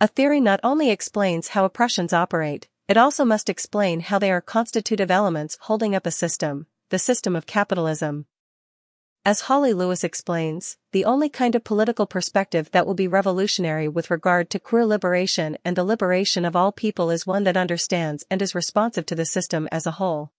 A 0.02 0.08
theory 0.08 0.40
not 0.42 0.60
only 0.64 0.90
explains 0.90 1.50
how 1.50 1.64
oppressions 1.64 2.12
operate, 2.12 2.68
it 2.90 2.98
also 2.98 3.24
must 3.24 3.50
explain 3.50 4.00
how 4.00 4.18
they 4.18 4.32
are 4.32 4.42
constitutive 4.42 5.12
elements 5.12 5.60
holding 5.62 5.94
up 5.94 6.08
a 6.08 6.12
system, 6.12 6.66
the 6.90 6.98
system 6.98 7.36
of 7.36 7.46
capitalism. 7.46 8.26
As 9.24 9.42
Holly 9.42 9.74
Lewis 9.74 10.04
explains, 10.04 10.78
the 10.92 11.06
only 11.06 11.30
kind 11.30 11.54
of 11.54 11.64
political 11.64 12.08
perspective 12.08 12.72
that 12.72 12.88
will 12.88 12.96
be 12.96 13.08
revolutionary 13.08 13.88
with 13.88 14.10
regard 14.10 14.50
to 14.50 14.60
queer 14.60 14.88
liberation 14.88 15.56
and 15.64 15.76
the 15.76 15.84
liberation 15.84 16.46
of 16.46 16.56
all 16.56 16.72
people 16.72 17.12
is 17.12 17.28
one 17.28 17.44
that 17.44 17.56
understands 17.56 18.26
and 18.32 18.42
is 18.42 18.56
responsive 18.56 19.06
to 19.06 19.14
the 19.14 19.26
system 19.26 19.68
as 19.72 19.86
a 19.86 19.92
whole. 19.92 20.32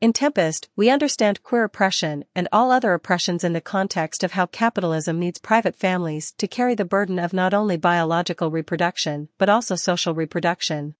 In 0.00 0.12
Tempest, 0.12 0.68
we 0.74 0.90
understand 0.90 1.44
queer 1.44 1.62
oppression 1.62 2.24
and 2.34 2.48
all 2.50 2.72
other 2.72 2.92
oppressions 2.92 3.44
in 3.44 3.52
the 3.52 3.60
context 3.60 4.24
of 4.24 4.32
how 4.32 4.46
capitalism 4.46 5.20
needs 5.20 5.38
private 5.38 5.76
families 5.76 6.32
to 6.38 6.48
carry 6.48 6.74
the 6.74 6.84
burden 6.84 7.20
of 7.20 7.32
not 7.32 7.54
only 7.54 7.76
biological 7.76 8.50
reproduction 8.50 9.28
but 9.38 9.48
also 9.48 9.76
social 9.76 10.12
reproduction. 10.12 10.96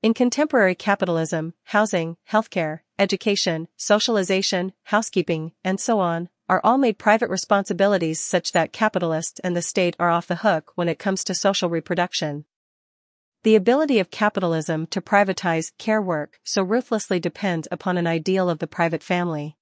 In 0.00 0.14
contemporary 0.14 0.76
capitalism, 0.76 1.54
housing, 1.64 2.18
healthcare, 2.30 2.80
education, 3.00 3.66
socialization, 3.76 4.72
housekeeping, 4.84 5.50
and 5.64 5.80
so 5.80 5.98
on, 5.98 6.28
are 6.48 6.60
all 6.62 6.78
made 6.78 6.98
private 6.98 7.28
responsibilities 7.28 8.20
such 8.20 8.52
that 8.52 8.72
capitalists 8.72 9.40
and 9.40 9.56
the 9.56 9.62
state 9.62 9.96
are 9.98 10.08
off 10.08 10.28
the 10.28 10.36
hook 10.36 10.70
when 10.76 10.88
it 10.88 11.00
comes 11.00 11.24
to 11.24 11.34
social 11.34 11.68
reproduction. 11.68 12.44
The 13.42 13.56
ability 13.56 13.98
of 13.98 14.12
capitalism 14.12 14.86
to 14.86 15.00
privatize 15.00 15.72
care 15.78 16.00
work 16.00 16.38
so 16.44 16.62
ruthlessly 16.62 17.18
depends 17.18 17.66
upon 17.72 17.98
an 17.98 18.06
ideal 18.06 18.48
of 18.48 18.60
the 18.60 18.68
private 18.68 19.02
family. 19.02 19.57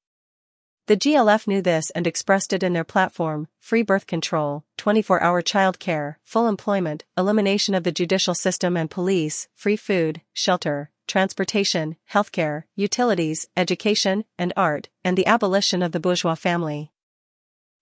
The 0.87 0.97
GLF 0.97 1.49
knew 1.49 1.63
this 1.63 1.91
and 1.91 2.07
expressed 2.07 2.53
it 2.53 2.63
in 2.63 2.73
their 2.73 2.85
platform 2.85 3.49
free 3.59 3.83
birth 3.83 4.07
control, 4.07 4.63
24 4.77 5.21
hour 5.21 5.43
childcare, 5.43 6.15
full 6.23 6.47
employment, 6.47 7.05
elimination 7.19 7.75
of 7.75 7.83
the 7.83 7.91
judicial 7.91 8.37
system 8.37 8.77
and 8.77 8.89
police, 8.89 9.49
free 9.53 9.75
food, 9.75 10.21
shelter, 10.33 10.93
transportation, 11.09 11.97
healthcare, 12.13 12.65
utilities, 12.77 13.49
education, 13.57 14.27
and 14.39 14.53
art, 14.57 14.89
and 15.05 15.19
the 15.19 15.27
abolition 15.27 15.83
of 15.83 15.91
the 15.91 15.99
bourgeois 15.99 16.37
family. 16.37 16.93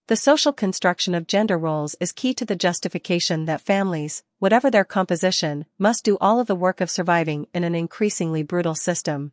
The 0.07 0.17
social 0.17 0.55
construction 0.55 1.15
of 1.15 1.27
gender 1.27 1.59
roles 1.59 1.97
is 2.01 2.11
key 2.11 2.33
to 2.33 2.47
the 2.47 2.57
justification 2.57 3.45
that 3.45 3.61
families, 3.61 4.23
whatever 4.39 4.71
their 4.71 4.85
composition, 4.85 5.67
must 5.79 6.05
do 6.05 6.17
all 6.23 6.41
of 6.41 6.47
the 6.47 6.55
work 6.55 6.81
of 6.81 6.91
surviving 6.91 7.49
in 7.53 7.65
an 7.65 7.75
increasingly 7.75 8.43
brutal 8.43 8.75
system 8.75 9.33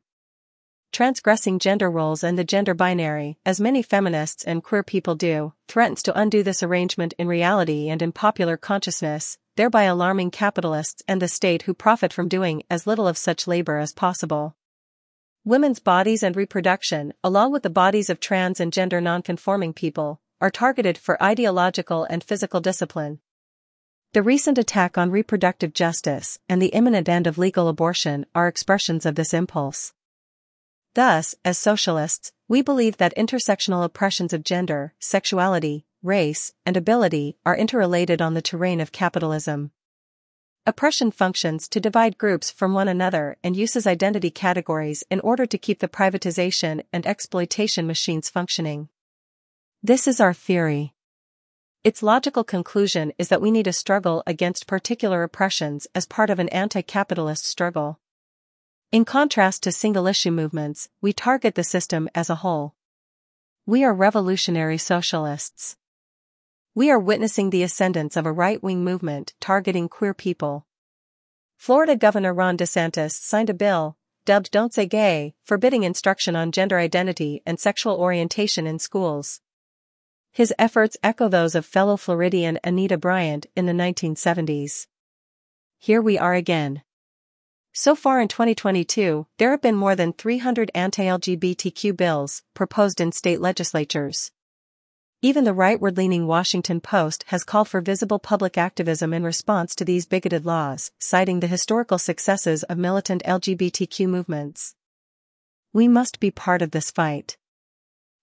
transgressing 0.92 1.58
gender 1.58 1.90
roles 1.90 2.24
and 2.24 2.38
the 2.38 2.44
gender 2.44 2.74
binary, 2.74 3.38
as 3.46 3.62
many 3.62 3.82
feminists 3.82 4.44
and 4.44 4.64
queer 4.64 4.84
people 4.84 5.16
do, 5.16 5.54
threatens 5.68 6.04
to 6.04 6.20
undo 6.20 6.44
this 6.44 6.62
arrangement 6.62 7.14
in 7.18 7.28
reality 7.28 7.90
and 7.90 8.02
in 8.02 8.12
popular 8.12 8.58
consciousness, 8.58 9.38
thereby 9.56 9.84
alarming 9.84 10.32
capitalists 10.32 11.02
and 11.08 11.22
the 11.22 11.28
state 11.28 11.64
who 11.64 11.74
profit 11.74 12.12
from 12.12 12.28
doing 12.28 12.64
as 12.70 12.88
little 12.88 13.08
of 13.08 13.18
such 13.18 13.48
labor 13.48 13.78
as 13.78 13.94
possible. 13.94 14.56
Women's 15.44 15.80
bodies 15.80 16.24
and 16.24 16.36
reproduction, 16.36 17.14
along 17.24 17.52
with 17.52 17.64
the 17.64 17.70
bodies 17.70 18.10
of 18.10 18.20
trans 18.20 18.60
and 18.60 18.72
gender 18.72 19.02
nonconforming 19.02 19.74
people, 19.74 20.22
are 20.40 20.52
targeted 20.52 20.98
for 20.98 21.22
ideological 21.24 22.04
and 22.04 22.24
physical 22.24 22.60
discipline. 22.60 23.20
The 24.14 24.22
recent 24.22 24.58
attack 24.58 24.98
on 24.98 25.10
reproductive 25.10 25.74
justice 25.74 26.38
and 26.50 26.62
the 26.62 26.68
imminent 26.68 27.08
end 27.08 27.28
of 27.28 27.38
legal 27.38 27.70
abortion 27.70 28.26
are 28.36 28.50
expressions 28.50 29.06
of 29.06 29.16
this 29.16 29.34
impulse. 29.34 29.94
Thus, 30.94 31.36
as 31.46 31.58
socialists, 31.58 32.34
we 32.50 32.62
believe 32.62 32.98
that 32.98 33.16
intersectional 33.16 33.86
oppressions 33.86 34.34
of 34.34 34.44
gender, 34.44 34.94
sexuality, 35.00 35.86
race, 36.04 36.52
and 36.66 36.76
ability 36.76 37.38
are 37.46 37.56
interrelated 37.56 38.22
on 38.22 38.34
the 38.34 38.42
terrain 38.42 38.82
of 38.82 38.92
capitalism. 38.92 39.72
Oppression 40.66 41.10
functions 41.10 41.68
to 41.70 41.80
divide 41.80 42.18
groups 42.18 42.52
from 42.52 42.74
one 42.74 42.88
another 42.88 43.38
and 43.44 43.56
uses 43.56 43.88
identity 43.88 44.30
categories 44.30 45.04
in 45.10 45.20
order 45.22 45.46
to 45.46 45.58
keep 45.58 45.80
the 45.80 45.88
privatization 45.88 46.84
and 46.92 47.08
exploitation 47.08 47.88
machines 47.88 48.30
functioning. 48.30 48.90
This 49.82 50.08
is 50.08 50.20
our 50.20 50.34
theory. 50.34 50.94
Its 51.84 52.04
logical 52.04 52.44
conclusion 52.44 53.12
is 53.18 53.30
that 53.30 53.42
we 53.42 53.50
need 53.50 53.66
a 53.66 53.74
struggle 53.74 54.22
against 54.28 54.68
particular 54.68 55.24
oppressions 55.24 55.88
as 55.96 56.06
part 56.06 56.30
of 56.30 56.38
an 56.38 56.50
anti-capitalist 56.50 57.46
struggle. 57.46 58.00
In 58.92 59.06
contrast 59.06 59.64
to 59.64 59.72
single-issue 59.72 60.32
movements, 60.32 60.90
we 61.00 61.14
target 61.14 61.56
the 61.56 61.64
system 61.64 62.10
as 62.14 62.30
a 62.30 62.36
whole. 62.36 62.76
We 63.66 63.86
are 63.86 63.94
revolutionary 63.94 64.78
socialists. 64.78 65.78
We 66.76 66.92
are 66.92 67.00
witnessing 67.00 67.52
the 67.52 67.64
ascendance 67.64 68.18
of 68.18 68.26
a 68.26 68.34
right-wing 68.34 68.84
movement 68.84 69.34
targeting 69.40 69.88
queer 69.88 70.14
people. 70.14 70.68
Florida 71.56 71.96
Governor 71.96 72.34
Ron 72.34 72.58
DeSantis 72.58 73.14
signed 73.14 73.50
a 73.50 73.54
bill, 73.54 73.96
dubbed 74.26 74.52
Don't 74.52 74.74
Say 74.74 74.88
Gay, 74.88 75.36
forbidding 75.42 75.84
instruction 75.84 76.36
on 76.36 76.52
gender 76.52 76.78
identity 76.78 77.42
and 77.46 77.62
sexual 77.62 77.96
orientation 77.96 78.68
in 78.68 78.78
schools. 78.78 79.40
His 80.34 80.54
efforts 80.60 80.98
echo 81.02 81.30
those 81.30 81.56
of 81.56 81.66
fellow 81.66 81.96
Floridian 81.96 82.60
Anita 82.62 82.98
Bryant 82.98 83.46
in 83.56 83.68
the 83.68 83.72
1970s. 83.72 84.88
Here 85.80 86.02
we 86.02 86.18
are 86.18 86.34
again. 86.34 86.84
So 87.74 87.96
far 87.96 88.20
in 88.20 88.28
2022, 88.28 89.28
there 89.38 89.52
have 89.52 89.62
been 89.62 89.76
more 89.76 89.96
than 89.96 90.12
300 90.12 90.72
anti-LGBTQ 90.76 91.96
bills 91.96 92.44
proposed 92.54 93.00
in 93.00 93.14
state 93.14 93.40
legislatures. 93.40 94.32
Even 95.22 95.46
the 95.46 95.54
rightward-leaning 95.54 96.28
Washington 96.28 96.82
Post 96.82 97.24
has 97.28 97.46
called 97.46 97.70
for 97.70 97.80
visible 97.80 98.20
public 98.20 98.58
activism 98.58 99.14
in 99.14 99.24
response 99.24 99.74
to 99.76 99.86
these 99.86 100.06
bigoted 100.06 100.46
laws, 100.46 100.92
citing 101.00 101.40
the 101.40 101.48
historical 101.48 101.98
successes 101.98 102.64
of 102.64 102.78
militant 102.78 103.24
LGBTQ 103.24 104.06
movements. 104.08 104.76
We 105.72 105.88
must 105.88 106.20
be 106.20 106.30
part 106.30 106.62
of 106.62 106.72
this 106.72 106.92
fight. 106.92 107.38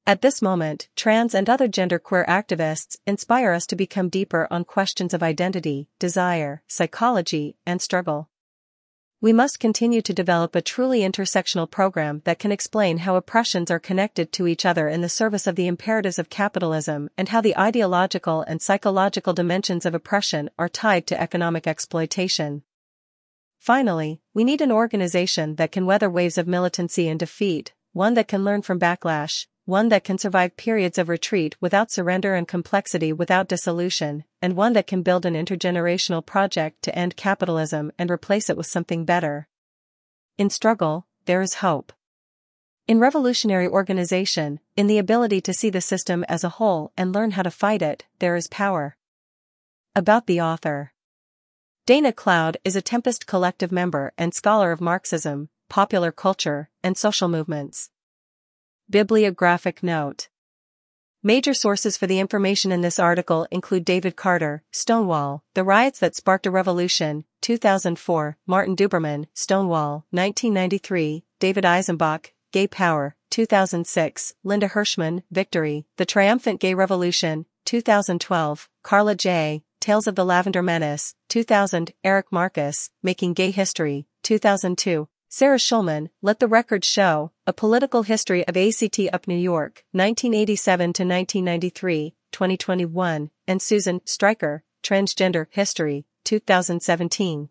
At 0.07 0.21
this 0.21 0.43
moment, 0.43 0.89
trans 0.95 1.35
and 1.35 1.49
other 1.49 1.69
genderqueer 1.69 2.27
activists 2.27 2.99
inspire 3.07 3.53
us 3.53 3.67
to 3.69 3.77
become 3.77 4.11
deeper 4.11 4.47
on 4.51 4.65
questions 4.65 5.15
of 5.15 5.23
identity, 5.23 5.89
desire, 5.99 6.63
psychology, 6.67 7.57
and 7.65 7.81
struggle. 7.81 8.29
We 9.21 9.33
must 9.33 9.59
continue 9.59 10.01
to 10.03 10.13
develop 10.13 10.55
a 10.55 10.63
truly 10.63 11.01
intersectional 11.01 11.69
program 11.69 12.23
that 12.25 12.39
can 12.39 12.53
explain 12.53 12.99
how 12.99 13.17
oppressions 13.17 13.69
are 13.69 13.81
connected 13.81 14.31
to 14.35 14.47
each 14.47 14.65
other 14.65 14.89
in 14.89 15.01
the 15.01 15.09
service 15.09 15.49
of 15.49 15.57
the 15.57 15.67
imperatives 15.67 16.21
of 16.21 16.31
capitalism 16.31 17.11
and 17.19 17.29
how 17.29 17.41
the 17.41 17.59
ideological 17.59 18.43
and 18.43 18.63
psychological 18.63 19.33
dimensions 19.33 19.85
of 19.85 19.93
oppression 19.93 20.49
are 20.57 20.69
tied 20.69 21.09
to 21.09 21.21
economic 21.21 21.67
exploitation. 21.67 22.63
Finally, 23.59 24.21
we 24.35 24.45
need 24.45 24.61
an 24.61 24.71
organization 24.71 25.57
that 25.57 25.73
can 25.73 25.85
weather 25.85 26.09
waves 26.09 26.39
of 26.39 26.47
militancy 26.47 27.09
and 27.09 27.19
defeat, 27.19 27.75
one 27.93 28.15
that 28.15 28.29
can 28.29 28.45
learn 28.45 28.63
from 28.63 28.79
backlash, 28.79 29.49
one 29.69 29.91
that 29.91 30.03
can 30.03 30.17
survive 30.17 30.57
periods 30.57 30.97
of 30.97 31.11
retreat 31.11 31.55
without 31.61 31.91
surrender 31.91 32.35
and 32.35 32.49
complexity 32.49 33.13
without 33.13 33.49
dissolution, 33.49 34.25
and 34.41 34.57
one 34.57 34.73
that 34.73 34.87
can 34.87 35.03
build 35.03 35.27
an 35.27 35.35
intergenerational 35.35 36.25
project 36.25 36.81
to 36.81 36.99
end 36.99 37.15
capitalism 37.17 37.93
and 37.99 38.11
replace 38.11 38.49
it 38.49 38.57
with 38.57 38.67
something 38.67 39.05
better. 39.05 39.47
In 40.39 40.49
struggle, 40.49 41.07
there 41.27 41.43
is 41.43 41.61
hope. 41.61 41.93
In 42.87 42.99
revolutionary 42.99 43.69
organization, 43.69 44.59
in 44.75 44.87
the 44.87 44.97
ability 44.97 45.43
to 45.43 45.53
see 45.53 45.69
the 45.69 45.83
system 45.83 46.25
as 46.31 46.43
a 46.43 46.57
whole 46.57 46.91
and 46.97 47.13
learn 47.13 47.33
how 47.33 47.43
to 47.43 47.51
fight 47.51 47.83
it, 47.83 48.07
there 48.21 48.37
is 48.37 48.49
power. 48.49 48.97
About 49.95 50.27
the 50.27 50.41
author. 50.41 50.95
Dana 51.85 52.15
Cloud 52.15 52.57
is 52.65 52.75
a 52.75 52.81
Tempest 52.81 53.27
Collective 53.27 53.71
member 53.71 54.15
and 54.17 54.33
scholar 54.33 54.73
of 54.73 54.81
Marxism, 54.81 55.51
popular 55.69 56.11
culture, 56.11 56.71
and 56.83 56.97
social 56.97 57.29
movements. 57.29 57.91
Bibliographic 58.91 59.83
note. 59.83 60.29
Major 61.23 61.53
sources 61.53 61.99
for 61.99 62.07
the 62.07 62.21
information 62.21 62.73
in 62.73 62.81
this 62.81 62.99
article 62.99 63.47
include 63.51 63.85
David 63.85 64.17
Carter, 64.17 64.63
Stonewall, 64.73 65.45
The 65.53 65.63
Riots 65.63 65.99
That 65.99 66.17
Sparked 66.17 66.47
a 66.47 66.51
Revolution, 66.51 67.25
2004, 67.43 68.39
Martin 68.47 68.75
Duberman, 68.75 69.27
Stonewall, 69.35 70.07
1993, 70.11 71.23
David 71.39 71.65
Eisenbach, 71.65 72.29
Gay 72.51 72.67
Power, 72.67 73.15
2006, 73.29 74.35
Linda 74.43 74.71
Hirshman, 74.71 75.23
Victory, 75.31 75.85
The 75.99 76.07
Triumphant 76.07 76.59
Gay 76.59 76.73
Revolution, 76.73 77.45
2012, 77.67 78.71
Karla 78.83 79.15
Jay, 79.15 79.65
Tales 79.81 80.07
of 80.07 80.15
the 80.15 80.25
Lavender 80.25 80.63
Menace, 80.63 81.15
2000, 81.29 81.93
Eric 82.03 82.33
Marcus, 82.33 82.89
Making 83.03 83.35
Gay 83.35 83.51
History, 83.51 84.07
2002, 84.23 85.09
Sarah 85.31 85.59
Schulman, 85.59 86.09
Let 86.23 86.41
the 86.41 86.49
Record 86.49 86.87
Show, 86.87 87.33
A 87.47 87.53
Political 87.53 88.05
History 88.05 88.49
of 88.49 88.57
ACT 88.57 88.99
UP 89.13 89.29
New 89.29 89.37
York, 89.37 89.85
1987 89.93 90.79
to 90.95 91.03
1993, 91.05 92.15
2021, 92.33 93.31
and 93.47 93.61
Susan 93.61 94.01
Stryker, 94.07 94.65
Transgender 94.83 95.47
History, 95.51 96.07
2017. 96.25 97.51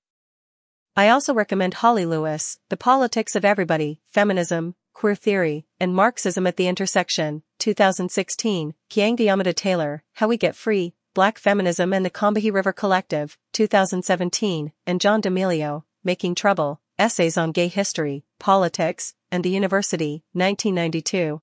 I 0.95 1.09
also 1.09 1.35
recommend 1.35 1.75
Holly 1.75 2.07
Lewis, 2.07 2.57
The 2.69 2.77
Politics 2.77 3.35
of 3.35 3.45
Everybody, 3.45 4.01
Feminism, 4.07 4.73
Queer 4.93 5.13
Theory, 5.13 5.67
and 5.79 5.93
Marxism 5.93 6.47
at 6.47 6.57
the 6.57 6.67
Intersection, 6.67 7.43
2016, 7.59 8.73
Keeanga-Yamahtta 8.89 9.53
Taylor, 9.53 10.03
How 10.13 10.27
We 10.27 10.37
Get 10.37 10.55
Free, 10.55 10.95
Black 11.13 11.37
Feminism 11.37 11.93
and 11.93 12.03
the 12.03 12.09
Combahee 12.09 12.51
River 12.51 12.73
Collective, 12.73 13.37
2017, 13.53 14.71
and 14.87 14.99
John 14.99 15.21
D'Emilio, 15.21 15.85
Making 16.03 16.33
Trouble, 16.33 16.81
Essays 16.99 17.37
on 17.37 17.51
Gay 17.51 17.67
History, 17.67 18.23
Politics, 18.39 19.13
and 19.31 19.43
the 19.43 19.49
University, 19.51 20.23
1992. 20.33 21.39